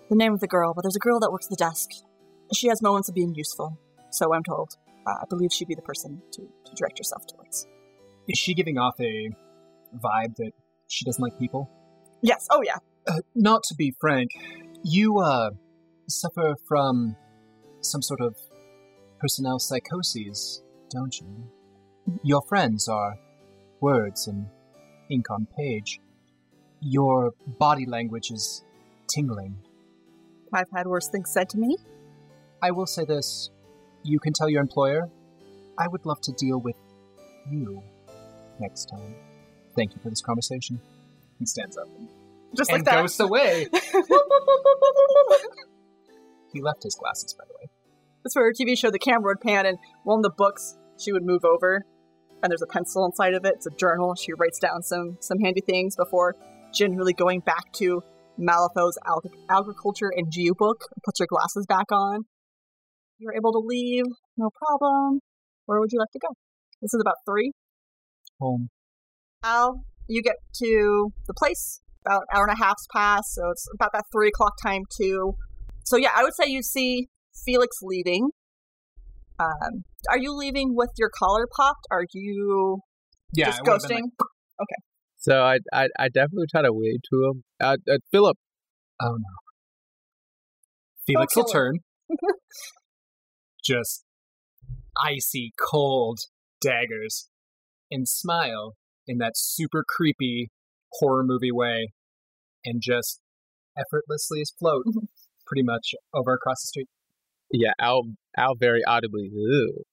the 0.09 0.15
name 0.15 0.34
of 0.34 0.39
the 0.39 0.47
girl, 0.47 0.74
but 0.74 0.84
there's 0.84 0.95
a 0.95 0.99
girl 0.99 1.19
that 1.19 1.32
works 1.32 1.47
the 1.47 1.55
desk. 1.55 1.89
She 2.53 2.67
has 2.67 2.82
moments 2.82 3.09
of 3.09 3.15
being 3.15 3.36
useful, 3.36 3.78
so 4.09 4.34
I'm 4.34 4.43
told. 4.43 4.76
Uh, 5.05 5.11
I 5.21 5.26
believe 5.30 5.51
she'd 5.51 5.67
be 5.67 5.76
the 5.76 5.82
person 5.82 6.21
to, 6.32 6.41
to 6.41 6.76
direct 6.76 6.99
yourself 6.99 7.26
towards. 7.28 7.67
Is 8.28 8.39
she 8.39 8.53
giving 8.53 8.78
off 8.78 8.95
a 8.99 9.30
vibe 9.97 10.36
that 10.38 10.51
she 10.88 11.03
doesn't 11.03 11.21
like 11.21 11.38
people? 11.38 11.69
Yes, 12.21 12.47
oh 12.51 12.61
yeah. 12.63 12.78
Uh, 13.08 13.20
not 13.36 13.64
to 13.64 13.76
be 13.76 13.93
frank, 13.99 14.32
you 14.84 15.20
uh 15.20 15.51
suffer 16.08 16.56
from 16.68 17.16
some 17.82 18.01
sort 18.01 18.22
of 18.22 18.36
personnel 19.20 19.60
psychoses, 19.60 20.62
don't 20.89 21.20
you? 21.20 21.49
Your 22.24 22.41
friends 22.41 22.88
are 22.88 23.18
words 23.80 24.28
and 24.28 24.47
ink 25.10 25.30
on 25.30 25.47
page. 25.58 25.99
Your 26.82 27.32
body 27.60 27.86
language 27.86 28.32
is 28.32 28.64
tingling. 29.14 29.58
I've 30.54 30.70
had 30.74 30.88
worse 30.88 31.10
things 31.10 31.32
said 31.32 31.49
to 31.49 31.58
me. 31.58 31.78
I 32.62 32.72
will 32.72 32.86
say 32.86 33.06
this 33.06 33.49
you 34.04 34.20
can 34.20 34.34
tell 34.34 34.49
your 34.49 34.62
employer, 34.62 35.10
I 35.78 35.88
would 35.88 36.06
love 36.06 36.22
to 36.22 36.32
deal 36.34 36.60
with 36.60 36.76
you 37.49 37.82
next 38.60 38.86
time. 38.86 39.16
Thank 39.76 39.95
you 39.95 40.01
for 40.01 40.10
this 40.10 40.22
conversation. 40.22 40.80
He 41.39 41.45
stands 41.45 41.78
up 41.78 41.88
and, 41.97 42.08
Just 42.56 42.72
like 42.72 42.86
that. 42.86 43.01
goes 43.01 43.20
away. 43.20 43.68
He 46.54 46.62
left 46.62 46.84
his 46.84 46.95
glasses, 46.95 47.34
by 47.38 47.43
the 47.47 47.54
way. 47.60 47.70
That's 48.24 48.36
where 48.36 48.45
her 48.45 48.54
TV 48.54 48.78
show, 48.78 48.91
the 48.91 48.99
camera 48.99 49.32
would 49.32 49.41
pan, 49.41 49.66
and 49.66 49.78
one 50.04 50.20
of 50.20 50.24
the 50.24 50.30
books 50.30 50.78
she 50.99 51.12
would 51.12 51.24
move 51.26 51.43
over, 51.43 51.84
and 52.41 52.51
there's 52.51 52.62
a 52.62 52.72
pencil 52.72 53.06
inside 53.06 53.34
of 53.34 53.43
it. 53.43 53.56
It's 53.56 53.66
a 53.66 53.72
journal. 53.72 54.16
She 54.16 54.34
writes 54.34 54.60
down 54.60 54.84
some 54.84 55.18
some 55.20 55.39
handy 55.39 55.62
things 55.62 55.95
before 55.95 56.36
generally 56.74 57.14
going 57.14 57.39
back 57.41 57.72
to 57.74 58.01
Malifaux's 58.39 58.97
Ag- 59.06 59.32
agriculture 59.49 60.12
and 60.16 60.32
geo 60.32 60.54
book. 60.54 60.86
Puts 61.04 61.20
her 61.20 61.28
glasses 61.28 61.66
back 61.68 61.91
on. 61.91 62.22
You're 63.18 63.36
able 63.36 63.51
to 63.54 63.60
leave, 63.60 64.06
no 64.38 64.49
problem. 64.51 65.20
Where 65.66 65.80
would 65.80 65.91
you 65.91 65.99
like 65.99 66.12
to 66.12 66.20
go? 66.20 66.30
This 66.82 66.93
is 66.93 67.01
about 67.01 67.16
three. 67.28 67.51
Home. 68.39 68.70
Al, 69.43 69.86
you 70.08 70.22
get 70.22 70.36
to 70.56 71.12
the 71.28 71.34
place 71.34 71.80
about 72.06 72.24
hour 72.34 72.45
and 72.47 72.58
a 72.58 72.64
half's 72.64 72.88
pass, 72.93 73.24
so 73.34 73.49
it's 73.51 73.68
about 73.76 73.91
that 73.93 74.06
three 74.12 74.30
o'clock 74.30 74.54
time 74.62 74.84
too. 74.95 75.34
So 75.86 75.97
yeah, 75.97 76.10
I 76.16 76.24
would 76.24 76.34
say 76.36 76.49
you 76.49 76.62
see 76.62 77.08
Felix 77.45 77.78
leaving. 77.82 78.30
Um, 79.39 79.84
are 80.10 80.18
you 80.18 80.36
leaving 80.36 80.76
with 80.76 80.91
your 80.97 81.10
collar 81.18 81.47
popped? 81.56 81.86
Are 81.91 82.06
you 82.14 82.80
Yeah, 83.36 83.47
just 83.47 83.60
it 83.60 83.64
would've 83.64 83.82
been 83.82 83.97
ghosting? 83.97 84.01
like, 84.60 84.68
So 85.18 85.41
I 85.41 85.58
I, 85.74 85.88
I 85.99 86.08
definitely 86.10 86.47
try 86.51 86.62
to 86.62 86.72
wave 86.72 86.99
to 87.12 87.30
him. 87.30 87.43
Uh, 87.62 87.78
uh, 87.91 87.97
Philip, 88.12 88.38
oh 89.01 89.16
no. 89.18 89.34
Felix 91.06 91.34
kill 91.34 91.43
will 91.43 91.51
turn. 91.51 91.80
just 93.64 94.04
icy 94.97 95.54
cold 95.60 96.20
daggers 96.62 97.30
and 97.89 98.08
smile 98.08 98.74
in 99.08 99.18
that 99.18 99.34
super 99.36 99.84
creepy 99.88 100.49
horror 101.00 101.24
movie 101.26 101.52
way 101.52 101.94
and 102.66 102.82
just 102.82 103.20
effortlessly 103.78 104.44
float 104.60 104.84
mm-hmm. 104.88 105.06
pretty 105.46 105.64
much 105.64 105.94
over 106.14 106.34
across 106.34 106.62
the 106.62 106.68
street. 106.68 106.88
yeah, 107.52 107.74
Al 107.80 108.04
Al 108.38 108.56
very 108.60 108.84
audibly, 108.86 109.30
Ew. 109.34 109.84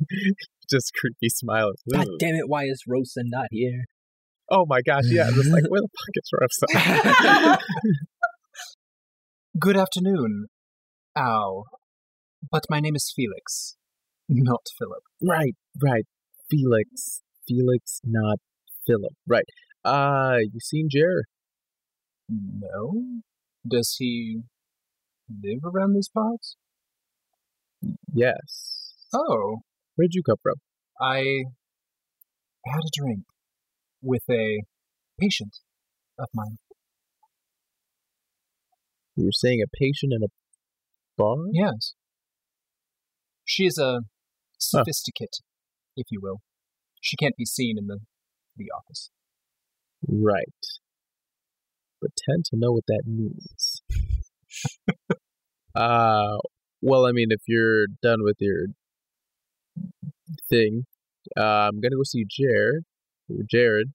just 0.70 0.92
creepy 0.98 1.28
smile. 1.28 1.72
God 1.92 2.06
damn 2.18 2.34
it! 2.34 2.48
Why 2.48 2.64
is 2.64 2.82
Rosa 2.86 3.22
not 3.24 3.46
here? 3.50 3.84
Oh 4.50 4.64
my 4.66 4.80
gosh, 4.82 5.04
yeah, 5.06 5.30
just 5.30 5.50
like 5.50 5.64
where 5.68 5.80
the 5.82 5.88
fuck 5.98 6.14
is 6.14 6.30
Rosa? 6.32 7.58
Good 9.60 9.76
afternoon, 9.76 10.46
Al. 11.16 11.64
But 12.50 12.64
my 12.70 12.80
name 12.80 12.94
is 12.94 13.12
Felix, 13.14 13.76
not 14.28 14.60
Philip. 14.78 15.02
right, 15.20 15.56
right, 15.82 16.06
Felix, 16.48 17.22
Felix, 17.46 18.00
not 18.04 18.38
Philip. 18.88 19.12
Right. 19.26 19.44
Uh, 19.84 20.38
you 20.40 20.60
seen 20.60 20.88
Jer? 20.90 21.24
No? 22.28 22.92
Does 23.68 23.96
he 23.98 24.40
live 25.30 25.60
around 25.64 25.94
these 25.94 26.08
parts? 26.08 26.56
Yes. 28.12 28.94
Oh, 29.12 29.58
Where'd 29.98 30.14
you 30.14 30.22
come 30.22 30.36
from? 30.40 30.54
I 31.00 31.42
had 32.64 32.78
a 32.86 32.90
drink 32.96 33.24
with 34.00 34.22
a 34.30 34.62
patient 35.20 35.56
of 36.16 36.28
mine. 36.32 36.58
You 39.16 39.24
were 39.24 39.32
saying 39.32 39.60
a 39.60 39.76
patient 39.76 40.12
in 40.12 40.22
a 40.22 40.28
bar? 41.16 41.34
Yes. 41.52 41.94
She 43.44 43.66
is 43.66 43.76
a 43.76 44.02
sophisticate, 44.56 45.38
if 45.96 46.06
you 46.12 46.20
will. 46.22 46.42
She 47.00 47.16
can't 47.16 47.34
be 47.36 47.44
seen 47.44 47.76
in 47.76 47.88
the 47.88 47.98
the 48.58 48.70
office. 48.76 49.10
Right. 50.06 50.46
Pretend 52.00 52.44
to 52.46 52.56
know 52.56 52.72
what 52.72 52.84
that 52.86 53.02
means. 53.06 53.82
uh, 55.74 56.38
well, 56.80 57.06
I 57.06 57.12
mean, 57.12 57.28
if 57.30 57.40
you're 57.46 57.86
done 58.02 58.18
with 58.22 58.36
your 58.38 58.66
thing, 60.48 60.84
uh, 61.36 61.68
I'm 61.68 61.80
gonna 61.80 61.96
go 61.96 62.04
see 62.04 62.24
Jared. 62.28 62.84
Jared, 63.50 63.88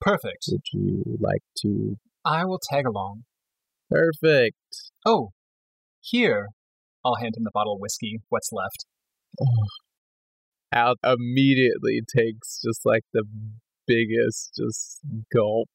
Perfect. 0.00 0.48
would 0.50 0.62
you 0.72 1.18
like 1.20 1.42
to? 1.62 1.96
I 2.24 2.44
will 2.44 2.60
tag 2.60 2.86
along. 2.86 3.24
Perfect. 3.90 4.56
Oh, 5.06 5.30
here. 6.00 6.48
I'll 7.04 7.16
hand 7.16 7.34
him 7.36 7.44
the 7.44 7.50
bottle 7.52 7.74
of 7.74 7.80
whiskey, 7.80 8.20
what's 8.28 8.50
left. 8.52 8.86
Al 10.72 10.94
immediately 11.02 12.00
takes 12.14 12.60
just 12.64 12.84
like 12.84 13.02
the 13.12 13.24
biggest 13.86 14.52
just 14.56 15.00
gulp. 15.34 15.70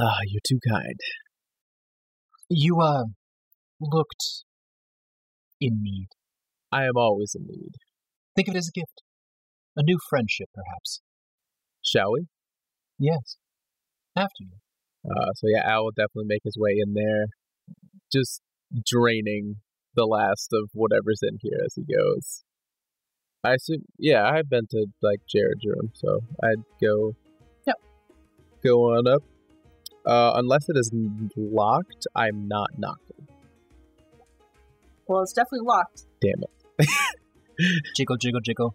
Ah, 0.00 0.20
you're 0.26 0.40
too 0.46 0.60
kind. 0.66 0.98
You, 2.48 2.80
uh, 2.80 3.04
looked 3.80 4.44
in 5.60 5.80
need. 5.82 6.08
I 6.72 6.84
am 6.84 6.96
always 6.96 7.34
in 7.34 7.46
need. 7.46 7.72
Think 8.36 8.48
of 8.48 8.54
it 8.54 8.58
as 8.58 8.68
a 8.68 8.78
gift. 8.78 9.02
A 9.76 9.82
new 9.82 9.98
friendship, 10.08 10.48
perhaps. 10.54 11.00
Shall 11.82 12.12
we? 12.12 12.26
Yes. 12.98 13.36
After 14.16 14.40
you. 14.40 14.56
Uh, 15.08 15.32
so 15.36 15.46
yeah, 15.46 15.62
Al 15.64 15.84
will 15.84 15.92
definitely 15.92 16.26
make 16.26 16.42
his 16.44 16.56
way 16.58 16.76
in 16.78 16.94
there, 16.94 17.26
just 18.12 18.42
draining 18.84 19.56
the 19.94 20.04
last 20.04 20.48
of 20.52 20.70
whatever's 20.74 21.20
in 21.22 21.38
here 21.40 21.60
as 21.64 21.74
he 21.74 21.82
goes. 21.82 22.42
I 23.44 23.54
assume, 23.54 23.84
yeah, 23.98 24.28
I've 24.28 24.50
been 24.50 24.66
to 24.68 24.86
like 25.00 25.20
Jared's 25.28 25.64
room, 25.64 25.90
so 25.94 26.20
I'd 26.42 26.62
go. 26.82 27.14
Yep. 27.66 27.76
Go 28.64 28.96
on 28.96 29.06
up. 29.06 29.22
Uh, 30.04 30.32
unless 30.36 30.68
it 30.68 30.76
is 30.76 30.90
locked, 31.36 32.06
I'm 32.14 32.48
not 32.48 32.70
knocking. 32.78 33.28
Well, 35.06 35.22
it's 35.22 35.32
definitely 35.32 35.66
locked. 35.66 36.04
Damn 36.20 36.42
it. 36.42 36.88
Jiggle, 37.96 38.16
jiggle, 38.16 38.40
jiggle. 38.40 38.74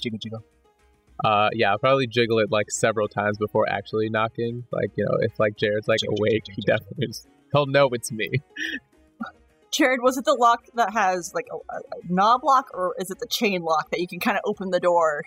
Jiggle, 0.00 0.18
jiggle. 0.18 0.44
Uh, 1.24 1.50
yeah, 1.54 1.70
I'll 1.72 1.78
probably 1.78 2.06
jiggle 2.06 2.38
it 2.38 2.50
like 2.50 2.70
several 2.70 3.08
times 3.08 3.36
before 3.38 3.68
actually 3.68 4.08
knocking. 4.08 4.64
Like, 4.72 4.90
you 4.96 5.04
know, 5.04 5.18
if 5.20 5.38
like 5.38 5.56
Jared's 5.56 5.88
like 5.88 6.00
Jiggle, 6.00 6.16
awake, 6.18 6.44
jiggle, 6.46 6.54
he 6.56 6.62
definitely 6.62 7.08
he'll 7.52 7.66
know 7.66 7.88
it's 7.88 8.10
me. 8.10 8.30
Jared, 9.72 10.00
was 10.02 10.18
it 10.18 10.24
the 10.24 10.36
lock 10.38 10.64
that 10.74 10.92
has 10.92 11.32
like 11.34 11.46
a, 11.50 11.56
a, 11.74 11.80
knob 12.08 12.44
lock, 12.44 12.68
or 12.74 12.94
is 12.98 13.10
it 13.10 13.18
the 13.18 13.26
chain 13.26 13.62
lock 13.62 13.90
that 13.90 14.00
you 14.00 14.06
can 14.06 14.20
kind 14.20 14.36
of 14.36 14.42
open 14.44 14.70
the 14.70 14.80
door? 14.80 15.24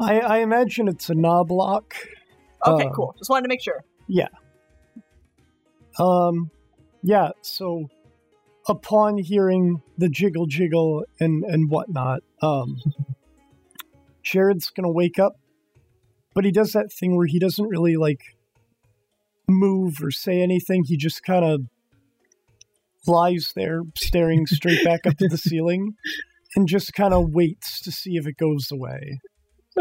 I, 0.00 0.20
I 0.20 0.38
imagine 0.38 0.88
it's 0.88 1.10
a 1.10 1.14
knob 1.14 1.50
lock. 1.50 1.94
Okay, 2.66 2.86
Um, 2.86 2.92
cool. 2.92 3.14
Just 3.18 3.30
wanted 3.30 3.42
to 3.42 3.48
make 3.48 3.62
sure. 3.62 3.84
Yeah. 4.08 4.28
Um, 5.98 6.50
yeah. 7.02 7.30
So, 7.42 7.90
upon 8.66 9.18
hearing 9.18 9.82
the 9.98 10.08
jiggle, 10.08 10.46
jiggle, 10.46 11.04
and 11.20 11.44
and 11.44 11.70
whatnot, 11.70 12.22
um, 12.40 12.80
Jared's 14.22 14.70
gonna 14.70 14.90
wake 14.90 15.18
up, 15.18 15.36
but 16.32 16.46
he 16.46 16.50
does 16.50 16.72
that 16.72 16.90
thing 16.90 17.16
where 17.16 17.26
he 17.26 17.38
doesn't 17.38 17.68
really 17.68 17.96
like 17.96 18.20
move 19.46 20.02
or 20.02 20.10
say 20.10 20.40
anything. 20.40 20.84
He 20.84 20.96
just 20.96 21.22
kind 21.22 21.44
of 21.44 21.60
lies 23.06 23.52
there, 23.54 23.82
staring 23.96 24.46
straight 24.46 24.84
back 24.84 25.06
up 25.06 25.16
to 25.18 25.28
the 25.28 25.38
ceiling, 25.48 25.94
and 26.56 26.66
just 26.68 26.92
kind 26.94 27.14
of 27.14 27.30
waits 27.30 27.80
to 27.82 27.92
see 27.92 28.16
if 28.16 28.26
it 28.26 28.36
goes 28.36 28.70
away. 28.72 29.20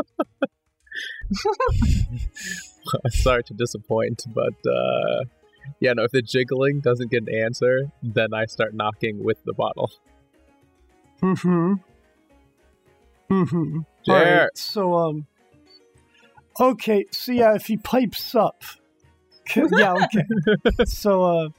Sorry 3.09 3.43
to 3.43 3.53
disappoint, 3.53 4.23
but 4.33 4.53
uh, 4.69 5.23
Yeah, 5.79 5.93
no, 5.93 6.03
if 6.03 6.11
the 6.11 6.21
jiggling 6.21 6.81
doesn't 6.81 7.11
get 7.11 7.23
an 7.27 7.33
answer, 7.33 7.91
then 8.01 8.33
I 8.33 8.45
start 8.45 8.73
knocking 8.73 9.23
with 9.23 9.43
the 9.45 9.53
bottle. 9.53 9.91
Mm-hmm. 11.21 11.73
Mm-hmm. 13.31 13.79
Sure. 14.05 14.15
Alright, 14.15 14.57
so 14.57 14.95
um 14.95 15.27
Okay, 16.59 17.05
so 17.11 17.31
yeah, 17.31 17.55
if 17.55 17.65
he 17.65 17.77
pipes 17.77 18.35
up. 18.35 18.63
yeah, 19.55 19.93
okay. 19.93 20.85
so 20.85 21.23
uh 21.23 21.49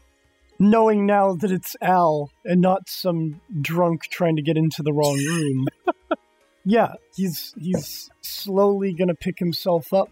knowing 0.59 1.07
now 1.07 1.34
that 1.34 1.50
it's 1.50 1.76
Al 1.80 2.30
and 2.44 2.61
not 2.61 2.88
some 2.88 3.40
drunk 3.61 4.02
trying 4.11 4.36
to 4.36 4.42
get 4.42 4.57
into 4.57 4.82
the 4.82 4.92
wrong 4.92 5.16
room. 5.16 5.66
yeah, 6.64 6.94
he's 7.14 7.55
he's 7.59 8.11
slowly 8.20 8.92
gonna 8.92 9.14
pick 9.14 9.38
himself 9.38 9.92
up. 9.92 10.11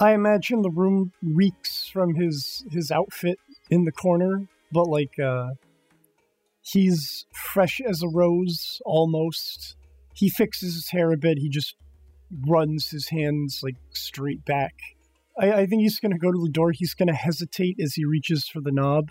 I 0.00 0.12
imagine 0.12 0.62
the 0.62 0.70
room 0.70 1.12
reeks 1.22 1.88
from 1.88 2.14
his 2.14 2.64
his 2.70 2.90
outfit 2.90 3.38
in 3.70 3.84
the 3.84 3.92
corner, 3.92 4.46
but 4.72 4.86
like 4.86 5.18
uh 5.18 5.50
he's 6.62 7.26
fresh 7.32 7.80
as 7.80 8.02
a 8.02 8.08
rose 8.08 8.80
almost. 8.84 9.76
He 10.14 10.30
fixes 10.30 10.74
his 10.74 10.90
hair 10.90 11.12
a 11.12 11.16
bit, 11.16 11.38
he 11.38 11.48
just 11.48 11.76
runs 12.46 12.90
his 12.90 13.08
hands 13.10 13.60
like 13.62 13.76
straight 13.90 14.44
back. 14.44 14.74
I, 15.38 15.52
I 15.52 15.66
think 15.66 15.82
he's 15.82 16.00
gonna 16.00 16.18
go 16.18 16.32
to 16.32 16.42
the 16.42 16.50
door, 16.50 16.72
he's 16.72 16.94
gonna 16.94 17.14
hesitate 17.14 17.76
as 17.80 17.94
he 17.94 18.04
reaches 18.04 18.48
for 18.48 18.60
the 18.60 18.72
knob. 18.72 19.10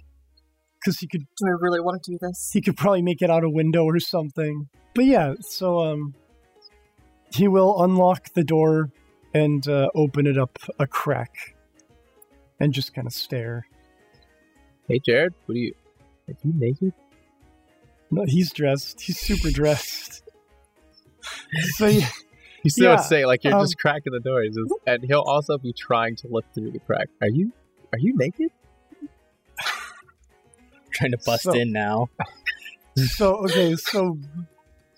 Cause 0.85 0.99
he 0.99 1.07
could 1.07 1.25
Do 1.37 1.47
I 1.47 1.55
really 1.59 1.79
want 1.79 2.03
to 2.03 2.11
do 2.11 2.17
this? 2.21 2.51
he 2.53 2.61
could 2.61 2.77
probably 2.77 3.01
make 3.01 3.23
it 3.23 3.31
out 3.31 3.43
a 3.43 3.49
window 3.49 3.83
or 3.85 3.99
something. 3.99 4.69
But 4.93 5.05
yeah, 5.05 5.33
so 5.41 5.79
um 5.81 6.13
he 7.33 7.47
will 7.47 7.83
unlock 7.83 8.33
the 8.33 8.43
door 8.43 8.91
and 9.33 9.67
uh, 9.67 9.89
open 9.95 10.27
it 10.27 10.37
up 10.37 10.57
a 10.79 10.87
crack 10.87 11.55
and 12.59 12.71
just 12.71 12.93
kind 12.93 13.05
of 13.07 13.13
stare. 13.13 13.67
Hey, 14.87 14.99
Jared, 14.99 15.33
what 15.45 15.55
are 15.55 15.59
you? 15.59 15.73
Are 16.29 16.35
you 16.43 16.53
naked? 16.55 16.93
No, 18.11 18.23
he's 18.25 18.53
dressed. 18.53 19.01
He's 19.01 19.19
super 19.19 19.49
dressed. 19.49 20.23
so 21.75 21.87
yeah, 21.87 22.07
You 22.63 22.69
still 22.69 22.91
Yeah, 22.91 22.97
say 22.97 23.25
like 23.25 23.43
you're 23.43 23.55
um, 23.55 23.61
just 23.63 23.77
cracking 23.77 24.13
the 24.13 24.19
door, 24.19 24.43
and 24.87 25.03
he'll 25.03 25.21
also 25.21 25.57
be 25.57 25.73
trying 25.73 26.15
to 26.17 26.27
look 26.29 26.45
through 26.53 26.71
the 26.71 26.79
crack. 26.79 27.09
Are 27.21 27.27
you? 27.27 27.51
Are 27.91 27.99
you 27.99 28.15
naked? 28.15 28.51
Trying 30.95 31.11
to 31.11 31.17
bust 31.25 31.43
So- 31.43 31.53
in 31.53 31.71
now. 31.71 32.09
so 32.97 33.35
okay, 33.45 33.75
so 33.75 34.17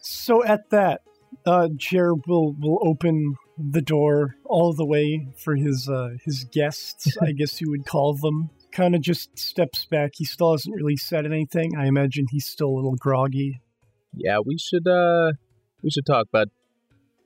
so 0.01 0.43
at 0.43 0.69
that, 0.69 1.01
uh 1.45 1.67
Jared 1.75 2.21
will 2.27 2.53
will 2.53 2.79
open 2.87 3.35
the 3.57 3.81
door 3.81 4.35
all 4.45 4.71
the 4.73 4.85
way 4.85 5.27
for 5.43 5.55
his 5.55 5.89
uh 5.89 6.09
his 6.23 6.43
guests, 6.45 7.17
I 7.21 7.31
guess 7.37 7.59
you 7.59 7.69
would 7.71 7.85
call 7.85 8.13
them. 8.15 8.49
Kind 8.71 8.93
of 8.95 9.01
just 9.01 9.37
steps 9.39 9.85
back. 9.85 10.11
He 10.15 10.25
still 10.25 10.51
hasn't 10.51 10.75
really 10.75 10.97
said 10.97 11.25
anything. 11.25 11.75
I 11.75 11.87
imagine 11.87 12.25
he's 12.29 12.45
still 12.45 12.67
a 12.69 12.75
little 12.75 12.95
groggy. 12.95 13.59
Yeah, 14.13 14.37
we 14.45 14.57
should. 14.59 14.87
uh 14.87 15.31
We 15.81 15.89
should 15.89 16.05
talk, 16.05 16.27
bud. 16.31 16.49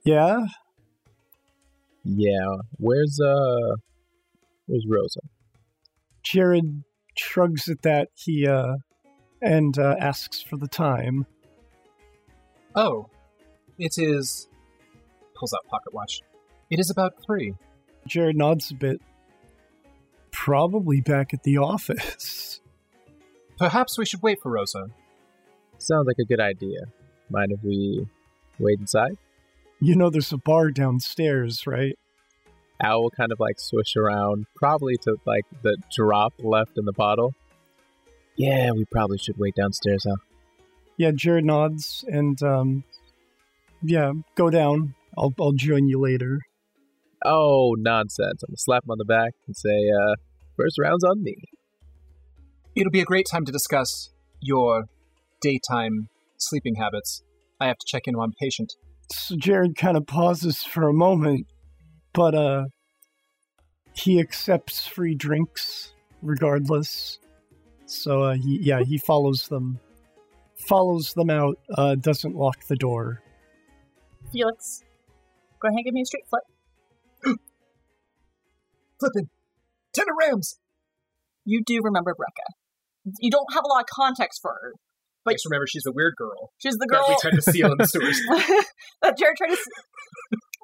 Yeah, 0.04 0.46
Yeah, 2.04 2.56
where's 2.78 3.20
uh, 3.20 3.76
where's 4.66 4.84
Rosa? 4.88 5.20
Jared 6.22 6.82
shrugs 7.16 7.68
at 7.68 7.82
that. 7.82 8.08
He 8.14 8.46
uh 8.46 8.76
and 9.42 9.76
uh, 9.78 9.96
asks 9.98 10.40
for 10.40 10.56
the 10.56 10.68
time. 10.68 11.26
Oh, 12.74 13.08
it 13.78 13.94
is. 13.98 14.48
Pulls 15.34 15.52
out 15.52 15.68
pocket 15.68 15.92
watch. 15.92 16.20
It 16.70 16.78
is 16.78 16.90
about 16.90 17.14
three. 17.26 17.54
Jared 18.06 18.36
nods 18.36 18.70
a 18.70 18.74
bit. 18.74 19.00
Probably 20.30 21.00
back 21.00 21.34
at 21.34 21.42
the 21.42 21.58
office. 21.58 22.60
Perhaps 23.58 23.98
we 23.98 24.06
should 24.06 24.22
wait 24.22 24.38
for 24.40 24.52
Rosa. 24.52 24.86
Sounds 25.78 26.06
like 26.06 26.16
a 26.20 26.24
good 26.24 26.40
idea. 26.40 26.80
Mind 27.28 27.52
if 27.52 27.62
we 27.62 28.06
wait 28.58 28.78
inside? 28.78 29.16
You 29.80 29.96
know, 29.96 30.10
there's 30.10 30.32
a 30.32 30.38
bar 30.38 30.70
downstairs, 30.70 31.66
right? 31.66 31.98
Al 32.82 33.02
will 33.02 33.10
kind 33.10 33.32
of 33.32 33.40
like 33.40 33.60
swish 33.60 33.96
around, 33.96 34.46
probably 34.56 34.96
to 35.02 35.16
like 35.24 35.46
the 35.62 35.76
drop 35.94 36.34
left 36.38 36.76
in 36.76 36.84
the 36.84 36.92
bottle. 36.92 37.34
Yeah, 38.36 38.72
we 38.72 38.84
probably 38.86 39.18
should 39.18 39.38
wait 39.38 39.54
downstairs, 39.54 40.04
huh? 40.08 40.16
Yeah, 40.96 41.12
Jared 41.12 41.44
nods 41.44 42.04
and 42.08 42.42
um 42.42 42.84
yeah, 43.82 44.12
go 44.34 44.50
down. 44.50 44.94
I'll 45.16 45.34
I'll 45.40 45.52
join 45.52 45.88
you 45.88 46.00
later. 46.00 46.40
Oh, 47.24 47.76
nonsense. 47.78 48.42
I'm 48.42 48.50
gonna 48.50 48.56
slap 48.56 48.84
him 48.84 48.90
on 48.90 48.98
the 48.98 49.04
back 49.04 49.34
and 49.46 49.56
say, 49.56 49.90
uh, 49.90 50.14
first 50.56 50.78
round's 50.78 51.04
on 51.04 51.22
me. 51.22 51.36
It'll 52.74 52.90
be 52.90 53.00
a 53.00 53.04
great 53.04 53.26
time 53.30 53.44
to 53.44 53.52
discuss 53.52 54.10
your 54.40 54.84
daytime 55.40 56.08
sleeping 56.38 56.76
habits. 56.76 57.22
I 57.60 57.66
have 57.66 57.78
to 57.78 57.86
check 57.86 58.02
in 58.06 58.16
on 58.16 58.32
patient. 58.40 58.72
So 59.12 59.36
Jared 59.36 59.76
kind 59.76 59.96
of 59.96 60.06
pauses 60.06 60.62
for 60.62 60.88
a 60.88 60.92
moment, 60.92 61.46
but 62.12 62.34
uh 62.34 62.64
he 63.94 64.18
accepts 64.20 64.86
free 64.86 65.14
drinks 65.14 65.92
regardless. 66.22 67.18
So 67.86 68.22
uh, 68.22 68.34
he 68.34 68.58
yeah, 68.62 68.80
he 68.82 68.98
follows 68.98 69.48
them 69.48 69.78
follows 70.68 71.12
them 71.14 71.30
out, 71.30 71.58
uh 71.76 71.94
doesn't 71.96 72.34
lock 72.36 72.66
the 72.68 72.76
door. 72.76 73.20
Felix, 74.32 74.82
go 75.60 75.68
ahead 75.68 75.76
and 75.78 75.84
give 75.84 75.94
me 75.94 76.02
a 76.02 76.06
straight 76.06 76.24
flip. 76.28 76.42
Flippin'. 79.00 79.28
Ten 79.92 80.04
of 80.08 80.14
rams! 80.18 80.58
You 81.44 81.62
do 81.64 81.80
remember 81.82 82.14
Brecca. 82.14 82.54
You 83.20 83.30
don't 83.30 83.52
have 83.52 83.64
a 83.64 83.68
lot 83.68 83.80
of 83.80 83.86
context 83.92 84.40
for 84.40 84.52
her. 84.52 84.72
But- 85.24 85.32
Just 85.34 85.44
remember, 85.46 85.66
she's 85.68 85.82
the 85.84 85.92
weird 85.92 86.14
girl 86.16 86.50
She's 86.58 86.74
the 86.74 86.86
that 86.90 86.96
girl 86.96 87.04
we 87.08 87.16
tried 87.20 87.36
to 87.36 87.42
seal 87.42 87.70
in 87.72 87.78
the 87.78 87.86
sewers. 87.86 88.20
that 89.02 89.16
Jared 89.18 89.36
tried 89.36 89.48
to 89.48 89.52
s- 89.52 89.66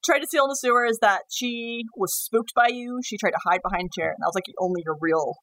tried 0.09 0.21
to 0.21 0.27
steal 0.27 0.45
in 0.45 0.49
the 0.49 0.57
sewer 0.57 0.87
is 0.87 0.99
that 1.01 1.23
she 1.31 1.83
was 1.95 2.15
spooked 2.15 2.55
by 2.55 2.69
you. 2.69 3.01
She 3.05 3.19
tried 3.19 3.33
to 3.33 3.39
hide 3.45 3.61
behind 3.63 3.91
a 3.93 4.01
chair, 4.01 4.09
and 4.09 4.17
that 4.21 4.27
was 4.27 4.35
like 4.35 4.47
only 4.59 4.83
your 4.85 4.97
real 5.01 5.35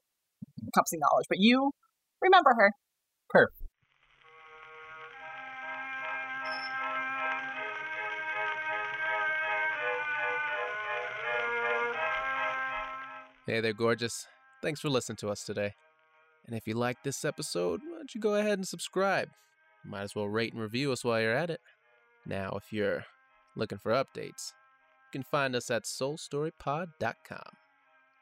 encompassing 0.64 1.00
knowledge. 1.00 1.28
But 1.30 1.38
you 1.40 1.72
remember 2.20 2.50
her. 2.58 2.72
Perfect. 3.30 3.62
Hey 13.46 13.62
there, 13.62 13.74
gorgeous. 13.74 14.26
Thanks 14.64 14.80
for 14.80 14.90
listening 14.90 15.18
to 15.18 15.30
us 15.30 15.44
today. 15.44 15.74
And 16.48 16.56
if 16.56 16.66
you 16.66 16.74
liked 16.74 17.04
this 17.04 17.24
episode, 17.24 17.82
why 17.84 17.98
don't 17.98 18.16
you 18.16 18.22
go 18.22 18.34
ahead 18.34 18.58
and 18.58 18.68
subscribe? 18.68 19.30
Might 19.86 20.02
as 20.02 20.16
well 20.16 20.28
rate 20.28 20.54
and 20.54 20.62
review 20.62 20.92
us 20.92 21.04
while 21.04 21.22
you're 21.22 21.36
at 21.36 21.52
it. 21.52 21.62
Now, 22.26 22.58
if 22.58 22.74
you're 22.74 23.06
looking 23.56 23.78
for 23.78 23.92
updates, 23.92 24.54
you 25.06 25.12
can 25.12 25.24
find 25.24 25.56
us 25.56 25.70
at 25.70 25.84
soulstorypod.com. 25.84 27.50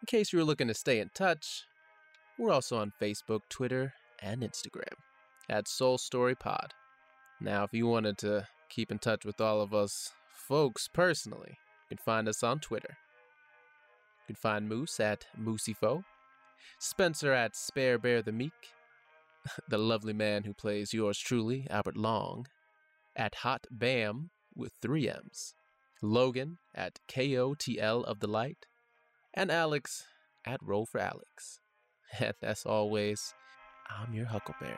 In 0.01 0.05
case 0.05 0.33
you 0.33 0.39
were 0.39 0.45
looking 0.45 0.67
to 0.67 0.73
stay 0.73 0.99
in 0.99 1.09
touch, 1.13 1.63
we're 2.37 2.51
also 2.51 2.77
on 2.77 2.93
Facebook, 3.01 3.41
Twitter, 3.49 3.93
and 4.21 4.41
Instagram 4.41 4.93
at 5.49 5.65
soulstorypod. 5.65 6.71
Now, 7.39 7.63
if 7.63 7.73
you 7.73 7.87
wanted 7.87 8.17
to 8.19 8.47
keep 8.69 8.91
in 8.91 8.99
touch 8.99 9.25
with 9.25 9.41
all 9.41 9.61
of 9.61 9.73
us 9.73 10.11
folks 10.29 10.89
personally, 10.93 11.51
you 11.51 11.97
can 11.97 12.03
find 12.03 12.27
us 12.27 12.43
on 12.43 12.59
Twitter. 12.59 12.97
You 14.21 14.35
can 14.35 14.35
find 14.35 14.69
Moose 14.69 14.99
at 14.99 15.25
Mooseyfo, 15.39 16.03
Spencer 16.79 17.33
at 17.33 17.55
Spare 17.55 17.97
Bear 17.97 18.21
the 18.21 18.31
Meek, 18.31 18.51
the 19.69 19.77
lovely 19.77 20.13
man 20.13 20.43
who 20.43 20.53
plays 20.53 20.93
yours 20.93 21.19
truly, 21.19 21.67
Albert 21.69 21.97
Long, 21.97 22.47
at 23.15 23.35
Hot 23.35 23.67
Bam 23.69 24.31
with 24.55 24.73
three 24.81 25.09
M's, 25.09 25.53
Logan 26.01 26.57
at 26.73 26.99
KOTL 27.07 28.03
of 28.03 28.19
the 28.19 28.27
Light, 28.27 28.65
and 29.33 29.51
Alex 29.51 30.05
at 30.45 30.59
Roll 30.61 30.85
for 30.85 30.99
Alex. 30.99 31.59
And 32.19 32.35
as 32.43 32.63
always, 32.63 33.33
I'm 33.89 34.13
your 34.13 34.27
Huckleberry. 34.27 34.75